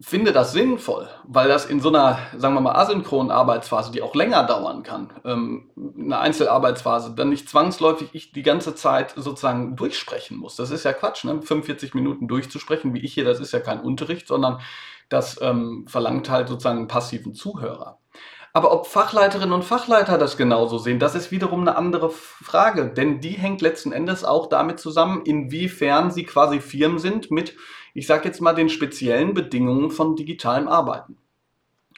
finde 0.01 0.31
das 0.31 0.53
sinnvoll, 0.53 1.09
weil 1.25 1.49
das 1.49 1.65
in 1.65 1.81
so 1.81 1.89
einer, 1.89 2.19
sagen 2.38 2.53
wir 2.53 2.62
mal, 2.62 2.75
asynchronen 2.75 3.31
Arbeitsphase, 3.31 3.91
die 3.91 4.01
auch 4.01 4.15
länger 4.15 4.43
dauern 4.45 4.83
kann, 4.83 5.12
ähm, 5.25 5.69
eine 5.97 6.19
Einzelarbeitsphase, 6.19 7.15
dann 7.15 7.29
nicht 7.29 7.49
zwangsläufig 7.49 8.09
ich 8.13 8.31
die 8.31 8.43
ganze 8.43 8.75
Zeit 8.75 9.13
sozusagen 9.17 9.75
durchsprechen 9.75 10.38
muss. 10.38 10.55
Das 10.55 10.71
ist 10.71 10.85
ja 10.85 10.93
Quatsch, 10.93 11.25
ne? 11.25 11.41
45 11.41 11.93
Minuten 11.93 12.29
durchzusprechen, 12.29 12.93
wie 12.93 12.99
ich 12.99 13.13
hier, 13.13 13.25
das 13.25 13.41
ist 13.41 13.51
ja 13.51 13.59
kein 13.59 13.81
Unterricht, 13.81 14.27
sondern 14.27 14.62
das 15.09 15.41
ähm, 15.41 15.85
verlangt 15.88 16.29
halt 16.29 16.47
sozusagen 16.47 16.79
einen 16.79 16.88
passiven 16.88 17.33
Zuhörer. 17.33 17.99
Aber 18.53 18.71
ob 18.71 18.88
Fachleiterinnen 18.88 19.53
und 19.53 19.63
Fachleiter 19.63 20.17
das 20.17 20.38
genauso 20.38 20.79
sehen, 20.79 20.99
das 20.99 21.13
ist 21.13 21.29
wiederum 21.29 21.62
eine 21.62 21.75
andere 21.75 22.09
Frage, 22.09 22.88
denn 22.89 23.19
die 23.19 23.31
hängt 23.31 23.62
letzten 23.62 23.91
Endes 23.91 24.23
auch 24.23 24.47
damit 24.47 24.79
zusammen, 24.79 25.21
inwiefern 25.23 26.09
sie 26.09 26.23
quasi 26.23 26.59
Firmen 26.59 26.99
sind 26.99 27.31
mit 27.31 27.55
ich 27.99 28.07
sage 28.07 28.25
jetzt 28.25 28.39
mal, 28.39 28.53
den 28.55 28.69
speziellen 28.69 29.33
Bedingungen 29.33 29.91
von 29.91 30.15
digitalem 30.15 30.69
Arbeiten. 30.69 31.17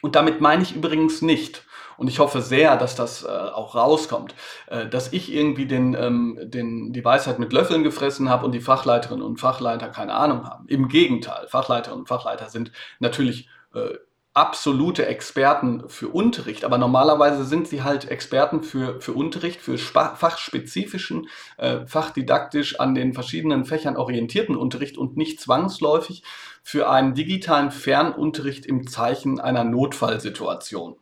Und 0.02 0.16
damit 0.16 0.42
meine 0.42 0.64
ich 0.64 0.76
übrigens 0.76 1.22
nicht, 1.22 1.64
und 1.98 2.08
ich 2.08 2.18
hoffe 2.18 2.42
sehr, 2.42 2.78
dass 2.78 2.96
das 2.96 3.24
äh, 3.24 3.28
auch 3.28 3.76
rauskommt, 3.76 4.34
äh, 4.66 4.88
dass 4.88 5.14
ich 5.14 5.32
irgendwie 5.32 5.68
den, 5.68 5.94
ähm, 5.94 6.40
den, 6.42 6.92
die 6.92 7.06
Weisheit 7.06 7.38
mit 7.38 7.54
Löffeln 7.54 7.84
gefressen 7.84 8.28
habe 8.28 8.48
und 8.48 8.54
die 8.54 8.62
Fachleiterinnen 8.62 9.24
und 9.24 9.40
Fachleiter 9.40 9.90
keine 9.90 10.16
Ahnung 10.16 10.50
haben. 10.50 10.68
Im 10.68 10.88
Gegenteil, 10.88 11.48
Fachleiterinnen 11.48 12.02
und 12.02 12.08
Fachleiter 12.08 12.50
sind 12.50 12.72
natürlich 13.00 13.48
äh, 13.76 13.98
absolute 14.34 15.06
Experten 15.08 15.90
für 15.90 16.08
Unterricht, 16.08 16.64
aber 16.64 16.78
normalerweise 16.78 17.44
sind 17.44 17.68
sie 17.68 17.84
halt 17.84 18.10
Experten 18.10 18.64
für, 18.64 19.02
für 19.02 19.12
Unterricht, 19.12 19.60
für 19.60 19.78
fachspezifischen, 19.78 21.28
äh, 21.58 21.86
fachdidaktisch 21.86 22.80
an 22.80 22.96
den 22.96 23.14
verschiedenen 23.14 23.66
Fächern 23.66 23.98
orientierten 23.98 24.56
Unterricht 24.56 24.98
und 24.98 25.18
nicht 25.18 25.42
zwangsläufig 25.42 26.24
für 26.64 26.90
einen 26.90 27.14
digitalen 27.14 27.72
Fernunterricht 27.72 28.66
im 28.66 28.88
Zeichen 28.88 29.42
einer 29.42 29.66
Notfallsituation. 29.66 30.96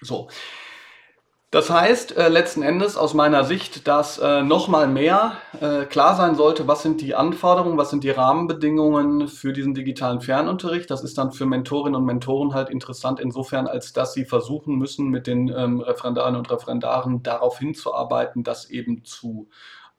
So, 0.00 0.28
das 1.52 1.68
heißt 1.68 2.16
äh, 2.16 2.28
letzten 2.30 2.62
Endes 2.62 2.96
aus 2.96 3.12
meiner 3.12 3.44
Sicht, 3.44 3.86
dass 3.86 4.16
äh, 4.16 4.42
nochmal 4.42 4.88
mehr 4.88 5.36
äh, 5.60 5.84
klar 5.84 6.16
sein 6.16 6.34
sollte, 6.34 6.66
was 6.66 6.82
sind 6.82 7.02
die 7.02 7.14
Anforderungen, 7.14 7.76
was 7.76 7.90
sind 7.90 8.04
die 8.04 8.10
Rahmenbedingungen 8.10 9.28
für 9.28 9.52
diesen 9.52 9.74
digitalen 9.74 10.22
Fernunterricht. 10.22 10.90
Das 10.90 11.04
ist 11.04 11.18
dann 11.18 11.30
für 11.30 11.44
Mentorinnen 11.44 12.00
und 12.00 12.06
Mentoren 12.06 12.54
halt 12.54 12.70
interessant 12.70 13.20
insofern, 13.20 13.66
als 13.66 13.92
dass 13.92 14.14
sie 14.14 14.24
versuchen 14.24 14.76
müssen, 14.76 15.08
mit 15.08 15.26
den 15.26 15.48
ähm, 15.54 15.80
Referendarinnen 15.80 16.38
und 16.38 16.50
Referendaren 16.50 17.22
darauf 17.22 17.58
hinzuarbeiten, 17.58 18.44
das 18.44 18.70
eben 18.70 19.04
zu 19.04 19.50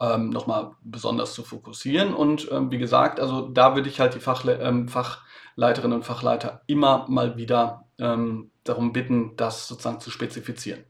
ähm, 0.01 0.31
nochmal 0.31 0.71
besonders 0.83 1.35
zu 1.35 1.43
fokussieren. 1.43 2.15
Und 2.15 2.51
ähm, 2.51 2.71
wie 2.71 2.79
gesagt, 2.79 3.19
also 3.19 3.47
da 3.47 3.75
würde 3.75 3.89
ich 3.89 3.99
halt 3.99 4.15
die 4.15 4.19
Fachle 4.19 4.59
ähm, 4.59 4.89
Fachleiterinnen 4.89 5.97
und 5.97 6.03
Fachleiter 6.03 6.61
immer 6.65 7.05
mal 7.09 7.37
wieder 7.37 7.85
ähm, 7.99 8.49
darum 8.63 8.91
bitten, 8.91 9.35
das 9.35 9.67
sozusagen 9.67 9.99
zu 9.99 10.09
spezifizieren. 10.09 10.83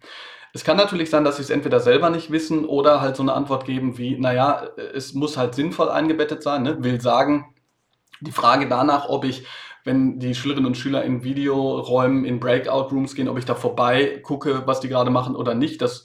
Es 0.56 0.64
kann 0.64 0.78
natürlich 0.78 1.10
sein, 1.10 1.24
dass 1.24 1.38
sie 1.38 1.42
es 1.42 1.50
entweder 1.50 1.80
selber 1.80 2.12
nicht 2.12 2.30
wissen 2.32 2.66
oder 2.66 3.02
halt 3.02 3.16
so 3.16 3.24
eine 3.24 3.34
Antwort 3.34 3.66
geben 3.66 3.98
wie, 3.98 4.20
naja, 4.20 4.68
es 4.94 5.16
muss 5.16 5.36
halt 5.36 5.56
sinnvoll 5.56 5.90
eingebettet 5.90 6.44
sein. 6.44 6.62
Ne? 6.62 6.84
Will 6.84 7.02
sagen, 7.02 7.56
die 8.22 8.32
Frage 8.32 8.68
danach, 8.68 9.10
ob 9.10 9.26
ich, 9.26 9.48
wenn 9.84 10.20
die 10.20 10.36
Schülerinnen 10.36 10.68
und 10.68 10.78
Schüler 10.78 11.04
in 11.04 11.24
Videoräumen, 11.24 12.24
in 12.24 12.40
Breakout-Rooms 12.40 13.16
gehen, 13.16 13.30
ob 13.30 13.40
ich 13.40 13.46
da 13.46 13.56
vorbei 13.56 14.22
gucke, 14.22 14.68
was 14.68 14.80
die 14.80 14.90
gerade 14.90 15.10
machen 15.10 15.36
oder 15.36 15.56
nicht, 15.56 15.82
das, 15.82 16.04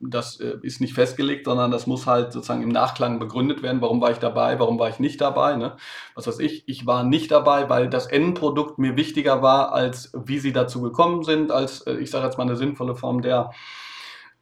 das 0.00 0.40
äh, 0.40 0.56
ist 0.62 0.80
nicht 0.80 0.94
festgelegt, 0.94 1.44
sondern 1.44 1.70
das 1.70 1.86
muss 1.86 2.06
halt 2.06 2.32
sozusagen 2.32 2.62
im 2.62 2.70
Nachklang 2.70 3.18
begründet 3.18 3.62
werden. 3.62 3.82
Warum 3.82 4.00
war 4.00 4.12
ich 4.12 4.18
dabei, 4.18 4.58
warum 4.58 4.78
war 4.78 4.88
ich 4.88 4.98
nicht 4.98 5.20
dabei? 5.20 5.56
Ne? 5.56 5.76
Was 6.14 6.26
weiß 6.26 6.38
ich, 6.38 6.66
ich 6.66 6.86
war 6.86 7.04
nicht 7.04 7.30
dabei, 7.30 7.68
weil 7.68 7.90
das 7.90 8.06
Endprodukt 8.06 8.78
mir 8.78 8.96
wichtiger 8.96 9.42
war, 9.42 9.74
als 9.74 10.10
wie 10.14 10.38
sie 10.38 10.52
dazu 10.52 10.80
gekommen 10.80 11.22
sind, 11.22 11.50
als, 11.50 11.82
äh, 11.82 11.96
ich 11.96 12.10
sage 12.10 12.24
jetzt 12.24 12.38
mal, 12.38 12.44
eine 12.44 12.56
sinnvolle 12.56 12.94
Form 12.94 13.20
der 13.20 13.50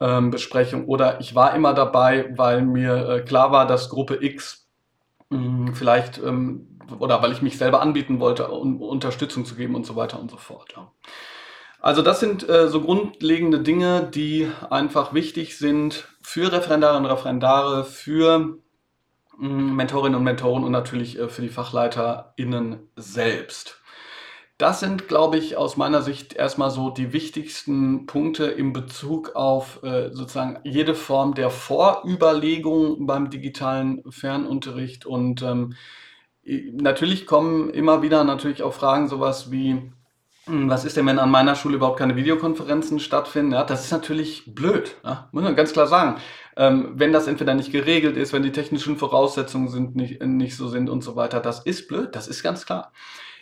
ähm, 0.01 0.31
Besprechung 0.31 0.87
oder 0.87 1.21
ich 1.21 1.35
war 1.35 1.55
immer 1.55 1.75
dabei, 1.75 2.33
weil 2.37 2.63
mir 2.63 3.09
äh, 3.09 3.21
klar 3.21 3.53
war, 3.53 3.67
dass 3.67 3.89
Gruppe 3.89 4.19
X 4.23 4.69
mh, 5.31 5.39
hm, 5.39 5.75
vielleicht 5.75 6.19
ähm, 6.19 6.79
oder 6.99 7.21
weil 7.23 7.33
ich 7.33 7.43
mich 7.43 7.59
selber 7.59 7.83
anbieten 7.83 8.21
wollte, 8.21 8.49
um 8.49 8.81
Unterstützung 8.81 9.45
zu 9.45 9.55
geben 9.55 9.75
und 9.75 9.85
so 9.85 9.97
weiter 9.97 10.19
und 10.19 10.31
so 10.31 10.37
fort. 10.37 10.73
Ja. 10.77 10.91
Also 11.81 12.03
das 12.03 12.21
sind 12.21 12.49
äh, 12.49 12.69
so 12.69 12.81
grundlegende 12.81 13.61
Dinge, 13.61 14.09
die 14.13 14.51
einfach 14.71 15.15
wichtig 15.15 15.59
sind 15.59 16.09
für 16.23 16.51
Referendarinnen 16.51 17.05
und 17.05 17.11
Referendare, 17.11 17.85
für 17.85 18.59
mh, 19.37 19.49
hm, 19.49 19.77
Mentorinnen 19.77 20.17
und 20.17 20.25
Mentoren 20.25 20.65
und 20.65 20.73
natürlich 20.73 21.19
äh, 21.19 21.29
für 21.29 21.43
die 21.43 21.49
FachleiterInnen 21.49 22.89
selbst. 22.97 23.78
Das 24.59 24.81
sind, 24.81 25.07
glaube 25.07 25.39
ich, 25.39 25.57
aus 25.57 25.77
meiner 25.77 26.03
Sicht 26.03 26.35
erstmal 26.35 26.73
so 26.73 26.91
die 26.91 27.13
wichtigsten 27.13 28.07
Punkte 28.07 28.47
in 28.47 28.73
Bezug 28.73 29.37
auf 29.37 29.81
äh, 29.85 30.11
sozusagen 30.13 30.59
jede 30.65 30.97
Form 30.97 31.35
der 31.35 31.51
Vorüberlegung 31.51 33.07
beim 33.07 33.31
digitalen 33.31 34.03
Fernunterricht. 34.11 35.07
Und 35.07 35.43
ähm, 35.43 35.75
natürlich 36.43 37.25
kommen 37.25 37.71
immer 37.71 38.03
wieder 38.03 38.25
natürlich 38.25 38.65
auch 38.65 38.75
Fragen, 38.75 39.07
sowas 39.07 39.53
wie, 39.53 39.93
hm, 40.47 40.69
was 40.69 40.85
ist 40.85 40.97
denn, 40.97 41.07
wenn 41.07 41.21
an 41.21 41.31
meiner 41.31 41.55
Schule 41.55 41.77
überhaupt 41.77 42.01
keine 42.01 42.17
Videokonferenzen 42.17 42.99
stattfinden? 42.99 43.53
Ja, 43.53 43.63
das 43.63 43.85
ist 43.85 43.93
natürlich 43.93 44.57
blöd, 44.57 44.97
ja? 45.05 45.29
muss 45.31 45.45
man 45.45 45.55
ganz 45.55 45.73
klar 45.73 45.87
sagen. 45.87 46.21
Ähm, 46.57 46.95
wenn 46.97 47.13
das 47.13 47.29
entweder 47.29 47.55
nicht 47.55 47.71
geregelt 47.71 48.17
ist, 48.17 48.33
wenn 48.33 48.43
die 48.43 48.51
technischen 48.51 48.97
Voraussetzungen 48.97 49.69
sind, 49.69 49.95
nicht, 49.95 50.21
nicht 50.21 50.57
so 50.57 50.67
sind 50.67 50.91
und 50.91 51.05
so 51.05 51.15
weiter, 51.15 51.39
das 51.39 51.61
ist 51.65 51.87
blöd, 51.87 52.17
das 52.17 52.27
ist 52.27 52.43
ganz 52.43 52.67
klar. 52.67 52.91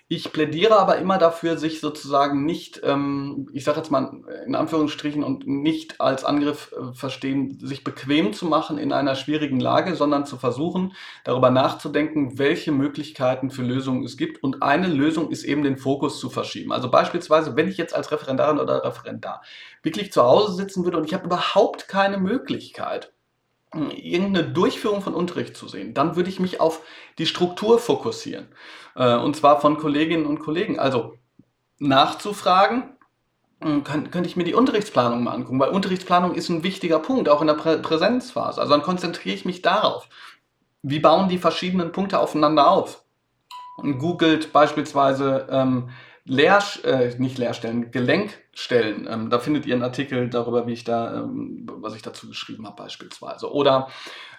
Ich 0.08 0.32
plädiere 0.32 0.78
aber 0.78 0.98
immer 0.98 1.18
dafür, 1.18 1.58
sich 1.58 1.80
sozusagen 1.80 2.44
nicht, 2.44 2.80
ähm, 2.84 3.48
ich 3.52 3.64
sage 3.64 3.78
jetzt 3.78 3.90
mal 3.90 4.22
in 4.46 4.54
Anführungsstrichen 4.54 5.24
und 5.24 5.48
nicht 5.48 6.00
als 6.00 6.24
Angriff 6.24 6.72
äh, 6.72 6.94
verstehen, 6.94 7.58
sich 7.60 7.82
bequem 7.82 8.32
zu 8.32 8.46
machen 8.46 8.78
in 8.78 8.92
einer 8.92 9.16
schwierigen 9.16 9.58
Lage, 9.58 9.96
sondern 9.96 10.24
zu 10.24 10.36
versuchen, 10.36 10.92
darüber 11.24 11.50
nachzudenken, 11.50 12.38
welche 12.38 12.70
Möglichkeiten 12.70 13.50
für 13.50 13.62
Lösungen 13.62 14.04
es 14.04 14.16
gibt. 14.16 14.44
Und 14.44 14.62
eine 14.62 14.86
Lösung 14.86 15.32
ist 15.32 15.42
eben 15.42 15.64
den 15.64 15.76
Fokus 15.76 16.20
zu 16.20 16.30
verschieben. 16.30 16.70
Also 16.70 16.88
beispielsweise, 16.88 17.56
wenn 17.56 17.66
ich 17.66 17.76
jetzt 17.76 17.96
als 17.96 18.12
Referendarin 18.12 18.60
oder 18.60 18.84
Referendar 18.84 19.42
wirklich 19.82 20.12
zu 20.12 20.22
Hause 20.22 20.52
sitzen 20.52 20.84
würde 20.84 20.98
und 20.98 21.04
ich 21.06 21.14
habe 21.14 21.26
überhaupt 21.26 21.88
keine 21.88 22.18
Möglichkeit, 22.18 23.12
irgendeine 23.76 24.44
Durchführung 24.48 25.02
von 25.02 25.14
Unterricht 25.14 25.56
zu 25.56 25.68
sehen, 25.68 25.94
dann 25.94 26.16
würde 26.16 26.30
ich 26.30 26.40
mich 26.40 26.60
auf 26.60 26.80
die 27.18 27.26
Struktur 27.26 27.78
fokussieren. 27.78 28.48
Äh, 28.94 29.16
und 29.16 29.36
zwar 29.36 29.60
von 29.60 29.78
Kolleginnen 29.78 30.26
und 30.26 30.40
Kollegen. 30.40 30.78
Also 30.78 31.14
nachzufragen, 31.78 32.96
hm, 33.62 33.84
könnte 33.84 34.26
ich 34.26 34.36
mir 34.36 34.44
die 34.44 34.54
Unterrichtsplanung 34.54 35.22
mal 35.22 35.32
angucken, 35.32 35.60
weil 35.60 35.70
Unterrichtsplanung 35.70 36.34
ist 36.34 36.48
ein 36.48 36.62
wichtiger 36.62 36.98
Punkt, 36.98 37.28
auch 37.28 37.40
in 37.40 37.46
der 37.46 37.54
Prä 37.54 37.78
Präsenzphase. 37.78 38.60
Also 38.60 38.72
dann 38.72 38.82
konzentriere 38.82 39.34
ich 39.34 39.44
mich 39.44 39.62
darauf. 39.62 40.08
Wie 40.82 41.00
bauen 41.00 41.28
die 41.28 41.38
verschiedenen 41.38 41.92
Punkte 41.92 42.18
aufeinander 42.20 42.70
auf? 42.70 43.02
Und 43.78 43.98
googelt 43.98 44.52
beispielsweise 44.52 45.46
ähm, 45.50 45.90
Lehr, 46.26 46.62
äh, 46.82 47.14
nicht 47.18 47.38
Lehrstellen, 47.38 47.90
Gelenkstellen. 47.92 49.06
Ähm, 49.08 49.30
da 49.30 49.38
findet 49.38 49.64
ihr 49.64 49.74
einen 49.74 49.84
Artikel 49.84 50.28
darüber, 50.28 50.66
wie 50.66 50.72
ich 50.72 50.84
da, 50.84 51.22
ähm, 51.22 51.66
was 51.80 51.94
ich 51.94 52.02
dazu 52.02 52.28
geschrieben 52.28 52.66
habe 52.66 52.82
beispielsweise. 52.82 53.52
Oder 53.52 53.88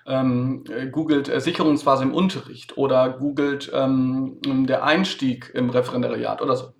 ähm, 0.05 0.65
googelt 0.91 1.29
äh, 1.29 1.39
Sicherungsphase 1.39 2.03
im 2.03 2.13
Unterricht 2.13 2.77
oder 2.77 3.09
googelt 3.09 3.71
ähm, 3.73 4.39
der 4.43 4.83
Einstieg 4.83 5.51
im 5.53 5.69
Referendariat 5.69 6.41
oder 6.41 6.55
so. 6.55 6.73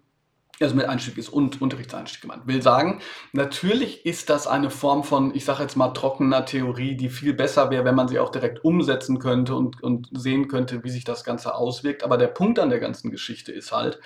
Also 0.59 0.73
mit 0.73 0.89
Einstieg 0.89 1.19
ist 1.19 1.29
und 1.29 1.61
Unterrichtseinstieg 1.61 2.21
gemeint. 2.21 2.47
Will 2.47 2.63
sagen, 2.63 2.99
natürlich 3.31 4.07
ist 4.07 4.31
das 4.31 4.47
eine 4.47 4.71
Form 4.71 5.03
von, 5.03 5.35
ich 5.35 5.45
sage 5.45 5.61
jetzt 5.61 5.75
mal, 5.75 5.89
trockener 5.89 6.45
Theorie, 6.45 6.97
die 6.97 7.09
viel 7.09 7.35
besser 7.35 7.69
wäre, 7.69 7.85
wenn 7.85 7.93
man 7.93 8.07
sie 8.07 8.17
auch 8.17 8.31
direkt 8.31 8.65
umsetzen 8.65 9.19
könnte 9.19 9.53
und, 9.53 9.83
und 9.83 10.09
sehen 10.13 10.47
könnte, 10.47 10.83
wie 10.83 10.89
sich 10.89 11.03
das 11.03 11.23
Ganze 11.23 11.53
auswirkt. 11.53 12.03
Aber 12.03 12.17
der 12.17 12.27
Punkt 12.27 12.57
an 12.57 12.71
der 12.71 12.79
ganzen 12.79 13.11
Geschichte 13.11 13.51
ist 13.51 13.71
halt, 13.71 13.99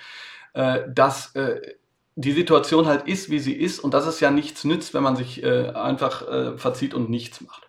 dass 0.54 1.34
äh, 1.34 1.60
die 2.14 2.32
Situation 2.32 2.86
halt 2.86 3.08
ist, 3.08 3.30
wie 3.30 3.38
sie 3.38 3.54
ist 3.54 3.80
und 3.80 3.94
dass 3.94 4.06
es 4.06 4.20
ja 4.20 4.30
nichts 4.30 4.64
nützt, 4.64 4.92
wenn 4.94 5.02
man 5.02 5.16
sich 5.16 5.42
äh, 5.42 5.70
einfach 5.70 6.28
äh, 6.28 6.58
verzieht 6.58 6.94
und 6.94 7.08
nichts 7.08 7.40
macht. 7.40 7.68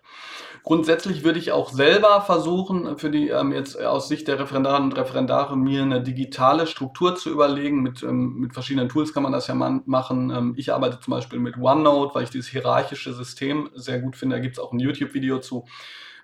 Grundsätzlich 0.64 1.26
würde 1.26 1.40
ich 1.40 1.52
auch 1.52 1.72
selber 1.72 2.22
versuchen, 2.22 2.98
für 2.98 3.10
die 3.10 3.28
ähm, 3.28 3.52
jetzt 3.52 3.82
aus 3.82 4.08
Sicht 4.08 4.30
der 4.30 4.40
Referendarinnen 4.40 4.92
und 4.92 4.98
Referendare 4.98 5.58
mir 5.58 5.82
eine 5.82 6.02
digitale 6.02 6.68
Struktur 6.68 7.18
zu 7.18 7.30
überlegen. 7.30 7.82
Mit, 7.82 8.02
ähm, 8.02 8.36
mit 8.36 8.54
verschiedenen 8.54 8.88
Tools 8.88 9.14
kann 9.14 9.24
man 9.24 9.34
das 9.34 9.48
ja 9.48 9.56
machen. 9.56 10.30
Ähm, 10.30 10.54
ich 10.56 10.72
arbeite 10.72 11.02
zum 11.02 11.12
Beispiel 11.12 11.40
mit 11.40 11.58
OneNote, 11.58 12.16
weil 12.16 12.24
ich 12.24 12.30
dieses 12.30 12.48
hierarchische 12.48 13.14
System 13.14 13.72
sehr 13.76 14.00
gut 14.00 14.16
finde. 14.16 14.38
Da 14.38 14.42
gibt 14.42 14.58
es 14.58 14.64
auch 14.64 14.72
ein 14.72 14.80
YouTube-Video 14.80 15.40
zu, 15.40 15.66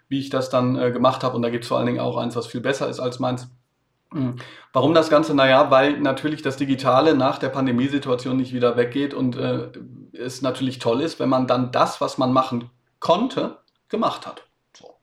wie 0.08 0.20
ich 0.20 0.30
das 0.30 0.50
dann 0.50 0.78
äh, 0.78 0.92
gemacht 0.92 1.22
habe. 1.26 1.36
Und 1.36 1.42
da 1.42 1.50
gibt 1.50 1.66
es 1.66 1.68
vor 1.68 1.78
allen 1.78 1.88
Dingen 1.88 2.00
auch 2.00 2.16
eins, 2.16 2.38
was 2.38 2.48
viel 2.48 2.62
besser 2.62 2.88
ist 2.88 3.02
als 3.02 3.20
meins. 3.20 3.50
Hm. 4.12 4.38
Warum 4.74 4.94
das 4.94 5.10
Ganze? 5.10 5.36
Naja, 5.36 5.70
weil 5.70 6.00
natürlich 6.00 6.42
das 6.42 6.58
Digitale 6.58 7.16
nach 7.16 7.38
der 7.38 7.50
Pandemiesituation 7.50 8.38
nicht 8.38 8.54
wieder 8.54 8.76
weggeht 8.76 9.14
und 9.14 9.38
äh, 9.38 9.70
es 10.14 10.42
natürlich 10.42 10.80
toll 10.80 11.02
ist, 11.02 11.20
wenn 11.20 11.30
man 11.30 11.48
dann 11.48 11.72
das, 11.72 12.02
was 12.02 12.18
man 12.18 12.34
machen 12.34 12.70
konnte, 13.00 13.60
gemacht 13.88 14.26
hat. 14.26 14.48
So. 14.76 14.96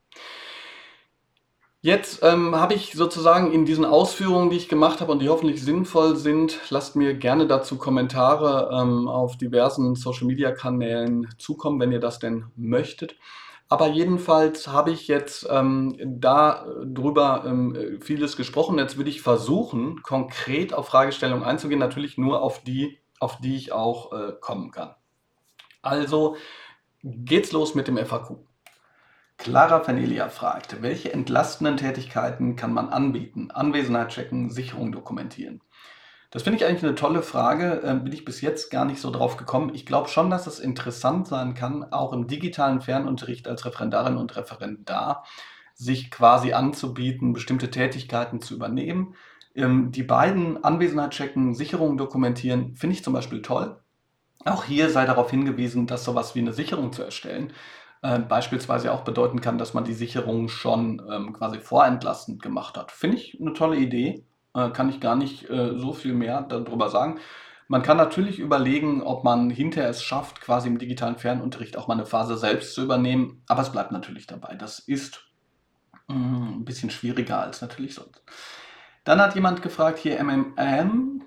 Jetzt 1.82 2.20
ähm, 2.24 2.56
habe 2.56 2.74
ich 2.74 2.94
sozusagen 2.94 3.52
in 3.52 3.64
diesen 3.64 3.84
Ausführungen, 3.84 4.50
die 4.50 4.56
ich 4.56 4.68
gemacht 4.68 5.00
habe 5.00 5.12
und 5.12 5.20
die 5.20 5.28
hoffentlich 5.28 5.62
sinnvoll 5.62 6.16
sind, 6.16 6.58
lasst 6.70 6.96
mir 6.96 7.14
gerne 7.14 7.46
dazu 7.46 7.78
Kommentare 7.78 8.70
ähm, 8.72 9.06
auf 9.06 9.38
diversen 9.38 9.94
Social-Media-Kanälen 9.94 11.28
zukommen, 11.38 11.78
wenn 11.78 11.92
ihr 11.92 12.00
das 12.00 12.18
denn 12.18 12.46
möchtet. 12.56 13.14
Aber 13.68 13.88
jedenfalls 13.88 14.68
habe 14.68 14.92
ich 14.92 15.08
jetzt 15.08 15.46
ähm, 15.50 15.96
darüber 15.98 17.44
ähm, 17.44 17.98
vieles 18.00 18.36
gesprochen. 18.36 18.78
Jetzt 18.78 18.96
würde 18.96 19.10
ich 19.10 19.22
versuchen, 19.22 20.02
konkret 20.02 20.72
auf 20.72 20.86
Fragestellungen 20.86 21.44
einzugehen, 21.44 21.80
natürlich 21.80 22.16
nur 22.16 22.42
auf 22.42 22.62
die, 22.62 22.98
auf 23.18 23.38
die 23.38 23.56
ich 23.56 23.72
auch 23.72 24.12
äh, 24.12 24.32
kommen 24.40 24.70
kann. 24.70 24.94
Also 25.82 26.36
geht's 27.02 27.52
los 27.52 27.74
mit 27.74 27.88
dem 27.88 27.96
FAQ. 27.96 28.36
Clara 29.38 29.80
Fanelia 29.80 30.28
fragt, 30.28 30.80
welche 30.80 31.12
entlastenden 31.12 31.76
Tätigkeiten 31.76 32.56
kann 32.56 32.72
man 32.72 32.88
anbieten? 32.88 33.50
Anwesenheit 33.50 34.08
checken, 34.08 34.50
Sicherung 34.50 34.92
dokumentieren. 34.92 35.60
Das 36.30 36.42
finde 36.42 36.58
ich 36.58 36.66
eigentlich 36.66 36.82
eine 36.82 36.94
tolle 36.94 37.22
Frage. 37.22 37.82
Ähm, 37.84 38.04
bin 38.04 38.12
ich 38.12 38.24
bis 38.24 38.40
jetzt 38.40 38.70
gar 38.70 38.84
nicht 38.84 39.00
so 39.00 39.10
drauf 39.10 39.36
gekommen. 39.36 39.72
Ich 39.74 39.86
glaube 39.86 40.08
schon, 40.08 40.30
dass 40.30 40.46
es 40.46 40.58
interessant 40.58 41.28
sein 41.28 41.54
kann, 41.54 41.84
auch 41.92 42.12
im 42.12 42.26
digitalen 42.26 42.80
Fernunterricht 42.80 43.48
als 43.48 43.64
Referendarin 43.64 44.16
und 44.16 44.36
Referendar 44.36 45.24
sich 45.74 46.10
quasi 46.10 46.52
anzubieten, 46.52 47.32
bestimmte 47.32 47.70
Tätigkeiten 47.70 48.40
zu 48.40 48.54
übernehmen. 48.54 49.14
Ähm, 49.54 49.92
die 49.92 50.02
beiden 50.02 50.62
Anwesenheit 50.64 51.10
checken, 51.10 51.54
Sicherung 51.54 51.96
dokumentieren, 51.96 52.74
finde 52.76 52.96
ich 52.96 53.04
zum 53.04 53.12
Beispiel 53.12 53.42
toll. 53.42 53.78
Auch 54.44 54.64
hier 54.64 54.90
sei 54.90 55.06
darauf 55.06 55.30
hingewiesen, 55.30 55.86
dass 55.86 56.04
sowas 56.04 56.34
wie 56.34 56.40
eine 56.40 56.52
Sicherung 56.52 56.92
zu 56.92 57.02
erstellen 57.02 57.52
äh, 58.02 58.18
beispielsweise 58.20 58.92
auch 58.92 59.02
bedeuten 59.02 59.40
kann, 59.40 59.58
dass 59.58 59.74
man 59.74 59.84
die 59.84 59.94
Sicherung 59.94 60.48
schon 60.48 61.02
ähm, 61.10 61.32
quasi 61.32 61.58
vorentlastend 61.58 62.42
gemacht 62.42 62.76
hat. 62.76 62.92
Finde 62.92 63.16
ich 63.16 63.38
eine 63.40 63.52
tolle 63.52 63.76
Idee, 63.76 64.24
äh, 64.56 64.70
kann 64.70 64.88
ich 64.88 65.00
gar 65.00 65.14
nicht 65.14 65.48
äh, 65.50 65.78
so 65.78 65.92
viel 65.92 66.14
mehr 66.14 66.42
darüber 66.42 66.88
sagen. 66.88 67.20
Man 67.68 67.82
kann 67.82 67.96
natürlich 67.96 68.38
überlegen, 68.38 69.02
ob 69.02 69.24
man 69.24 69.50
hinterher 69.50 69.90
es 69.90 70.02
schafft, 70.02 70.40
quasi 70.40 70.68
im 70.68 70.78
digitalen 70.78 71.16
Fernunterricht 71.16 71.76
auch 71.76 71.88
mal 71.88 71.94
eine 71.94 72.06
Phase 72.06 72.36
selbst 72.36 72.74
zu 72.74 72.82
übernehmen, 72.82 73.42
aber 73.48 73.62
es 73.62 73.72
bleibt 73.72 73.92
natürlich 73.92 74.26
dabei. 74.26 74.54
Das 74.54 74.78
ist 74.78 75.24
mh, 76.08 76.16
mm, 76.16 76.60
ein 76.60 76.64
bisschen 76.64 76.90
schwieriger 76.90 77.40
als 77.40 77.60
natürlich 77.60 77.94
sonst. 77.94 78.22
Dann 79.04 79.20
hat 79.20 79.34
jemand 79.34 79.62
gefragt 79.62 79.98
hier 79.98 80.18
MMM, 80.22 81.22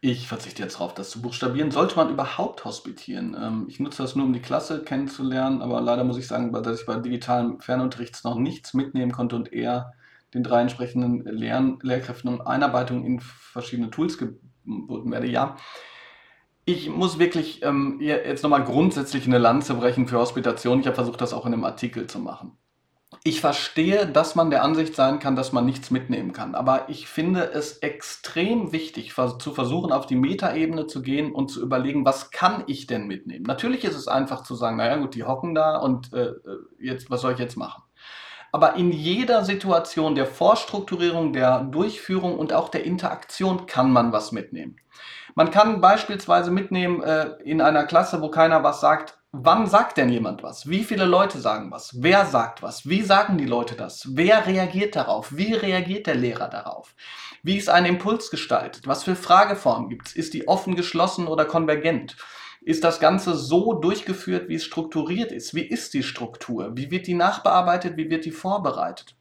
ich 0.00 0.28
verzichte 0.28 0.62
jetzt 0.62 0.74
darauf, 0.74 0.94
das 0.94 1.10
zu 1.10 1.22
buchstabieren. 1.22 1.70
Sollte 1.70 1.96
man 1.96 2.10
überhaupt 2.10 2.64
hospitieren? 2.64 3.36
Ähm, 3.40 3.66
ich 3.68 3.80
nutze 3.80 4.02
das 4.02 4.14
nur, 4.14 4.26
um 4.26 4.32
die 4.32 4.42
Klasse 4.42 4.82
kennenzulernen, 4.82 5.62
aber 5.62 5.80
leider 5.80 6.04
muss 6.04 6.18
ich 6.18 6.26
sagen, 6.26 6.52
dass 6.52 6.80
ich 6.80 6.86
bei 6.86 6.96
digitalem 6.96 7.60
Fernunterricht 7.60 8.22
noch 8.24 8.36
nichts 8.36 8.74
mitnehmen 8.74 9.12
konnte 9.12 9.36
und 9.36 9.52
eher 9.52 9.94
den 10.36 10.44
drei 10.44 10.62
entsprechenden 10.62 11.24
Lehr 11.24 11.76
Lehrkräften 11.82 12.28
um 12.28 12.40
Einarbeitung 12.40 13.04
in 13.04 13.20
verschiedene 13.20 13.90
Tools 13.90 14.18
geboten 14.18 15.10
werde. 15.10 15.26
Ja, 15.26 15.56
ich 16.64 16.88
muss 16.90 17.18
wirklich 17.18 17.62
ähm, 17.62 17.98
jetzt 18.00 18.42
nochmal 18.42 18.64
grundsätzlich 18.64 19.26
eine 19.26 19.38
Lanze 19.38 19.74
brechen 19.74 20.08
für 20.08 20.18
Hospitation. 20.18 20.80
Ich 20.80 20.86
habe 20.86 20.96
versucht, 20.96 21.20
das 21.20 21.32
auch 21.32 21.46
in 21.46 21.52
einem 21.52 21.64
Artikel 21.64 22.06
zu 22.06 22.18
machen 22.18 22.56
ich 23.26 23.40
verstehe, 23.40 24.06
dass 24.06 24.34
man 24.34 24.50
der 24.50 24.62
Ansicht 24.62 24.94
sein 24.94 25.18
kann, 25.18 25.36
dass 25.36 25.52
man 25.52 25.64
nichts 25.64 25.90
mitnehmen 25.90 26.32
kann. 26.32 26.54
Aber 26.54 26.88
ich 26.88 27.08
finde 27.08 27.50
es 27.52 27.78
extrem 27.78 28.72
wichtig, 28.72 29.14
zu 29.14 29.52
versuchen, 29.52 29.92
auf 29.92 30.06
die 30.06 30.16
Metaebene 30.16 30.86
zu 30.86 31.02
gehen 31.02 31.32
und 31.32 31.50
zu 31.50 31.62
überlegen, 31.62 32.04
was 32.04 32.30
kann 32.30 32.64
ich 32.66 32.86
denn 32.86 33.06
mitnehmen? 33.06 33.44
Natürlich 33.44 33.84
ist 33.84 33.96
es 33.96 34.08
einfach 34.08 34.42
zu 34.42 34.54
sagen, 34.54 34.76
naja 34.76 34.96
gut, 34.96 35.14
die 35.14 35.24
hocken 35.24 35.54
da 35.54 35.76
und 35.78 36.12
äh, 36.12 36.26
äh, 36.26 36.34
jetzt, 36.78 37.10
was 37.10 37.20
soll 37.20 37.32
ich 37.32 37.38
jetzt 37.38 37.56
machen? 37.56 37.82
Aber 38.52 38.76
in 38.76 38.92
jeder 38.92 39.44
Situation 39.44 40.14
der 40.14 40.26
Vorstrukturierung, 40.26 41.32
der 41.32 41.60
Durchführung 41.60 42.38
und 42.38 42.52
auch 42.52 42.68
der 42.68 42.84
Interaktion 42.84 43.66
kann 43.66 43.90
man 43.90 44.12
was 44.12 44.32
mitnehmen. 44.32 44.76
Man 45.34 45.50
kann 45.50 45.80
beispielsweise 45.82 46.50
mitnehmen 46.50 47.02
äh, 47.02 47.26
in 47.44 47.60
einer 47.60 47.84
Klasse, 47.84 48.22
wo 48.22 48.30
keiner 48.30 48.62
was 48.62 48.80
sagt, 48.80 49.18
wann 49.32 49.66
sagt 49.66 49.98
denn 49.98 50.08
jemand 50.08 50.42
was? 50.42 50.68
Wie 50.68 50.84
viele 50.84 51.04
Leute 51.04 51.38
sagen 51.38 51.70
was? 51.70 51.96
Wer 52.00 52.24
sagt 52.24 52.62
was? 52.62 52.88
Wie 52.88 53.02
sagen 53.02 53.36
die 53.36 53.44
Leute 53.44 53.74
das? 53.74 54.08
Wer 54.12 54.46
reagiert 54.46 54.96
darauf? 54.96 55.36
Wie 55.36 55.52
reagiert 55.52 56.06
der 56.06 56.14
Lehrer 56.14 56.48
darauf? 56.48 56.94
Wie 57.42 57.56
ist 57.56 57.68
ein 57.68 57.84
Impuls 57.84 58.30
gestaltet? 58.30 58.86
Was 58.86 59.04
für 59.04 59.14
Frageformen 59.14 59.88
gibt 59.88 60.08
es? 60.08 60.16
Ist 60.16 60.34
die 60.34 60.48
offen, 60.48 60.74
geschlossen 60.74 61.28
oder 61.28 61.44
konvergent? 61.44 62.16
Ist 62.66 62.82
das 62.82 62.98
Ganze 62.98 63.36
so 63.36 63.74
durchgeführt, 63.74 64.48
wie 64.48 64.56
es 64.56 64.64
strukturiert 64.64 65.30
ist? 65.30 65.54
Wie 65.54 65.62
ist 65.62 65.94
die 65.94 66.02
Struktur? 66.02 66.76
Wie 66.76 66.90
wird 66.90 67.06
die 67.06 67.14
nachbearbeitet? 67.14 67.96
Wie 67.96 68.10
wird 68.10 68.24
die 68.24 68.32
vorbereitet? 68.32 69.14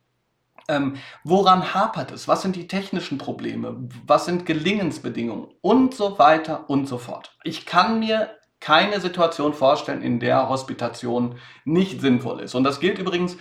Ähm, 0.67 0.95
woran 1.23 1.75
hapert 1.75 2.11
es? 2.11 2.27
Was 2.27 2.41
sind 2.41 2.55
die 2.55 2.67
technischen 2.67 3.19
Probleme? 3.19 3.87
Was 4.07 4.25
sind 4.25 4.47
Gelingensbedingungen? 4.47 5.49
Und 5.61 5.93
so 5.93 6.17
weiter 6.17 6.71
und 6.71 6.87
so 6.87 6.97
fort. 6.97 7.37
Ich 7.43 7.67
kann 7.67 7.99
mir 7.99 8.31
keine 8.59 8.99
Situation 8.99 9.53
vorstellen, 9.53 10.01
in 10.01 10.19
der 10.19 10.49
Hospitation 10.49 11.37
nicht 11.65 12.01
sinnvoll 12.01 12.39
ist. 12.39 12.55
Und 12.55 12.63
das 12.63 12.79
gilt 12.79 12.97
übrigens, 12.97 13.37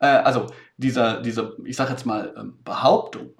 äh, 0.00 0.06
also 0.06 0.48
diese, 0.76 1.22
diese, 1.22 1.56
ich 1.64 1.76
sage 1.76 1.92
jetzt 1.92 2.04
mal, 2.04 2.34
ähm, 2.36 2.58
Behauptung, 2.62 3.30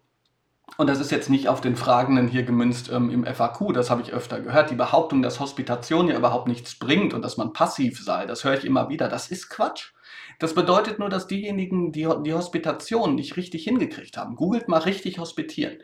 und 0.76 0.88
das 0.88 1.00
ist 1.00 1.10
jetzt 1.10 1.30
nicht 1.30 1.48
auf 1.48 1.60
den 1.60 1.76
Fragenden 1.76 2.28
hier 2.28 2.42
gemünzt 2.42 2.90
ähm, 2.92 3.08
im 3.10 3.24
FAQ, 3.24 3.72
das 3.72 3.88
habe 3.88 4.02
ich 4.02 4.12
öfter 4.12 4.40
gehört. 4.40 4.70
Die 4.70 4.74
Behauptung, 4.74 5.22
dass 5.22 5.40
Hospitation 5.40 6.08
ja 6.08 6.16
überhaupt 6.16 6.48
nichts 6.48 6.74
bringt 6.74 7.14
und 7.14 7.22
dass 7.22 7.36
man 7.36 7.52
passiv 7.52 8.02
sei, 8.02 8.26
das 8.26 8.44
höre 8.44 8.54
ich 8.54 8.64
immer 8.64 8.88
wieder. 8.88 9.08
Das 9.08 9.28
ist 9.28 9.48
Quatsch. 9.48 9.92
Das 10.38 10.54
bedeutet 10.54 10.98
nur, 10.98 11.08
dass 11.08 11.28
diejenigen, 11.28 11.92
die 11.92 12.06
die 12.24 12.34
Hospitation 12.34 13.14
nicht 13.14 13.36
richtig 13.36 13.64
hingekriegt 13.64 14.18
haben, 14.18 14.36
googelt 14.36 14.68
mal 14.68 14.80
richtig 14.80 15.18
hospitieren. 15.18 15.78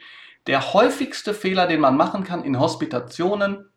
Der 0.46 0.74
häufigste 0.74 1.32
Fehler, 1.32 1.66
den 1.66 1.80
man 1.80 1.96
machen 1.96 2.24
kann 2.24 2.44
in 2.44 2.58
Hospitationen, 2.58 3.70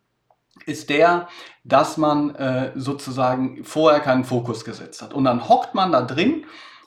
ist 0.66 0.90
der, 0.90 1.28
dass 1.64 1.98
man 1.98 2.36
äh, 2.36 2.72
sozusagen 2.76 3.64
vorher 3.64 4.00
keinen 4.00 4.24
Fokus 4.24 4.66
gesetzt 4.66 5.02
hat. 5.02 5.14
Und 5.14 5.26
dann 5.26 5.48
hockt 5.48 5.76
man 5.76 5.92
da 5.92 6.02
drin, 6.02 6.46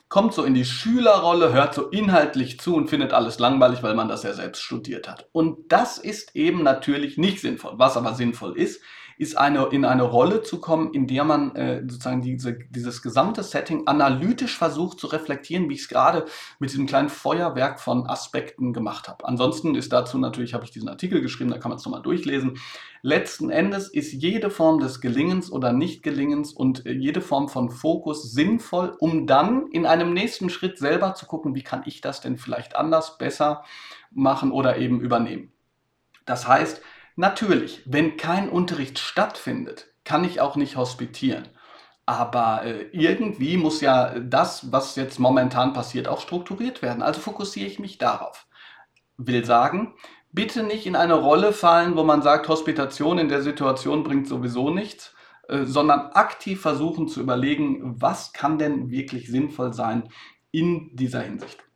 kommt 0.09 0.33
so 0.33 0.45
in 0.45 0.55
die 0.55 0.65
Schülerrolle, 0.65 1.53
hört 1.53 1.75
so 1.75 1.89
inhaltlich 1.89 2.59
zu 2.59 2.75
und 2.75 2.89
findet 2.89 3.13
alles 3.13 3.39
langweilig, 3.39 3.83
weil 3.83 3.95
man 3.95 4.09
das 4.09 4.23
ja 4.23 4.33
selbst 4.33 4.63
studiert 4.63 5.09
hat. 5.09 5.29
Und 5.33 5.71
das 5.71 5.99
ist 5.99 6.35
eben 6.35 6.63
natürlich 6.63 7.19
nicht 7.19 7.41
sinnvoll. 7.41 7.73
Was 7.77 7.97
aber 7.97 8.15
sinnvoll 8.15 8.57
ist, 8.57 8.81
ist 9.19 9.37
eine, 9.37 9.67
in 9.67 9.85
eine 9.85 10.05
Rolle 10.05 10.43
zu 10.43 10.61
kommen, 10.61 10.95
in 10.95 11.09
der 11.09 11.25
man 11.25 11.55
äh, 11.57 11.83
sozusagen 11.83 12.23
diese, 12.23 12.57
dieses 12.71 13.03
gesamte 13.03 13.43
Setting 13.43 13.87
analytisch 13.87 14.57
versucht 14.57 15.01
zu 15.01 15.09
reflektieren, 15.09 15.69
wie 15.69 15.75
ich 15.75 15.83
es 15.83 15.89
gerade 15.89 16.25
mit 16.61 16.71
diesem 16.71 16.87
kleinen 16.87 17.09
Feuerwerk 17.09 17.81
von 17.81 18.07
Aspekten 18.07 18.73
gemacht 18.73 19.09
habe. 19.09 19.27
Ansonsten 19.27 19.75
ist 19.75 19.93
dazu 19.93 20.19
natürlich, 20.19 20.55
habe 20.55 20.65
ich 20.65 20.71
diesen 20.71 20.89
Artikel 20.89 21.21
geschrieben, 21.21 21.51
da 21.51 21.59
kann 21.59 21.71
man 21.71 21.79
es 21.79 21.85
nochmal 21.85 22.03
durchlesen. 22.03 22.59
Letzten 23.03 23.51
Endes 23.51 23.89
ist 23.89 24.13
jede 24.13 24.51
Form 24.51 24.79
des 24.79 25.01
Gelingens 25.01 25.51
oder 25.51 25.73
Nicht-Gelingens 25.73 26.53
und 26.53 26.87
äh, 26.87 26.93
jede 26.93 27.21
Form 27.21 27.49
von 27.49 27.71
Fokus 27.71 28.31
sinnvoll, 28.31 28.95
um 29.01 29.27
dann 29.27 29.67
in 29.73 29.85
einem 29.85 30.13
nächsten 30.13 30.49
Schritt 30.49 30.79
selber 30.79 31.15
zu 31.15 31.27
gucken, 31.27 31.57
wie 31.57 31.65
kann 31.65 31.83
ich 31.87 32.01
das 32.01 32.21
denn 32.21 32.37
vielleicht 32.37 32.77
anders, 32.77 33.19
besser 33.19 33.65
machen 34.13 34.53
oder 34.53 34.79
eben 34.79 35.01
übernehmen. 35.01 35.51
Das 36.25 36.47
heißt, 36.47 36.83
Natürlich, 37.19 37.83
wenn 37.85 38.17
kein 38.17 38.49
Unterricht 38.49 39.01
stattfindet, 39.01 39.89
kann 40.05 40.23
ich 40.23 40.41
auch 40.41 40.55
nicht 40.55 40.77
hospitieren. 40.77 41.49
Aber 42.07 42.63
äh, 42.63 42.83
irgendwie 42.93 43.57
muss 43.57 43.81
ja 43.81 44.21
das, 44.21 44.71
was 44.71 44.95
jetzt 44.95 45.19
momentan 45.19 45.73
passiert, 45.73 46.07
auch 46.07 46.21
strukturiert 46.21 46.81
werden. 46.81 47.03
Also 47.03 47.21
fokussiere 47.21 47.67
ich 47.67 47.81
mich 47.81 47.99
darauf. 47.99 48.47
Will 49.17 49.45
sagen, 49.45 49.97
bitte 50.31 50.63
nicht 50.63 50.87
in 50.87 50.95
eine 50.95 51.15
Rolle 51.15 51.53
fallen, 51.53 51.97
wo 51.97 52.05
man 52.05 52.23
sagt, 52.23 52.47
Hospitation 52.47 53.19
in 53.19 53.29
der 53.29 53.43
Situation 53.43 54.05
bringt 54.05 54.29
sowieso 54.29 54.71
nichts, 54.71 55.13
äh, 55.49 55.65
sondern 55.65 56.13
aktiv 56.13 56.61
versuchen 56.61 57.09
zu 57.09 57.21
überlegen, 57.21 58.01
was 58.01 58.33
kann 58.33 58.59
denn 58.59 58.93
wirklich 58.93 59.27
sinnvoll 59.27 59.73
sein 59.73 60.09
in 60.53 60.95
dieser 60.95 61.23
Hinsicht. 61.23 61.68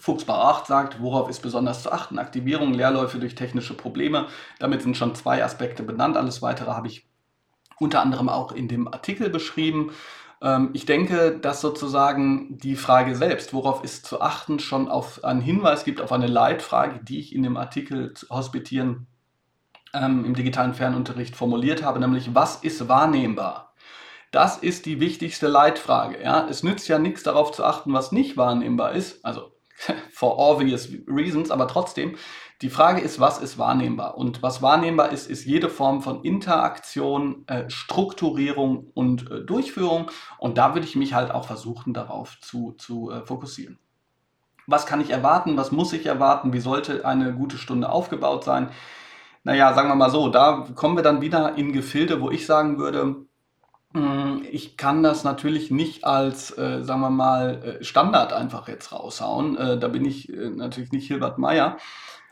Fuchsbau 0.00 0.34
8 0.34 0.66
sagt, 0.66 1.00
worauf 1.00 1.28
ist 1.28 1.40
besonders 1.40 1.82
zu 1.82 1.92
achten? 1.92 2.18
Aktivierung, 2.18 2.72
Leerläufe 2.72 3.18
durch 3.18 3.34
technische 3.34 3.74
Probleme. 3.74 4.26
Damit 4.58 4.82
sind 4.82 4.96
schon 4.96 5.14
zwei 5.14 5.44
Aspekte 5.44 5.82
benannt. 5.82 6.16
Alles 6.16 6.40
weitere 6.42 6.70
habe 6.70 6.88
ich 6.88 7.06
unter 7.78 8.00
anderem 8.00 8.28
auch 8.28 8.52
in 8.52 8.66
dem 8.66 8.88
Artikel 8.88 9.28
beschrieben. 9.30 9.92
Ähm, 10.42 10.70
ich 10.72 10.86
denke, 10.86 11.38
dass 11.38 11.60
sozusagen 11.60 12.58
die 12.58 12.76
Frage 12.76 13.14
selbst, 13.14 13.52
worauf 13.52 13.84
ist 13.84 14.06
zu 14.06 14.20
achten, 14.20 14.58
schon 14.58 14.88
auf 14.88 15.22
einen 15.22 15.42
Hinweis 15.42 15.84
gibt, 15.84 16.00
auf 16.00 16.12
eine 16.12 16.26
Leitfrage, 16.26 17.00
die 17.04 17.20
ich 17.20 17.34
in 17.34 17.42
dem 17.42 17.56
Artikel 17.56 18.14
Hospitieren 18.30 19.06
ähm, 19.92 20.24
im 20.24 20.34
digitalen 20.34 20.74
Fernunterricht 20.74 21.36
formuliert 21.36 21.82
habe, 21.82 22.00
nämlich 22.00 22.34
was 22.34 22.56
ist 22.56 22.88
wahrnehmbar? 22.88 23.74
Das 24.30 24.58
ist 24.58 24.86
die 24.86 25.00
wichtigste 25.00 25.48
Leitfrage. 25.48 26.22
Ja? 26.22 26.46
Es 26.48 26.62
nützt 26.62 26.88
ja 26.88 26.98
nichts 26.98 27.22
darauf 27.22 27.52
zu 27.52 27.64
achten, 27.64 27.92
was 27.92 28.12
nicht 28.12 28.36
wahrnehmbar 28.36 28.92
ist. 28.92 29.24
Also 29.24 29.52
for 30.10 30.38
obvious 30.38 30.88
reasons, 31.06 31.50
aber 31.50 31.68
trotzdem, 31.68 32.16
die 32.62 32.68
Frage 32.68 33.00
ist, 33.00 33.18
was 33.18 33.38
ist 33.38 33.56
wahrnehmbar? 33.56 34.18
Und 34.18 34.42
was 34.42 34.60
wahrnehmbar 34.60 35.12
ist, 35.12 35.30
ist 35.30 35.46
jede 35.46 35.70
Form 35.70 36.02
von 36.02 36.22
Interaktion, 36.22 37.44
äh, 37.46 37.70
Strukturierung 37.70 38.88
und 38.92 39.30
äh, 39.30 39.40
Durchführung. 39.40 40.10
Und 40.38 40.58
da 40.58 40.74
würde 40.74 40.86
ich 40.86 40.94
mich 40.94 41.14
halt 41.14 41.30
auch 41.30 41.46
versuchen, 41.46 41.94
darauf 41.94 42.38
zu, 42.42 42.72
zu 42.72 43.10
äh, 43.10 43.24
fokussieren. 43.24 43.78
Was 44.66 44.84
kann 44.84 45.00
ich 45.00 45.10
erwarten? 45.10 45.56
Was 45.56 45.72
muss 45.72 45.94
ich 45.94 46.04
erwarten? 46.04 46.52
Wie 46.52 46.60
sollte 46.60 47.06
eine 47.06 47.32
gute 47.32 47.56
Stunde 47.56 47.88
aufgebaut 47.88 48.44
sein? 48.44 48.70
Naja, 49.42 49.72
sagen 49.72 49.88
wir 49.88 49.94
mal 49.94 50.10
so, 50.10 50.28
da 50.28 50.66
kommen 50.74 50.96
wir 50.96 51.02
dann 51.02 51.22
wieder 51.22 51.56
in 51.56 51.72
Gefilde, 51.72 52.20
wo 52.20 52.30
ich 52.30 52.44
sagen 52.44 52.78
würde, 52.78 53.24
ich 54.50 54.76
kann 54.76 55.02
das 55.02 55.24
natürlich 55.24 55.70
nicht 55.70 56.04
als, 56.04 56.56
äh, 56.56 56.82
sagen 56.82 57.00
wir 57.00 57.10
mal, 57.10 57.78
äh, 57.80 57.84
Standard 57.84 58.32
einfach 58.32 58.68
jetzt 58.68 58.92
raushauen. 58.92 59.56
Äh, 59.56 59.78
da 59.78 59.88
bin 59.88 60.04
ich 60.04 60.28
äh, 60.28 60.50
natürlich 60.50 60.92
nicht 60.92 61.08
Hilbert 61.08 61.38
Meyer. 61.38 61.76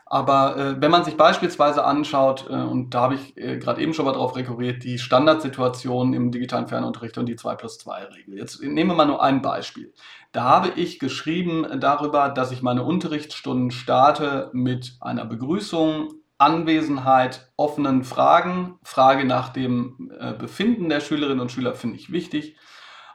Aber 0.05 0.57
äh, 0.57 0.81
wenn 0.81 0.89
man 0.89 1.03
sich 1.03 1.17
beispielsweise 1.17 1.83
anschaut, 1.85 2.47
äh, 2.49 2.53
und 2.53 2.95
da 2.95 3.01
habe 3.01 3.15
ich 3.15 3.37
äh, 3.37 3.57
gerade 3.57 3.81
eben 3.81 3.93
schon 3.93 4.05
mal 4.05 4.13
drauf 4.13 4.35
rekurriert, 4.35 4.83
die 4.83 4.97
Standardsituation 4.97 6.13
im 6.13 6.31
digitalen 6.31 6.67
Fernunterricht 6.67 7.17
und 7.19 7.27
die 7.27 7.35
2 7.35 7.55
plus 7.55 7.77
2 7.77 8.05
Regel. 8.05 8.37
Jetzt 8.37 8.61
nehmen 8.63 8.89
wir 8.89 8.95
mal 8.95 9.05
nur 9.05 9.21
ein 9.21 9.43
Beispiel. 9.43 9.93
Da 10.31 10.43
habe 10.45 10.69
ich 10.77 10.97
geschrieben 10.97 11.79
darüber, 11.79 12.29
dass 12.29 12.51
ich 12.51 12.63
meine 12.63 12.83
Unterrichtsstunden 12.83 13.69
starte 13.69 14.49
mit 14.51 14.97
einer 14.99 15.25
Begrüßung, 15.25 16.09
Anwesenheit, 16.39 17.51
offenen 17.57 18.03
Fragen. 18.03 18.79
Frage 18.81 19.25
nach 19.25 19.49
dem 19.49 20.11
äh, 20.19 20.33
Befinden 20.33 20.89
der 20.89 21.01
Schülerinnen 21.01 21.41
und 21.41 21.51
Schüler 21.51 21.75
finde 21.75 21.97
ich 21.97 22.11
wichtig. 22.11 22.55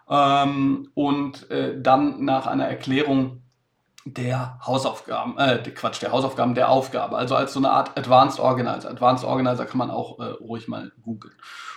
Ähm, 0.08 0.90
und 0.94 1.50
äh, 1.50 1.80
dann 1.80 2.24
nach 2.24 2.46
einer 2.46 2.66
Erklärung 2.66 3.42
der 4.04 4.58
Hausaufgaben, 4.64 5.38
äh, 5.38 5.58
Quatsch, 5.74 6.02
der 6.02 6.12
Hausaufgaben, 6.12 6.54
der 6.54 6.68
Aufgabe. 6.68 7.16
Also 7.16 7.34
als 7.34 7.54
so 7.54 7.60
eine 7.60 7.70
Art 7.70 7.96
Advanced 7.96 8.38
Organizer. 8.38 8.90
Advanced 8.90 9.24
Organizer 9.24 9.64
kann 9.64 9.78
man 9.78 9.90
auch 9.90 10.18
äh, 10.20 10.24
ruhig 10.24 10.68
mal 10.68 10.92
googeln. 11.02 11.34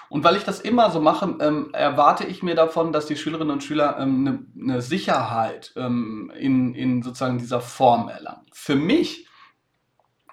Und 0.10 0.26
weil 0.26 0.36
ich 0.36 0.44
das 0.44 0.60
immer 0.60 0.92
so 0.92 1.00
mache, 1.00 1.36
ähm, 1.40 1.70
erwarte 1.74 2.26
ich 2.26 2.44
mir 2.44 2.56
davon, 2.56 2.92
dass 2.92 3.06
die 3.06 3.16
Schülerinnen 3.16 3.52
und 3.52 3.64
Schüler 3.64 3.98
ähm, 4.00 4.28
eine, 4.58 4.72
eine 4.74 4.82
Sicherheit 4.82 5.72
ähm, 5.78 6.32
in, 6.38 6.74
in 6.74 7.02
sozusagen 7.02 7.38
dieser 7.38 7.62
Form 7.62 8.10
erlangen. 8.10 8.46
Für 8.52 8.76
mich 8.76 9.27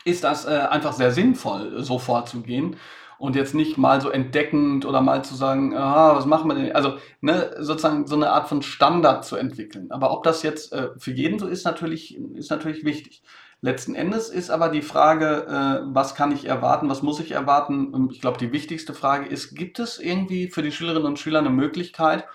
ist 0.05 0.25
das 0.25 0.45
äh, 0.45 0.51
einfach 0.51 0.93
sehr 0.93 1.13
sinnvoll, 1.13 1.83
so 1.83 1.99
vorzugehen 1.99 2.77
und 3.19 3.37
jetzt 3.37 3.55
nicht 3.55 3.79
mal 3.79 4.01
so 4.01 4.11
entdeckend 4.11 4.85
oder 4.85 5.01
mal 5.01 5.25
zu 5.25 5.35
sagen, 5.35 5.77
ah, 5.77 6.15
was 6.15 6.27
machen 6.27 6.49
wir 6.49 6.55
denn? 6.55 6.73
Also 6.73 6.99
ne, 7.21 7.55
sozusagen 7.59 8.07
so 8.07 8.17
eine 8.17 8.31
Art 8.31 8.49
von 8.49 8.63
Standard 8.63 9.25
zu 9.25 9.37
entwickeln. 9.37 9.91
Aber 9.91 10.11
ob 10.11 10.25
das 10.25 10.43
jetzt 10.43 10.73
äh, 10.73 10.91
für 10.99 11.13
jeden 11.13 11.39
so 11.39 11.47
ist, 11.47 11.65
natürlich, 11.65 12.19
ist 12.35 12.51
natürlich 12.51 12.85
wichtig. 12.85 13.23
Letzten 13.61 13.95
Endes 13.95 14.29
ist 14.29 14.51
aber 14.51 14.69
die 14.69 14.83
Frage, 14.83 15.47
äh, 15.47 15.87
was 15.95 16.15
kann 16.15 16.33
ich 16.33 16.45
erwarten, 16.45 16.91
was 16.91 17.03
muss 17.03 17.21
ich 17.21 17.31
erwarten? 17.33 18.11
Ich 18.11 18.21
glaube, 18.21 18.37
die 18.39 18.53
wichtigste 18.53 18.93
Frage 18.93 19.27
ist, 19.27 19.55
gibt 19.55 19.79
es 19.79 19.99
irgendwie 19.99 20.49
für 20.49 20.63
die 20.63 20.73
Schülerinnen 20.73 21.07
und 21.07 21.19
Schüler 21.19 21.39
eine 21.39 21.51
Möglichkeit, 21.51 22.27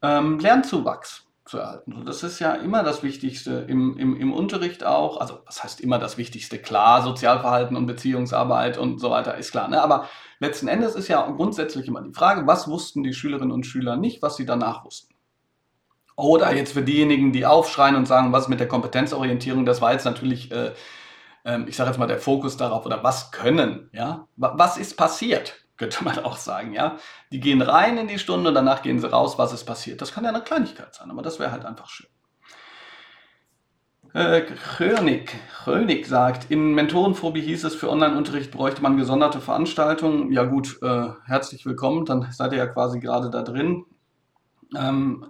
ähm, 0.00 0.38
Lernzuwachs 0.38 1.21
zu 1.52 1.58
erhalten. 1.58 2.04
Das 2.06 2.22
ist 2.22 2.40
ja 2.40 2.54
immer 2.54 2.82
das 2.82 3.02
Wichtigste 3.02 3.66
im, 3.68 3.96
im, 3.98 4.16
im 4.16 4.32
Unterricht 4.32 4.84
auch. 4.84 5.20
Also, 5.20 5.40
was 5.44 5.62
heißt 5.62 5.82
immer 5.82 5.98
das 5.98 6.16
Wichtigste? 6.16 6.58
Klar, 6.58 7.02
Sozialverhalten 7.02 7.76
und 7.76 7.86
Beziehungsarbeit 7.86 8.78
und 8.78 8.98
so 8.98 9.10
weiter 9.10 9.36
ist 9.36 9.50
klar. 9.52 9.68
Ne? 9.68 9.80
Aber 9.80 10.08
letzten 10.40 10.66
Endes 10.66 10.94
ist 10.94 11.08
ja 11.08 11.30
grundsätzlich 11.30 11.86
immer 11.86 12.00
die 12.00 12.14
Frage, 12.14 12.46
was 12.46 12.68
wussten 12.68 13.02
die 13.02 13.12
Schülerinnen 13.12 13.52
und 13.52 13.66
Schüler 13.66 13.96
nicht, 13.96 14.22
was 14.22 14.36
sie 14.36 14.46
danach 14.46 14.84
wussten. 14.86 15.14
Oder 16.16 16.54
jetzt 16.54 16.72
für 16.72 16.82
diejenigen, 16.82 17.32
die 17.32 17.44
aufschreien 17.44 17.96
und 17.96 18.08
sagen, 18.08 18.32
was 18.32 18.48
mit 18.48 18.58
der 18.58 18.68
Kompetenzorientierung, 18.68 19.66
das 19.66 19.82
war 19.82 19.92
jetzt 19.92 20.04
natürlich, 20.04 20.50
äh, 20.52 20.72
äh, 21.44 21.60
ich 21.66 21.76
sage 21.76 21.90
jetzt 21.90 21.98
mal, 21.98 22.06
der 22.06 22.18
Fokus 22.18 22.56
darauf, 22.56 22.86
oder 22.86 23.04
was 23.04 23.30
können, 23.30 23.90
ja? 23.92 24.26
Was 24.36 24.78
ist 24.78 24.96
passiert? 24.96 25.61
Könnte 25.82 26.04
man 26.04 26.18
auch 26.20 26.36
sagen, 26.36 26.72
ja. 26.72 26.96
Die 27.32 27.40
gehen 27.40 27.60
rein 27.60 27.98
in 27.98 28.06
die 28.06 28.20
Stunde 28.20 28.48
und 28.48 28.54
danach 28.54 28.82
gehen 28.82 29.00
sie 29.00 29.10
raus, 29.10 29.36
was 29.36 29.52
ist 29.52 29.64
passiert. 29.64 30.00
Das 30.00 30.12
kann 30.12 30.22
ja 30.22 30.30
eine 30.30 30.40
Kleinigkeit 30.40 30.94
sein, 30.94 31.10
aber 31.10 31.22
das 31.22 31.40
wäre 31.40 31.50
halt 31.50 31.64
einfach 31.64 31.88
schön. 31.88 32.06
Äh, 34.14 34.42
Krönig 34.42 36.06
sagt, 36.06 36.50
in 36.50 36.74
Mentorenphobie 36.74 37.40
hieß 37.40 37.64
es, 37.64 37.74
für 37.74 37.90
Online-Unterricht 37.90 38.50
bräuchte 38.50 38.82
man 38.82 38.96
gesonderte 38.96 39.40
Veranstaltungen. 39.40 40.30
Ja 40.30 40.44
gut, 40.44 40.78
äh, 40.82 41.08
herzlich 41.24 41.66
willkommen, 41.66 42.04
dann 42.04 42.30
seid 42.30 42.52
ihr 42.52 42.58
ja 42.58 42.66
quasi 42.66 43.00
gerade 43.00 43.30
da 43.30 43.42
drin. 43.42 43.84
Ähm, 44.76 45.26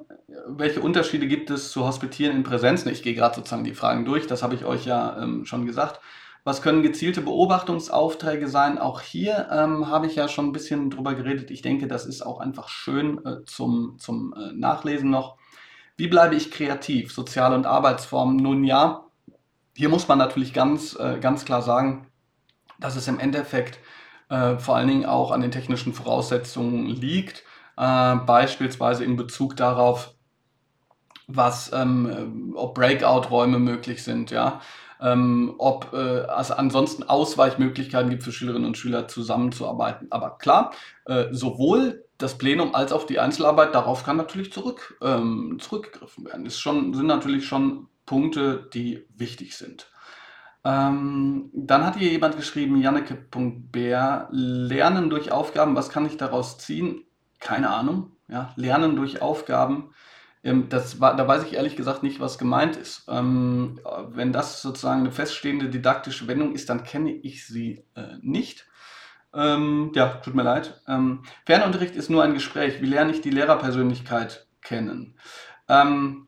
welche 0.49 0.81
Unterschiede 0.81 1.29
gibt 1.29 1.51
es 1.51 1.71
zu 1.71 1.87
Hospitieren 1.87 2.37
in 2.37 2.43
Präsenz? 2.43 2.85
Ich 2.87 3.03
gehe 3.03 3.15
gerade 3.15 3.37
sozusagen 3.37 3.65
die 3.65 3.75
Fragen 3.75 4.05
durch, 4.05 4.27
das 4.27 4.43
habe 4.43 4.55
ich 4.55 4.65
euch 4.65 4.85
ja 4.85 5.17
ähm, 5.23 5.47
schon 5.47 5.65
gesagt. 5.65 6.01
Was 6.45 6.61
können 6.61 6.83
gezielte 6.83 7.21
Beobachtungsaufträge 7.21 8.49
sein? 8.49 8.79
Auch 8.79 9.01
hier 9.01 9.49
ähm, 9.53 9.87
habe 9.87 10.09
ich 10.09 10.17
ja 10.17 10.27
schon 10.27 10.47
ein 10.47 10.53
bisschen 10.53 10.91
drüber 10.91 11.15
geredet. 11.15 11.53
Ich 11.53 11.63
denke, 11.63 11.87
das 11.87 12.05
ist 12.05 12.23
auch 12.23 12.41
einfach 12.41 12.69
schön 12.69 13.25
äh, 13.25 13.45
zum, 13.45 13.97
zum 13.99 14.35
äh, 14.35 14.53
Nachlesen 14.53 15.09
noch. 15.09 15.37
Wie 15.97 16.09
bleibe 16.09 16.35
ich 16.35 16.51
kreativ? 16.51 17.13
Soziale 17.13 17.55
und 17.55 17.65
Arbeitsformen? 17.65 18.37
Nun 18.37 18.65
ja, 18.65 19.05
hier 19.77 19.89
muss 19.89 20.09
man 20.09 20.19
natürlich 20.19 20.53
ganz, 20.53 20.99
äh, 20.99 21.19
ganz 21.21 21.45
klar 21.45 21.63
sagen, 21.63 22.09
dass 22.81 22.97
es 22.97 23.07
im 23.07 23.21
Endeffekt 23.21 23.79
äh, 24.29 24.59
vor 24.59 24.75
allen 24.75 24.89
Dingen 24.89 25.07
auch 25.07 25.31
an 25.31 25.43
den 25.43 25.53
technischen 25.53 25.93
Voraussetzungen 25.93 26.87
liegt. 26.87 27.45
Äh, 27.77 28.17
beispielsweise 28.17 29.05
in 29.05 29.15
Bezug 29.15 29.57
darauf, 29.57 30.13
was, 31.29 31.73
ähm, 31.73 32.53
ob 32.57 32.75
Breakout-Räume 32.75 33.61
möglich 33.61 34.03
sind, 34.03 34.33
ja 34.33 34.61
ähm, 35.03 35.55
ob 35.59 35.93
äh, 35.93 36.27
es 36.39 36.51
ansonsten 36.51 37.03
Ausweichmöglichkeiten 37.03 38.11
gibt 38.11 38.23
für 38.23 38.33
Schülerinnen 38.33 38.67
und 38.67 38.79
Schüler 38.79 39.09
zusammenzuarbeiten. 39.09 40.09
Aber 40.11 40.39
klar, 40.39 40.73
äh, 41.07 41.27
sowohl 41.33 42.05
das 42.19 42.39
Plenum 42.39 42.75
als 42.75 42.93
auch 42.93 43.05
die 43.05 43.19
Einzelarbeit, 43.19 43.75
darauf 43.75 44.05
kann 44.05 44.17
natürlich 44.17 44.53
zurück, 44.53 44.97
ähm, 45.03 45.59
zurückgegriffen 45.61 46.25
werden. 46.25 46.45
Das 46.45 46.61
sind 46.61 47.07
natürlich 47.07 47.47
schon 47.47 47.89
Punkte, 48.07 48.69
die 48.73 49.07
wichtig 49.17 49.57
sind. 49.57 49.89
Ähm, 50.65 51.51
dann 51.53 51.85
hat 51.85 51.97
hier 51.97 52.11
jemand 52.11 52.37
geschrieben, 52.37 52.81
Janneke.bär, 52.81 54.29
Lernen 54.31 55.11
durch 55.11 55.33
Aufgaben, 55.33 55.75
was 55.75 55.91
kann 55.91 56.07
ich 56.07 56.17
daraus 56.17 56.59
ziehen? 56.59 57.05
Keine 57.41 57.71
Ahnung. 57.71 58.13
Ja, 58.29 58.53
Lernen 58.57 58.95
durch 58.95 59.21
Aufgaben 59.21 59.93
das 60.43 61.01
war, 61.01 61.17
da 61.17 61.29
weiß 61.29 61.45
ich 61.45 61.55
ehrlich 61.55 61.77
gesagt 61.77 62.03
nicht, 62.03 62.19
was 62.19 62.37
gemeint 62.37 62.77
ist. 62.77 63.05
Ähm, 63.09 63.81
wenn 64.09 64.33
das 64.33 64.61
sozusagen 64.61 65.01
eine 65.01 65.13
feststehende 65.13 65.69
didaktische 65.69 66.27
Wendung 66.27 66.55
ist, 66.55 66.69
dann 66.69 66.83
kenne 66.83 67.13
ich 67.13 67.47
sie 67.47 67.85
äh, 67.95 68.17
nicht. 68.21 68.67
Ähm, 69.33 69.93
ja, 69.95 70.09
tut 70.09 70.35
mir 70.35 70.43
leid. 70.43 70.81
Ähm, 70.89 71.23
Fernunterricht 71.47 71.95
ist 71.95 72.11
nur 72.11 72.25
ein 72.25 72.35
Gespräch. 72.35 72.83
Wie 72.83 72.87
lerne 72.87 73.13
ich 73.13 73.21
die 73.21 73.31
Lehrerpersönlichkeit 73.31 74.47
kennen? 74.63 75.17
Ähm, 75.69 76.27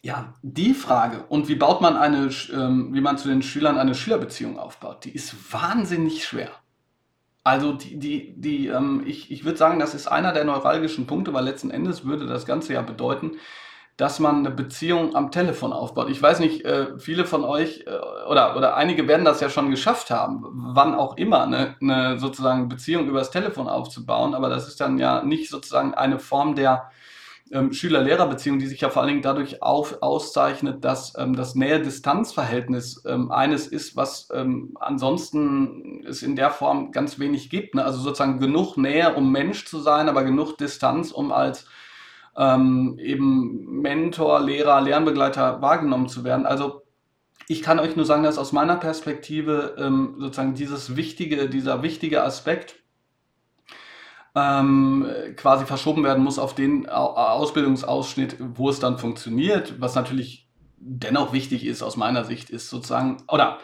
ja, 0.00 0.34
die 0.42 0.74
Frage 0.74 1.24
und 1.28 1.48
wie 1.48 1.54
baut 1.54 1.80
man 1.80 1.96
eine, 1.96 2.30
ähm, 2.52 2.92
wie 2.92 3.00
man 3.00 3.18
zu 3.18 3.28
den 3.28 3.42
Schülern 3.42 3.78
eine 3.78 3.94
Schülerbeziehung 3.94 4.58
aufbaut, 4.58 5.04
die 5.04 5.14
ist 5.14 5.52
wahnsinnig 5.52 6.24
schwer. 6.24 6.50
Also 7.44 7.72
die, 7.72 7.98
die, 7.98 8.34
die 8.36 8.68
ähm, 8.68 9.02
ich, 9.04 9.30
ich 9.30 9.44
würde 9.44 9.58
sagen, 9.58 9.80
das 9.80 9.94
ist 9.94 10.06
einer 10.06 10.32
der 10.32 10.44
neuralgischen 10.44 11.06
Punkte, 11.06 11.34
weil 11.34 11.44
letzten 11.44 11.70
Endes 11.70 12.04
würde 12.04 12.26
das 12.26 12.46
Ganze 12.46 12.74
ja 12.74 12.82
bedeuten, 12.82 13.32
dass 13.96 14.20
man 14.20 14.38
eine 14.38 14.50
Beziehung 14.50 15.14
am 15.14 15.30
Telefon 15.30 15.72
aufbaut. 15.72 16.08
Ich 16.08 16.22
weiß 16.22 16.40
nicht, 16.40 16.64
äh, 16.64 16.98
viele 16.98 17.24
von 17.24 17.44
euch 17.44 17.84
äh, 17.86 18.26
oder, 18.28 18.56
oder 18.56 18.76
einige 18.76 19.06
werden 19.06 19.24
das 19.24 19.40
ja 19.40 19.50
schon 19.50 19.70
geschafft 19.70 20.10
haben, 20.10 20.44
wann 20.74 20.94
auch 20.94 21.16
immer, 21.16 21.42
eine, 21.42 21.76
eine 21.80 22.18
sozusagen 22.18 22.68
Beziehung 22.68 23.08
übers 23.08 23.30
Telefon 23.30 23.68
aufzubauen, 23.68 24.34
aber 24.34 24.48
das 24.48 24.68
ist 24.68 24.80
dann 24.80 24.98
ja 24.98 25.22
nicht 25.22 25.50
sozusagen 25.50 25.94
eine 25.94 26.18
Form 26.18 26.54
der 26.54 26.90
ähm, 27.52 27.72
Schüler-Lehrer-Beziehung, 27.72 28.58
die 28.58 28.66
sich 28.66 28.80
ja 28.80 28.88
vor 28.88 29.02
allen 29.02 29.10
Dingen 29.10 29.22
dadurch 29.22 29.62
auf, 29.62 29.98
auszeichnet, 30.00 30.84
dass 30.84 31.12
ähm, 31.18 31.36
das 31.36 31.54
Nähe-Distanz-Verhältnis 31.54 33.02
ähm, 33.06 33.30
eines 33.30 33.66
ist, 33.66 33.94
was 33.94 34.28
ähm, 34.32 34.76
ansonsten 34.80 36.04
es 36.06 36.22
in 36.22 36.34
der 36.34 36.50
Form 36.50 36.92
ganz 36.92 37.18
wenig 37.18 37.50
gibt. 37.50 37.74
Ne? 37.74 37.84
Also 37.84 38.00
sozusagen 38.00 38.40
genug 38.40 38.76
Nähe, 38.76 39.14
um 39.14 39.30
Mensch 39.30 39.66
zu 39.66 39.80
sein, 39.80 40.08
aber 40.08 40.24
genug 40.24 40.56
Distanz, 40.56 41.12
um 41.12 41.30
als 41.30 41.66
ähm, 42.36 42.98
eben 42.98 43.80
Mentor, 43.82 44.40
Lehrer, 44.40 44.80
Lernbegleiter 44.80 45.60
wahrgenommen 45.60 46.08
zu 46.08 46.24
werden. 46.24 46.46
Also 46.46 46.82
ich 47.48 47.62
kann 47.62 47.78
euch 47.78 47.96
nur 47.96 48.06
sagen, 48.06 48.22
dass 48.22 48.38
aus 48.38 48.52
meiner 48.52 48.76
Perspektive 48.76 49.76
ähm, 49.78 50.16
sozusagen 50.18 50.54
dieses 50.54 50.96
wichtige, 50.96 51.50
dieser 51.50 51.82
wichtige 51.82 52.22
Aspekt 52.22 52.81
ähm, 54.34 55.06
quasi 55.36 55.66
verschoben 55.66 56.04
werden 56.04 56.24
muss 56.24 56.38
auf 56.38 56.54
den 56.54 56.88
Ausbildungsausschnitt, 56.88 58.36
wo 58.38 58.68
es 58.70 58.80
dann 58.80 58.98
funktioniert. 58.98 59.80
Was 59.80 59.94
natürlich 59.94 60.48
dennoch 60.78 61.32
wichtig 61.32 61.64
ist 61.66 61.82
aus 61.82 61.96
meiner 61.96 62.24
Sicht, 62.24 62.50
ist 62.50 62.70
sozusagen, 62.70 63.18
oder 63.28 63.58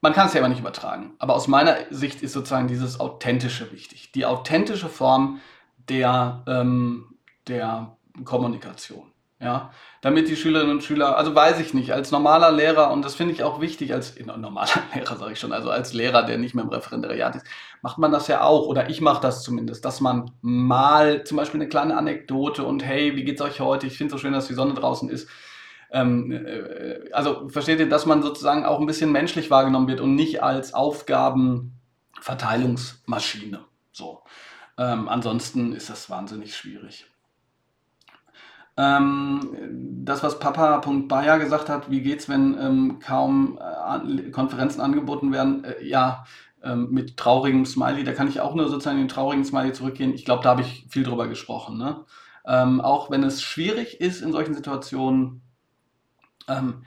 man 0.00 0.12
kann 0.12 0.28
es 0.28 0.34
ja 0.34 0.40
immer 0.40 0.48
nicht 0.48 0.60
übertragen, 0.60 1.14
aber 1.18 1.34
aus 1.34 1.48
meiner 1.48 1.76
Sicht 1.90 2.22
ist 2.22 2.32
sozusagen 2.32 2.68
dieses 2.68 3.00
Authentische 3.00 3.72
wichtig. 3.72 4.12
Die 4.12 4.26
authentische 4.26 4.88
Form 4.88 5.40
der, 5.88 6.44
ähm, 6.46 7.16
der 7.48 7.96
Kommunikation. 8.24 9.10
Ja, 9.40 9.70
damit 10.00 10.28
die 10.28 10.34
Schülerinnen 10.34 10.74
und 10.74 10.82
Schüler, 10.82 11.16
also 11.16 11.32
weiß 11.32 11.60
ich 11.60 11.72
nicht, 11.72 11.92
als 11.92 12.10
normaler 12.10 12.50
Lehrer, 12.50 12.90
und 12.90 13.04
das 13.04 13.14
finde 13.14 13.34
ich 13.34 13.44
auch 13.44 13.60
wichtig, 13.60 13.94
als 13.94 14.18
normaler 14.18 14.82
Lehrer 14.94 15.16
sage 15.16 15.32
ich 15.32 15.38
schon, 15.38 15.52
also 15.52 15.70
als 15.70 15.92
Lehrer, 15.92 16.24
der 16.24 16.38
nicht 16.38 16.56
mehr 16.56 16.64
im 16.64 16.70
Referendariat 16.70 17.36
ist, 17.36 17.46
macht 17.80 17.98
man 17.98 18.10
das 18.10 18.26
ja 18.26 18.40
auch, 18.42 18.66
oder 18.66 18.90
ich 18.90 19.00
mache 19.00 19.22
das 19.22 19.44
zumindest, 19.44 19.84
dass 19.84 20.00
man 20.00 20.32
mal 20.40 21.22
zum 21.22 21.36
Beispiel 21.36 21.60
eine 21.60 21.68
kleine 21.68 21.96
Anekdote 21.96 22.64
und 22.64 22.84
hey, 22.84 23.14
wie 23.14 23.22
geht's 23.22 23.40
euch 23.40 23.60
heute? 23.60 23.86
Ich 23.86 23.96
finde 23.96 24.12
es 24.12 24.20
so 24.20 24.22
schön, 24.22 24.32
dass 24.32 24.48
die 24.48 24.54
Sonne 24.54 24.74
draußen 24.74 25.08
ist. 25.08 25.28
ähm, 25.92 26.32
äh, 26.32 27.12
also 27.12 27.48
versteht 27.48 27.78
ihr, 27.78 27.88
dass 27.88 28.06
man 28.06 28.22
sozusagen 28.22 28.64
auch 28.64 28.80
ein 28.80 28.86
bisschen 28.86 29.12
menschlich 29.12 29.50
wahrgenommen 29.50 29.86
wird 29.88 30.00
und 30.00 30.16
nicht 30.16 30.42
als 30.42 30.74
Aufgabenverteilungsmaschine. 30.74 33.60
So. 33.92 34.22
Ähm, 34.78 35.08
ansonsten 35.08 35.72
ist 35.74 35.90
das 35.90 36.10
wahnsinnig 36.10 36.56
schwierig. 36.56 37.06
Ähm, 38.78 39.40
das, 40.04 40.22
was 40.22 40.38
Papa.bayer 40.38 41.38
gesagt 41.40 41.68
hat, 41.68 41.90
wie 41.90 42.00
geht's, 42.00 42.28
wenn 42.28 42.56
ähm, 42.58 42.98
kaum 43.00 43.58
äh, 43.60 44.30
Konferenzen 44.30 44.80
angeboten 44.80 45.32
werden, 45.32 45.64
äh, 45.64 45.84
ja, 45.84 46.24
ähm, 46.62 46.88
mit 46.90 47.16
traurigem 47.16 47.66
Smiley, 47.66 48.04
da 48.04 48.12
kann 48.12 48.28
ich 48.28 48.40
auch 48.40 48.54
nur 48.54 48.68
sozusagen 48.68 48.98
den 48.98 49.08
traurigen 49.08 49.44
Smiley 49.44 49.72
zurückgehen. 49.72 50.14
Ich 50.14 50.24
glaube, 50.24 50.44
da 50.44 50.50
habe 50.50 50.62
ich 50.62 50.86
viel 50.88 51.02
drüber 51.02 51.26
gesprochen. 51.26 51.76
Ne? 51.76 52.04
Ähm, 52.46 52.80
auch 52.80 53.10
wenn 53.10 53.24
es 53.24 53.42
schwierig 53.42 54.00
ist 54.00 54.22
in 54.22 54.30
solchen 54.30 54.54
Situationen, 54.54 55.42
ähm, 56.46 56.84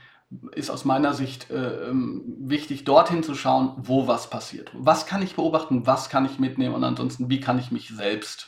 ist 0.53 0.69
aus 0.69 0.85
meiner 0.85 1.13
Sicht 1.13 1.51
äh, 1.51 1.89
ähm, 1.89 2.23
wichtig, 2.39 2.85
dorthin 2.85 3.21
zu 3.21 3.35
schauen, 3.35 3.73
wo 3.75 4.07
was 4.07 4.29
passiert. 4.29 4.71
Was 4.73 5.05
kann 5.05 5.21
ich 5.21 5.35
beobachten, 5.35 5.85
was 5.85 6.07
kann 6.07 6.25
ich 6.25 6.39
mitnehmen 6.39 6.73
und 6.73 6.85
ansonsten, 6.85 7.29
wie 7.29 7.41
kann 7.41 7.59
ich 7.59 7.69
mich 7.71 7.89
selbst 7.89 8.47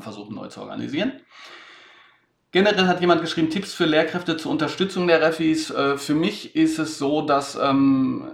versuchen 0.00 0.34
neu 0.34 0.48
zu 0.48 0.62
organisieren. 0.62 1.12
Generell 2.52 2.88
hat 2.88 3.00
jemand 3.00 3.20
geschrieben, 3.20 3.50
Tipps 3.50 3.74
für 3.74 3.84
Lehrkräfte 3.84 4.36
zur 4.36 4.50
Unterstützung 4.50 5.06
der 5.06 5.22
Refis. 5.22 5.70
Äh, 5.70 5.96
für 5.98 6.14
mich 6.14 6.56
ist 6.56 6.78
es 6.78 6.98
so, 6.98 7.22
dass 7.22 7.56
ähm, 7.56 8.28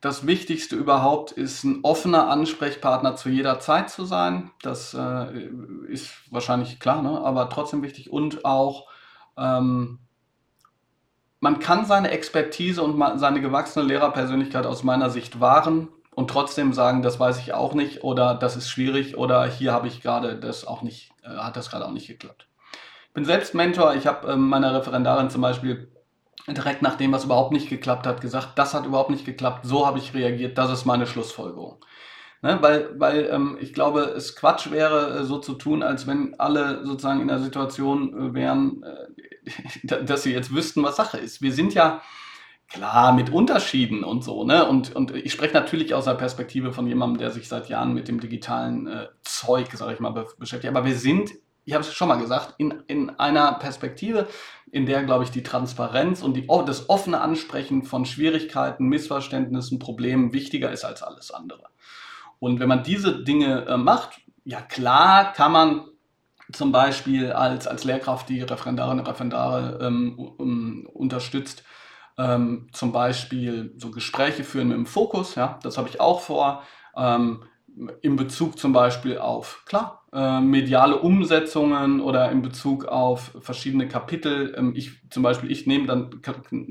das 0.00 0.26
Wichtigste 0.26 0.76
überhaupt 0.76 1.32
ist, 1.32 1.64
ein 1.64 1.80
offener 1.82 2.28
Ansprechpartner 2.28 3.16
zu 3.16 3.28
jeder 3.28 3.60
Zeit 3.60 3.90
zu 3.90 4.04
sein. 4.04 4.50
Das 4.62 4.94
äh, 4.94 5.48
ist 5.88 6.10
wahrscheinlich 6.30 6.80
klar, 6.80 7.02
ne? 7.02 7.20
aber 7.22 7.48
trotzdem 7.50 7.82
wichtig. 7.82 8.10
Und 8.10 8.44
auch, 8.44 8.88
ähm, 9.36 9.98
man 11.40 11.58
kann 11.58 11.86
seine 11.86 12.10
Expertise 12.10 12.82
und 12.82 13.02
seine 13.18 13.40
gewachsene 13.40 13.84
Lehrerpersönlichkeit 13.86 14.66
aus 14.66 14.82
meiner 14.84 15.10
Sicht 15.10 15.40
wahren 15.40 15.88
und 16.14 16.28
trotzdem 16.28 16.72
sagen, 16.72 17.02
das 17.02 17.20
weiß 17.20 17.38
ich 17.38 17.54
auch 17.54 17.74
nicht 17.74 18.02
oder 18.02 18.34
das 18.34 18.56
ist 18.56 18.68
schwierig 18.68 19.16
oder 19.16 19.46
hier 19.46 19.72
habe 19.72 19.88
ich 19.88 20.02
gerade 20.02 20.36
das 20.36 20.66
auch 20.66 20.82
nicht, 20.82 21.12
äh, 21.22 21.28
hat 21.28 21.56
das 21.56 21.70
gerade 21.70 21.86
auch 21.86 21.92
nicht 21.92 22.08
geklappt. 22.08 22.49
Ich 23.10 23.14
bin 23.14 23.24
selbst 23.24 23.56
Mentor. 23.56 23.96
Ich 23.96 24.06
habe 24.06 24.30
ähm, 24.30 24.48
meiner 24.48 24.72
Referendarin 24.72 25.30
zum 25.30 25.42
Beispiel 25.42 25.90
direkt 26.46 26.80
nach 26.80 26.94
dem, 26.94 27.10
was 27.10 27.24
überhaupt 27.24 27.52
nicht 27.52 27.68
geklappt 27.68 28.06
hat, 28.06 28.20
gesagt, 28.20 28.50
das 28.54 28.72
hat 28.72 28.86
überhaupt 28.86 29.10
nicht 29.10 29.24
geklappt, 29.24 29.66
so 29.66 29.84
habe 29.84 29.98
ich 29.98 30.14
reagiert, 30.14 30.56
das 30.56 30.70
ist 30.70 30.84
meine 30.84 31.08
Schlussfolgerung. 31.08 31.84
Ne? 32.40 32.58
Weil, 32.60 32.94
weil 32.98 33.28
ähm, 33.32 33.58
ich 33.60 33.74
glaube, 33.74 34.02
es 34.02 34.36
Quatsch 34.36 34.70
wäre, 34.70 35.18
äh, 35.18 35.24
so 35.24 35.38
zu 35.38 35.54
tun, 35.54 35.82
als 35.82 36.06
wenn 36.06 36.38
alle 36.38 36.86
sozusagen 36.86 37.20
in 37.20 37.26
der 37.26 37.40
Situation 37.40 38.30
äh, 38.30 38.34
wären, 38.34 38.84
äh, 38.84 40.04
dass 40.04 40.22
sie 40.22 40.32
jetzt 40.32 40.54
wüssten, 40.54 40.84
was 40.84 40.94
Sache 40.94 41.18
ist. 41.18 41.42
Wir 41.42 41.52
sind 41.52 41.74
ja 41.74 42.02
klar 42.68 43.12
mit 43.12 43.30
Unterschieden 43.30 44.04
und 44.04 44.22
so, 44.22 44.44
ne? 44.44 44.68
Und, 44.68 44.94
und 44.94 45.12
ich 45.16 45.32
spreche 45.32 45.54
natürlich 45.54 45.94
aus 45.94 46.04
der 46.04 46.14
Perspektive 46.14 46.72
von 46.72 46.86
jemandem, 46.86 47.18
der 47.18 47.32
sich 47.32 47.48
seit 47.48 47.68
Jahren 47.68 47.92
mit 47.92 48.06
dem 48.06 48.20
digitalen 48.20 48.86
äh, 48.86 49.08
Zeug, 49.22 49.72
sage 49.72 49.94
ich 49.94 50.00
mal, 50.00 50.26
beschäftigt. 50.38 50.72
Aber 50.74 50.86
wir 50.86 50.94
sind 50.94 51.32
ich 51.64 51.74
habe 51.74 51.84
es 51.84 51.92
schon 51.92 52.08
mal 52.08 52.18
gesagt, 52.18 52.54
in, 52.58 52.82
in 52.86 53.10
einer 53.10 53.52
Perspektive, 53.54 54.28
in 54.72 54.86
der, 54.86 55.02
glaube 55.04 55.24
ich, 55.24 55.30
die 55.30 55.42
Transparenz 55.42 56.22
und 56.22 56.34
die, 56.34 56.46
das 56.66 56.88
offene 56.88 57.20
Ansprechen 57.20 57.82
von 57.82 58.04
Schwierigkeiten, 58.04 58.86
Missverständnissen, 58.86 59.78
Problemen 59.78 60.32
wichtiger 60.32 60.70
ist 60.70 60.84
als 60.84 61.02
alles 61.02 61.30
andere. 61.30 61.64
Und 62.38 62.60
wenn 62.60 62.68
man 62.68 62.82
diese 62.82 63.22
Dinge 63.22 63.66
äh, 63.66 63.76
macht, 63.76 64.20
ja 64.44 64.60
klar 64.60 65.32
kann 65.32 65.52
man 65.52 65.84
zum 66.52 66.72
Beispiel 66.72 67.32
als, 67.32 67.66
als 67.66 67.84
Lehrkraft 67.84 68.28
die 68.28 68.42
Referendarinnen 68.42 69.00
und 69.00 69.08
Referendare 69.08 69.78
ähm, 69.82 70.18
um, 70.18 70.86
unterstützt, 70.86 71.64
ähm, 72.18 72.68
zum 72.72 72.92
Beispiel 72.92 73.74
so 73.76 73.90
Gespräche 73.90 74.44
führen 74.44 74.68
mit 74.68 74.76
dem 74.76 74.86
Fokus, 74.86 75.34
ja, 75.34 75.58
das 75.62 75.78
habe 75.78 75.88
ich 75.88 76.00
auch 76.00 76.20
vor, 76.20 76.62
ähm, 76.96 77.44
in 78.02 78.16
Bezug 78.16 78.58
zum 78.58 78.72
Beispiel 78.72 79.18
auf, 79.18 79.62
klar, 79.66 79.99
äh, 80.12 80.40
mediale 80.40 80.98
Umsetzungen 80.98 82.00
oder 82.00 82.32
in 82.32 82.42
Bezug 82.42 82.84
auf 82.84 83.30
verschiedene 83.40 83.86
Kapitel. 83.86 84.52
Ähm, 84.56 84.72
ich 84.74 84.90
zum 85.08 85.22
Beispiel, 85.22 85.52
ich 85.52 85.68
nehme 85.68 85.86
dann 85.86 86.20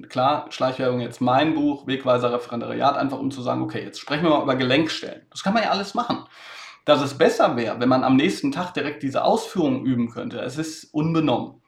klar 0.09 0.47
Schleichwerbung 0.49 0.99
jetzt 0.99 1.21
mein 1.21 1.55
Buch, 1.55 1.87
Wegweiser 1.87 2.33
Referendariat, 2.33 2.97
einfach 2.97 3.17
um 3.17 3.31
zu 3.31 3.41
sagen, 3.41 3.61
okay, 3.61 3.81
jetzt 3.81 3.99
sprechen 3.99 4.23
wir 4.23 4.31
mal 4.31 4.43
über 4.43 4.55
Gelenkstellen. 4.55 5.21
Das 5.31 5.41
kann 5.41 5.53
man 5.53 5.63
ja 5.63 5.69
alles 5.69 5.93
machen. 5.93 6.25
Dass 6.83 7.01
es 7.01 7.17
besser 7.17 7.55
wäre, 7.55 7.79
wenn 7.79 7.87
man 7.87 8.03
am 8.03 8.17
nächsten 8.17 8.51
Tag 8.51 8.73
direkt 8.73 9.03
diese 9.03 9.23
Ausführungen 9.23 9.85
üben 9.85 10.09
könnte. 10.09 10.39
Es 10.39 10.57
ist 10.57 10.93
unbenommen. 10.93 11.61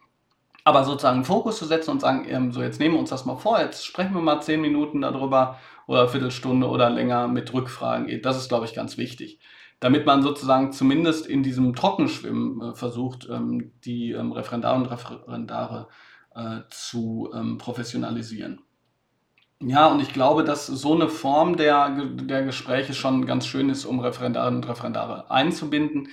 Aber 0.65 0.84
sozusagen 0.84 1.24
Fokus 1.24 1.57
zu 1.57 1.65
setzen 1.65 1.91
und 1.91 2.01
sagen, 2.01 2.26
ähm, 2.28 2.51
so 2.51 2.61
jetzt 2.61 2.82
nehmen 2.82 2.95
wir 2.95 2.99
uns 2.99 3.11
das 3.11 3.26
mal 3.26 3.38
vor, 3.38 3.61
jetzt 3.61 3.86
sprechen 3.86 4.13
wir 4.13 4.22
mal 4.22 4.41
zehn 4.41 4.59
Minuten 4.59 5.01
darüber 5.01 5.57
oder 5.88 6.09
Viertelstunde 6.09 6.67
oder 6.67 6.89
länger 6.89 7.30
mit 7.30 7.53
Rückfragen 7.53 8.22
das 8.22 8.38
ist, 8.38 8.49
glaube 8.49 8.65
ich, 8.65 8.74
ganz 8.74 8.97
wichtig 8.97 9.39
damit 9.82 10.05
man 10.05 10.21
sozusagen 10.21 10.71
zumindest 10.71 11.25
in 11.25 11.43
diesem 11.43 11.75
Trockenschwimmen 11.75 12.61
äh, 12.61 12.75
versucht, 12.75 13.27
ähm, 13.29 13.73
die 13.84 14.11
ähm, 14.11 14.32
Referendare 14.32 14.77
und 14.77 14.86
Referendare 14.86 15.88
äh, 16.36 16.59
zu 16.69 17.29
ähm, 17.36 17.57
professionalisieren. 17.57 18.61
Ja, 19.59 19.88
und 19.88 19.99
ich 19.99 20.13
glaube, 20.13 20.43
dass 20.43 20.67
so 20.67 20.95
eine 20.95 21.09
Form 21.09 21.57
der, 21.57 21.89
der 21.89 22.43
Gespräche 22.43 22.93
schon 22.93 23.25
ganz 23.25 23.45
schön 23.45 23.69
ist, 23.69 23.86
um 23.86 23.99
Referendarinnen 23.99 24.61
und 24.61 24.69
Referendare 24.69 25.29
einzubinden. 25.29 26.09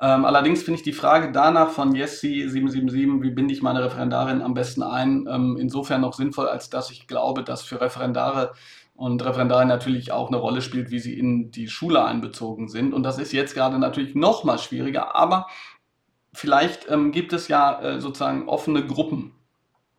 Ähm, 0.00 0.24
allerdings 0.24 0.62
finde 0.62 0.78
ich 0.78 0.84
die 0.84 0.92
Frage 0.92 1.32
danach 1.32 1.70
von 1.70 1.92
Jessi777, 1.92 3.22
wie 3.22 3.30
binde 3.30 3.52
ich 3.52 3.62
meine 3.62 3.82
Referendarin 3.82 4.42
am 4.42 4.54
besten 4.54 4.82
ein, 4.82 5.26
ähm, 5.28 5.56
insofern 5.58 6.02
noch 6.02 6.14
sinnvoll, 6.14 6.46
als 6.46 6.70
dass 6.70 6.90
ich 6.90 7.08
glaube, 7.08 7.42
dass 7.42 7.62
für 7.62 7.80
Referendare 7.80 8.52
und 8.98 9.24
Referendarien 9.24 9.68
natürlich 9.68 10.10
auch 10.10 10.26
eine 10.26 10.38
Rolle 10.38 10.60
spielt, 10.60 10.90
wie 10.90 10.98
sie 10.98 11.16
in 11.16 11.52
die 11.52 11.68
Schule 11.68 12.04
einbezogen 12.04 12.66
sind. 12.66 12.92
Und 12.92 13.04
das 13.04 13.20
ist 13.20 13.32
jetzt 13.32 13.54
gerade 13.54 13.78
natürlich 13.78 14.16
noch 14.16 14.42
mal 14.42 14.58
schwieriger, 14.58 15.14
aber 15.14 15.46
vielleicht 16.32 16.90
ähm, 16.90 17.12
gibt 17.12 17.32
es 17.32 17.46
ja 17.46 17.80
äh, 17.80 18.00
sozusagen 18.00 18.48
offene 18.48 18.84
Gruppen, 18.84 19.34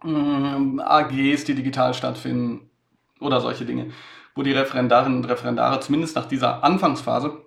ähm, 0.04 0.82
AGs, 0.84 1.46
die 1.46 1.56
digital 1.56 1.94
stattfinden 1.94 2.70
oder 3.22 3.40
solche 3.40 3.66
Dinge, 3.66 3.92
wo 4.36 4.44
die 4.44 4.52
Referendarinnen 4.52 5.20
und 5.20 5.30
Referendare 5.30 5.80
zumindest 5.80 6.18
nach 6.18 6.26
dieser 6.26 6.66
Anfangsphase, 6.66 7.46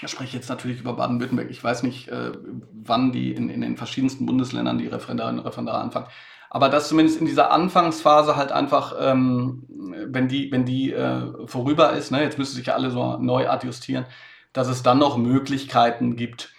ich 0.00 0.08
spreche 0.08 0.36
jetzt 0.36 0.48
natürlich 0.48 0.78
über 0.78 0.92
Baden-Württemberg, 0.92 1.50
ich 1.50 1.62
weiß 1.62 1.82
nicht, 1.82 2.06
äh, 2.06 2.30
wann 2.72 3.10
die 3.10 3.32
in, 3.32 3.50
in 3.50 3.62
den 3.62 3.76
verschiedensten 3.76 4.26
Bundesländern 4.26 4.78
die 4.78 4.86
Referendarinnen 4.86 5.40
und 5.40 5.46
Referendare 5.46 5.78
anfangen, 5.78 6.06
aber 6.54 6.68
dass 6.68 6.86
zumindest 6.86 7.18
in 7.18 7.26
dieser 7.26 7.50
Anfangsphase 7.50 8.36
halt 8.36 8.52
einfach, 8.52 8.94
ähm, 9.00 9.64
wenn 10.06 10.28
die, 10.28 10.52
wenn 10.52 10.64
die 10.64 10.92
äh, 10.92 11.32
vorüber 11.46 11.94
ist, 11.94 12.12
ne, 12.12 12.22
jetzt 12.22 12.38
müssen 12.38 12.54
sich 12.54 12.66
ja 12.66 12.74
alle 12.74 12.92
so 12.92 13.16
neu 13.16 13.48
adjustieren, 13.48 14.06
dass 14.52 14.68
es 14.68 14.84
dann 14.84 15.00
noch 15.00 15.16
Möglichkeiten 15.16 16.14
gibt, 16.14 16.54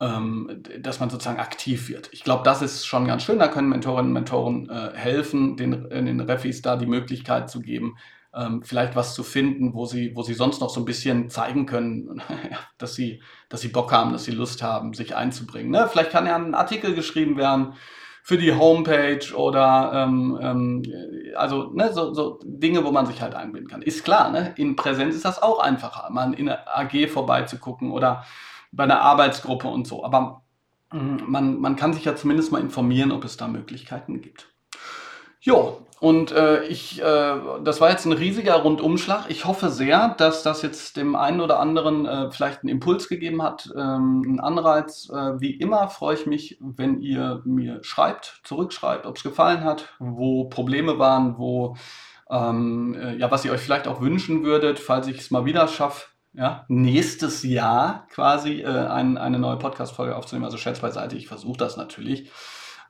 ähm, 0.00 0.62
dass 0.80 0.98
man 0.98 1.10
sozusagen 1.10 1.40
aktiv 1.40 1.90
wird. 1.90 2.08
Ich 2.12 2.24
glaube, 2.24 2.42
das 2.42 2.62
ist 2.62 2.86
schon 2.86 3.06
ganz 3.06 3.22
schön. 3.22 3.38
Da 3.38 3.48
können 3.48 3.68
Mentorinnen 3.68 4.06
und 4.06 4.12
Mentoren 4.14 4.70
äh, 4.70 4.92
helfen, 4.94 5.58
den, 5.58 5.90
den 5.90 6.20
Refis 6.20 6.62
da 6.62 6.76
die 6.76 6.86
Möglichkeit 6.86 7.50
zu 7.50 7.60
geben, 7.60 7.98
ähm, 8.34 8.62
vielleicht 8.62 8.96
was 8.96 9.14
zu 9.14 9.22
finden, 9.22 9.74
wo 9.74 9.84
sie, 9.84 10.16
wo 10.16 10.22
sie 10.22 10.32
sonst 10.32 10.62
noch 10.62 10.70
so 10.70 10.80
ein 10.80 10.86
bisschen 10.86 11.28
zeigen 11.28 11.66
können, 11.66 12.22
dass 12.78 12.94
sie, 12.94 13.22
dass 13.50 13.60
sie 13.60 13.68
Bock 13.68 13.92
haben, 13.92 14.12
dass 14.12 14.24
sie 14.24 14.32
Lust 14.32 14.62
haben, 14.62 14.94
sich 14.94 15.14
einzubringen. 15.14 15.70
Ne? 15.70 15.86
Vielleicht 15.92 16.12
kann 16.12 16.24
ja 16.24 16.34
ein 16.34 16.54
Artikel 16.54 16.94
geschrieben 16.94 17.36
werden 17.36 17.74
für 18.26 18.38
die 18.38 18.54
Homepage 18.54 19.36
oder 19.36 19.92
ähm, 19.94 20.38
ähm, 20.40 20.82
also 21.36 21.70
ne, 21.74 21.92
so, 21.92 22.14
so 22.14 22.40
Dinge, 22.42 22.82
wo 22.82 22.90
man 22.90 23.04
sich 23.04 23.20
halt 23.20 23.34
einbinden 23.34 23.68
kann. 23.68 23.82
Ist 23.82 24.02
klar, 24.02 24.30
ne? 24.30 24.54
in 24.56 24.76
Präsenz 24.76 25.14
ist 25.14 25.26
das 25.26 25.42
auch 25.42 25.58
einfacher, 25.58 26.08
mal 26.10 26.32
in 26.32 26.48
einer 26.48 26.66
AG 26.66 27.06
vorbeizugucken 27.08 27.92
oder 27.92 28.24
bei 28.72 28.84
einer 28.84 29.02
Arbeitsgruppe 29.02 29.68
und 29.68 29.86
so. 29.86 30.02
Aber 30.06 30.42
mh, 30.90 31.24
man, 31.26 31.60
man 31.60 31.76
kann 31.76 31.92
sich 31.92 32.06
ja 32.06 32.16
zumindest 32.16 32.50
mal 32.50 32.62
informieren, 32.62 33.12
ob 33.12 33.24
es 33.24 33.36
da 33.36 33.46
Möglichkeiten 33.46 34.22
gibt. 34.22 34.48
Jo, 35.42 35.82
und 36.04 36.32
äh, 36.32 36.64
ich, 36.64 37.00
äh, 37.00 37.34
das 37.62 37.80
war 37.80 37.88
jetzt 37.88 38.04
ein 38.04 38.12
riesiger 38.12 38.56
Rundumschlag. 38.56 39.24
Ich 39.30 39.46
hoffe 39.46 39.70
sehr, 39.70 40.10
dass 40.18 40.42
das 40.42 40.60
jetzt 40.60 40.98
dem 40.98 41.16
einen 41.16 41.40
oder 41.40 41.58
anderen 41.58 42.04
äh, 42.04 42.30
vielleicht 42.30 42.60
einen 42.60 42.68
Impuls 42.68 43.08
gegeben 43.08 43.42
hat, 43.42 43.72
ähm, 43.74 44.22
einen 44.22 44.38
Anreiz. 44.38 45.08
Äh, 45.10 45.40
wie 45.40 45.52
immer 45.52 45.88
freue 45.88 46.16
ich 46.16 46.26
mich, 46.26 46.58
wenn 46.60 47.00
ihr 47.00 47.40
mir 47.46 47.82
schreibt, 47.82 48.42
zurückschreibt, 48.44 49.06
ob 49.06 49.16
es 49.16 49.22
gefallen 49.22 49.64
hat, 49.64 49.94
wo 49.98 50.44
Probleme 50.44 50.98
waren, 50.98 51.38
wo 51.38 51.74
ähm, 52.30 52.94
äh, 53.00 53.16
ja, 53.16 53.30
was 53.30 53.46
ihr 53.46 53.52
euch 53.52 53.62
vielleicht 53.62 53.88
auch 53.88 54.02
wünschen 54.02 54.44
würdet, 54.44 54.80
falls 54.80 55.06
ich 55.06 55.16
es 55.16 55.30
mal 55.30 55.46
wieder 55.46 55.68
schaffe, 55.68 56.08
ja, 56.34 56.66
nächstes 56.68 57.44
Jahr 57.44 58.06
quasi 58.10 58.60
äh, 58.60 58.66
ein, 58.66 59.16
eine 59.16 59.38
neue 59.38 59.56
Podcast-Folge 59.56 60.16
aufzunehmen. 60.16 60.44
Also 60.44 60.58
Schätz 60.58 60.80
beiseite, 60.80 61.16
ich 61.16 61.28
versuche 61.28 61.56
das 61.56 61.78
natürlich. 61.78 62.30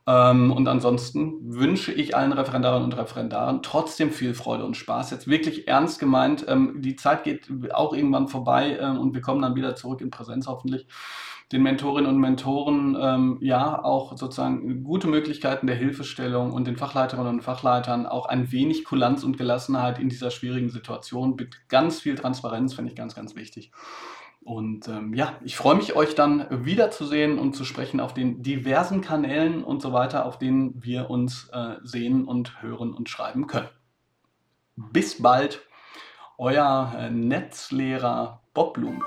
Ähm, 0.06 0.52
und 0.52 0.68
ansonsten 0.68 1.54
wünsche 1.54 1.92
ich 1.92 2.14
allen 2.14 2.32
Referendarinnen 2.32 2.84
und 2.84 2.98
Referendaren 2.98 3.62
trotzdem 3.62 4.10
viel 4.10 4.34
Freude 4.34 4.64
und 4.64 4.76
Spaß. 4.76 5.10
Jetzt 5.10 5.28
wirklich 5.28 5.66
ernst 5.66 5.98
gemeint, 5.98 6.44
ähm, 6.46 6.82
die 6.82 6.96
Zeit 6.96 7.24
geht 7.24 7.48
auch 7.72 7.94
irgendwann 7.94 8.28
vorbei 8.28 8.76
äh, 8.78 8.86
und 8.86 9.14
wir 9.14 9.22
kommen 9.22 9.40
dann 9.40 9.54
wieder 9.54 9.76
zurück 9.76 10.02
in 10.02 10.10
Präsenz 10.10 10.46
hoffentlich. 10.46 10.86
Den 11.52 11.62
Mentorinnen 11.62 12.10
und 12.10 12.18
Mentoren 12.20 12.96
ähm, 13.00 13.38
ja 13.40 13.82
auch 13.82 14.16
sozusagen 14.16 14.82
gute 14.82 15.06
Möglichkeiten 15.08 15.66
der 15.66 15.76
Hilfestellung 15.76 16.52
und 16.52 16.66
den 16.66 16.76
Fachleiterinnen 16.76 17.34
und 17.34 17.42
Fachleitern 17.42 18.06
auch 18.06 18.26
ein 18.26 18.50
wenig 18.50 18.84
Kulanz 18.84 19.24
und 19.24 19.38
Gelassenheit 19.38 19.98
in 19.98 20.08
dieser 20.08 20.30
schwierigen 20.30 20.70
Situation 20.70 21.36
mit 21.36 21.68
ganz 21.68 22.00
viel 22.00 22.14
Transparenz, 22.14 22.74
finde 22.74 22.90
ich 22.90 22.96
ganz, 22.96 23.14
ganz 23.14 23.36
wichtig. 23.36 23.72
Und 24.44 24.88
ähm, 24.88 25.14
ja, 25.14 25.38
ich 25.42 25.56
freue 25.56 25.74
mich, 25.74 25.96
euch 25.96 26.14
dann 26.14 26.46
wiederzusehen 26.50 27.38
und 27.38 27.56
zu 27.56 27.64
sprechen 27.64 27.98
auf 27.98 28.12
den 28.12 28.42
diversen 28.42 29.00
Kanälen 29.00 29.64
und 29.64 29.80
so 29.80 29.94
weiter, 29.94 30.26
auf 30.26 30.38
denen 30.38 30.84
wir 30.84 31.08
uns 31.08 31.48
äh, 31.52 31.76
sehen 31.82 32.26
und 32.26 32.62
hören 32.62 32.92
und 32.92 33.08
schreiben 33.08 33.46
können. 33.46 33.70
Bis 34.76 35.22
bald, 35.22 35.62
euer 36.36 36.92
äh, 36.98 37.10
Netzlehrer 37.10 38.42
Bob 38.52 38.74
Blum. 38.74 39.02